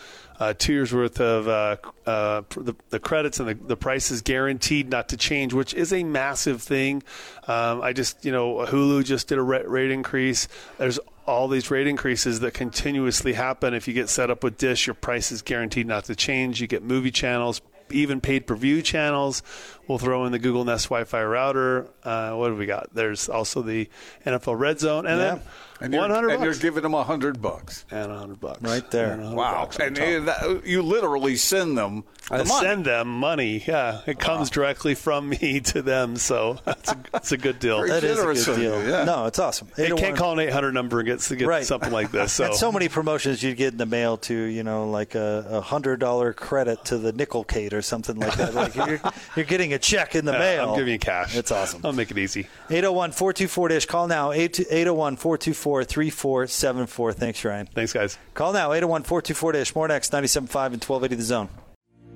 Uh, 0.41 0.55
two 0.57 0.73
years 0.73 0.91
worth 0.91 1.21
of 1.21 1.47
uh, 1.47 1.77
uh, 2.07 2.41
the, 2.57 2.75
the 2.89 2.99
credits 2.99 3.39
and 3.39 3.47
the, 3.47 3.53
the 3.53 3.77
price 3.77 4.09
is 4.09 4.23
guaranteed 4.23 4.89
not 4.89 5.09
to 5.09 5.15
change, 5.15 5.53
which 5.53 5.71
is 5.75 5.93
a 5.93 6.03
massive 6.03 6.63
thing. 6.63 7.03
Um, 7.47 7.79
I 7.83 7.93
just, 7.93 8.25
you 8.25 8.31
know, 8.31 8.65
Hulu 8.65 9.05
just 9.05 9.27
did 9.27 9.37
a 9.37 9.43
rate, 9.43 9.69
rate 9.69 9.91
increase. 9.91 10.47
There's 10.79 10.99
all 11.27 11.47
these 11.47 11.69
rate 11.69 11.85
increases 11.85 12.39
that 12.39 12.55
continuously 12.55 13.33
happen. 13.33 13.75
If 13.75 13.87
you 13.87 13.93
get 13.93 14.09
set 14.09 14.31
up 14.31 14.43
with 14.43 14.57
Dish, 14.57 14.87
your 14.87 14.95
price 14.95 15.31
is 15.31 15.43
guaranteed 15.43 15.85
not 15.85 16.05
to 16.05 16.15
change. 16.15 16.59
You 16.59 16.65
get 16.65 16.81
movie 16.81 17.11
channels, 17.11 17.61
even 17.91 18.19
paid 18.19 18.47
per 18.47 18.55
view 18.55 18.81
channels. 18.81 19.43
We'll 19.91 19.97
throw 19.99 20.23
in 20.23 20.31
the 20.31 20.39
Google 20.39 20.63
Nest 20.63 20.85
Wi 20.85 21.03
Fi 21.03 21.21
router. 21.21 21.85
Uh, 22.01 22.31
what 22.31 22.47
do 22.47 22.55
we 22.55 22.65
got? 22.65 22.87
There's 22.93 23.27
also 23.27 23.61
the 23.61 23.89
NFL 24.25 24.57
Red 24.57 24.79
Zone. 24.79 25.05
And 25.05 25.19
Yeah. 25.19 25.39
then 25.81 25.91
you're, 25.91 26.01
100 26.01 26.29
and 26.31 26.43
you're 26.45 26.53
giving 26.53 26.81
them 26.83 26.93
a 26.93 27.03
hundred 27.03 27.41
bucks. 27.41 27.83
and 27.91 28.09
100 28.09 28.39
bucks. 28.39 28.61
Right 28.61 28.89
there. 28.89 29.11
And 29.13 29.35
Wow! 29.35 29.63
bucks 29.65 29.79
And 29.79 29.95
top. 29.97 30.25
that, 30.25 30.65
you 30.65 30.81
literally 30.81 31.35
send 31.35 31.77
them 31.77 32.05
the 32.29 32.35
I 32.35 32.37
money. 32.43 32.49
send 32.67 32.85
them 32.85 33.07
money. 33.19 33.63
Yeah, 33.67 33.99
it 34.05 34.17
comes 34.19 34.49
directly 34.49 34.95
from 34.95 35.27
me 35.41 35.59
to 35.59 35.81
them, 35.81 36.15
so 36.15 36.59
that's 36.63 36.91
a, 36.93 36.97
that's 37.11 37.31
a 37.33 37.37
good 37.37 37.59
deal. 37.59 37.77
Very 37.79 37.89
That 37.89 38.03
is 38.05 38.11
a 38.11 38.15
generous 38.21 38.45
good 38.45 38.55
of 38.57 38.61
you, 38.63 38.69
deal. 38.69 38.87
yeah. 38.89 39.03
No, 39.03 39.25
it's 39.25 39.39
awesome. 39.39 39.67
You 39.77 39.95
can't 39.95 40.15
call 40.15 40.33
an 40.33 40.39
800 40.39 40.71
number 40.71 40.99
and 40.99 41.07
get, 41.07 41.19
to 41.19 41.35
get 41.35 41.47
Right. 41.47 41.65
something 41.65 41.91
like 41.91 42.11
this. 42.11 42.31
So. 42.31 42.45
And 42.51 42.55
so 42.55 42.71
many 42.71 42.87
promotions 42.87 43.41
you'd 43.43 43.57
get 43.57 43.73
in 43.73 43.77
the 43.77 43.85
mail 43.85 44.15
to, 44.17 44.33
you 44.35 44.63
know, 44.63 44.87
like 44.89 45.15
a, 45.15 45.45
a 45.49 45.61
hundred 45.61 45.99
dollar 45.99 46.31
credit 46.31 46.85
to 46.85 46.97
the 46.97 47.11
Nickelcade 47.11 47.73
or 47.73 47.81
something 47.81 48.15
like 48.17 48.35
that. 48.37 48.53
Like 48.53 48.75
you're, 48.75 49.01
you're 49.35 49.45
getting 49.45 49.73
a 49.73 49.79
check 49.81 50.15
in 50.15 50.25
the 50.25 50.31
uh, 50.31 50.35
Yeah, 50.35 50.39
mail. 50.57 50.69
I'm 50.71 50.77
giving 50.77 50.93
you 50.93 50.99
cash. 50.99 51.35
It's 51.35 51.51
awesome. 51.51 51.81
I'll 51.83 51.93
make 51.93 52.11
it 52.11 52.17
easy. 52.17 52.47
801 52.69 53.11
424 53.11 53.67
Dish. 53.69 53.85
Call 53.85 54.07
now 54.07 54.31
801 54.31 55.15
424 55.17 55.83
3474. 55.83 57.13
Thanks, 57.13 57.43
Ryan. 57.43 57.67
Thanks, 57.67 57.93
guys. 57.93 58.17
Call 58.33 58.53
now 58.53 58.71
801 58.73 59.03
424 59.03 59.51
Dish. 59.53 59.75
More 59.75 59.87
next 59.87 60.11
97.5 60.11 60.73
and 60.73 60.83
1280 60.83 61.15
The 61.15 61.23
Zone. 61.23 61.49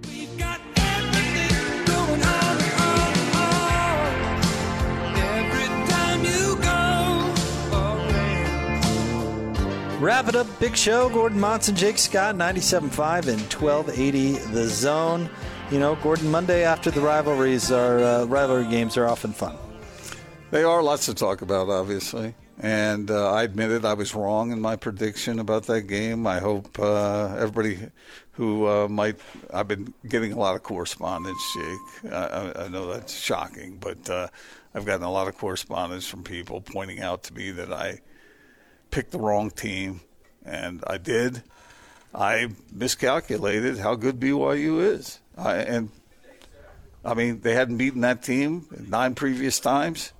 We've 0.03 0.37
got 0.37 0.59
everything 0.77 1.85
going 1.85 2.21
on, 2.21 2.57
on, 2.81 3.01
on. 3.35 5.15
Every 5.17 5.67
time 5.89 6.23
you 6.23 6.55
go 6.61 7.87
away. 9.91 9.99
Wrap 9.99 10.27
it 10.27 10.35
up. 10.35 10.47
Big 10.59 10.75
show. 10.75 11.09
Gordon 11.09 11.39
Monson, 11.39 11.75
Jake 11.75 11.97
Scott, 11.97 12.35
97.5 12.35 13.27
and 13.27 13.41
1280 13.41 14.31
The 14.53 14.67
Zone. 14.67 15.29
You 15.71 15.79
know, 15.79 15.95
Gordon, 15.95 16.29
Monday 16.29 16.63
after 16.63 16.91
the 16.91 17.01
rivalries 17.01 17.71
are 17.71 17.97
uh, 17.97 18.25
rivalry 18.25 18.69
games 18.69 18.97
are 18.97 19.07
often 19.07 19.33
fun. 19.33 19.57
They 20.51 20.63
are 20.63 20.83
lots 20.83 21.07
to 21.07 21.15
talk 21.15 21.41
about, 21.41 21.69
obviously. 21.69 22.35
And 22.59 23.09
uh, 23.09 23.31
I 23.31 23.43
admitted 23.43 23.83
I 23.83 23.95
was 23.95 24.13
wrong 24.13 24.51
in 24.51 24.61
my 24.61 24.75
prediction 24.75 25.39
about 25.39 25.63
that 25.63 25.81
game. 25.83 26.27
I 26.27 26.37
hope 26.37 26.77
uh, 26.77 27.35
everybody 27.35 27.79
who 28.33 28.67
uh, 28.67 28.87
might. 28.87 29.19
I've 29.51 29.67
been 29.67 29.91
getting 30.07 30.33
a 30.33 30.37
lot 30.37 30.55
of 30.55 30.61
correspondence, 30.61 31.41
Jake. 31.55 32.13
I, 32.13 32.53
I, 32.65 32.67
know 32.67 32.93
that's 32.93 33.19
shocking, 33.19 33.77
but 33.77 34.07
uh, 34.07 34.27
I've 34.75 34.85
gotten 34.85 35.03
a 35.03 35.11
lot 35.11 35.27
of 35.27 35.35
correspondence 35.35 36.07
from 36.07 36.23
people 36.23 36.61
pointing 36.61 37.01
out 37.01 37.23
to 37.23 37.33
me 37.33 37.49
that 37.49 37.73
I 37.73 38.01
picked 38.91 39.11
the 39.11 39.19
wrong 39.19 39.49
team. 39.49 40.01
And 40.45 40.83
I 40.85 40.99
did. 40.99 41.41
I 42.13 42.49
miscalculated 42.71 43.79
how 43.79 43.95
good 43.95 44.19
BYU 44.19 44.79
is. 44.79 45.19
I, 45.37 45.55
and 45.55 45.89
I 47.03 47.13
mean, 47.13 47.41
they 47.41 47.53
hadn't 47.53 47.77
beaten 47.77 48.01
that 48.01 48.23
team 48.23 48.65
nine 48.87 49.15
previous 49.15 49.59
times. 49.59 50.13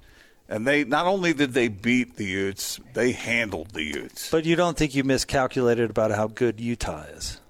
And 0.47 0.67
they 0.67 0.83
not 0.83 1.07
only 1.07 1.33
did 1.33 1.53
they 1.53 1.67
beat 1.69 2.17
the 2.17 2.25
Utes, 2.25 2.79
they 2.93 3.11
handled 3.13 3.71
the 3.71 3.83
Utes. 3.83 4.29
But 4.29 4.45
you 4.45 4.55
don't 4.55 4.77
think 4.77 4.93
you 4.93 5.03
miscalculated 5.03 5.89
about 5.89 6.11
how 6.11 6.27
good 6.27 6.59
Utah 6.59 7.01
is? 7.03 7.41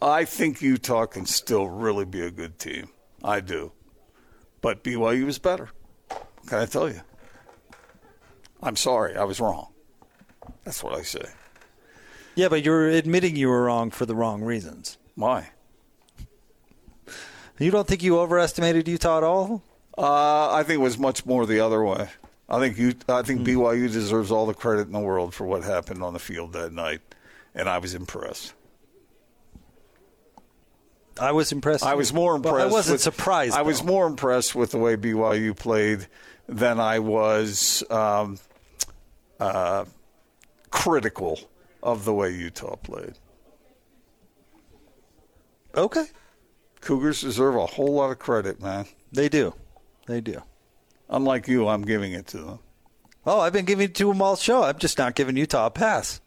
I 0.00 0.24
think 0.24 0.62
Utah 0.62 1.06
can 1.06 1.26
still 1.26 1.68
really 1.68 2.06
be 2.06 2.22
a 2.22 2.30
good 2.30 2.58
team. 2.58 2.88
I 3.22 3.40
do. 3.40 3.72
But 4.62 4.82
BYU 4.82 5.28
is 5.28 5.38
better. 5.38 5.68
What 6.08 6.46
can 6.46 6.58
I 6.58 6.66
tell 6.66 6.88
you? 6.88 7.00
I'm 8.62 8.76
sorry, 8.76 9.16
I 9.16 9.24
was 9.24 9.40
wrong. 9.40 9.68
That's 10.64 10.82
what 10.82 10.94
I 10.94 11.02
say. 11.02 11.26
Yeah, 12.34 12.48
but 12.48 12.64
you're 12.64 12.88
admitting 12.88 13.36
you 13.36 13.48
were 13.48 13.64
wrong 13.64 13.90
for 13.90 14.06
the 14.06 14.14
wrong 14.14 14.42
reasons. 14.42 14.96
Why? 15.14 15.50
You 17.58 17.70
don't 17.70 17.86
think 17.86 18.02
you 18.02 18.18
overestimated 18.18 18.88
Utah 18.88 19.18
at 19.18 19.24
all? 19.24 19.62
Uh, 19.96 20.52
I 20.52 20.62
think 20.64 20.80
it 20.80 20.82
was 20.82 20.98
much 20.98 21.24
more 21.24 21.46
the 21.46 21.60
other 21.60 21.82
way. 21.84 22.08
I 22.48 22.58
think 22.58 22.76
you. 22.76 22.94
I 23.08 23.22
think 23.22 23.42
BYU 23.42 23.90
deserves 23.90 24.30
all 24.30 24.46
the 24.46 24.54
credit 24.54 24.86
in 24.86 24.92
the 24.92 25.00
world 25.00 25.34
for 25.34 25.46
what 25.46 25.62
happened 25.62 26.02
on 26.02 26.12
the 26.12 26.18
field 26.18 26.52
that 26.52 26.72
night, 26.72 27.00
and 27.54 27.68
I 27.68 27.78
was 27.78 27.94
impressed. 27.94 28.54
I 31.18 31.32
was 31.32 31.52
impressed. 31.52 31.84
I 31.84 31.94
was 31.94 32.12
more 32.12 32.34
impressed. 32.34 32.56
I 32.58 32.66
wasn't 32.66 32.94
with- 32.94 33.02
surprised. 33.02 33.54
I 33.54 33.62
was 33.62 33.84
more 33.84 34.06
impressed 34.06 34.54
with 34.54 34.72
the 34.72 34.78
way 34.78 34.96
BYU 34.96 35.56
played 35.56 36.06
than 36.48 36.80
I 36.80 36.98
was 36.98 37.84
um, 37.88 38.38
uh, 39.38 39.84
critical 40.70 41.38
of 41.82 42.04
the 42.04 42.12
way 42.12 42.30
Utah 42.30 42.76
played. 42.76 43.14
Okay. 45.76 46.04
Cougars 46.84 47.22
deserve 47.22 47.56
a 47.56 47.66
whole 47.66 47.94
lot 47.94 48.10
of 48.10 48.18
credit, 48.18 48.60
man. 48.60 48.86
They 49.10 49.28
do. 49.28 49.54
They 50.06 50.20
do. 50.20 50.42
Unlike 51.08 51.48
you, 51.48 51.66
I'm 51.66 51.82
giving 51.82 52.12
it 52.12 52.26
to 52.28 52.38
them. 52.38 52.58
Oh, 53.26 53.40
I've 53.40 53.54
been 53.54 53.64
giving 53.64 53.86
it 53.86 53.94
to 53.96 54.08
them 54.08 54.20
all 54.20 54.36
show. 54.36 54.62
I'm 54.62 54.78
just 54.78 54.98
not 54.98 55.14
giving 55.14 55.36
Utah 55.36 55.66
a 55.66 55.70
pass. 55.70 56.20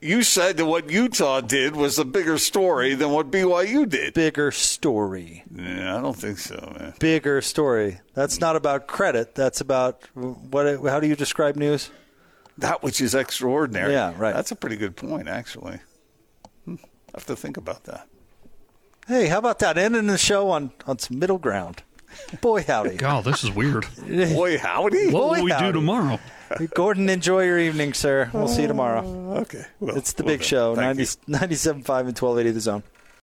You 0.00 0.22
said 0.22 0.56
that 0.56 0.64
what 0.64 0.88
Utah 0.88 1.42
did 1.42 1.76
was 1.76 1.98
a 1.98 2.06
bigger 2.06 2.38
story 2.38 2.94
than 2.94 3.10
what 3.10 3.30
BYU 3.30 3.86
did. 3.86 4.14
Bigger 4.14 4.50
story. 4.50 5.44
Yeah, 5.54 5.98
I 5.98 6.00
don't 6.00 6.16
think 6.16 6.38
so, 6.38 6.74
man. 6.78 6.94
Bigger 6.98 7.42
story. 7.42 8.00
That's 8.14 8.40
not 8.40 8.56
about 8.56 8.86
credit. 8.86 9.34
That's 9.34 9.60
about 9.60 10.02
what? 10.14 10.80
How 10.88 11.00
do 11.00 11.06
you 11.06 11.16
describe 11.16 11.56
news? 11.56 11.90
That 12.56 12.82
which 12.82 13.02
is 13.02 13.14
extraordinary. 13.14 13.92
Yeah, 13.92 14.14
right. 14.16 14.34
That's 14.34 14.52
a 14.52 14.56
pretty 14.56 14.76
good 14.76 14.96
point, 14.96 15.28
actually. 15.28 15.80
Hmm. 16.64 16.76
I 16.82 17.18
have 17.18 17.26
to 17.26 17.36
think 17.36 17.58
about 17.58 17.84
that. 17.84 18.08
Hey, 19.06 19.26
how 19.26 19.38
about 19.38 19.58
that? 19.60 19.76
Ending 19.78 20.06
the 20.06 20.18
show 20.18 20.50
on 20.50 20.72
on 20.86 20.98
some 20.98 21.18
middle 21.18 21.38
ground. 21.38 21.82
Boy, 22.40 22.62
howdy. 22.64 22.96
God, 22.96 23.24
this 23.24 23.42
is 23.44 23.50
weird. 23.50 23.86
Boy, 24.06 24.58
howdy. 24.58 25.10
What 25.10 25.30
will 25.38 25.44
we 25.44 25.50
howdy. 25.50 25.66
do 25.66 25.72
tomorrow? 25.72 26.18
Gordon, 26.74 27.08
enjoy 27.08 27.44
your 27.44 27.58
evening, 27.60 27.92
sir. 27.94 28.28
We'll 28.32 28.48
see 28.48 28.62
you 28.62 28.68
tomorrow. 28.68 29.00
Uh, 29.02 29.40
okay. 29.42 29.64
well, 29.78 29.96
It's 29.96 30.12
the 30.14 30.24
well 30.24 30.32
big 30.34 30.40
then. 30.40 30.46
show. 30.48 30.74
Thank 30.74 30.96
90, 30.98 31.02
97.5 31.28 31.70
and 31.70 31.84
1280 31.86 32.50
The 32.50 32.60
Zone. 32.60 32.82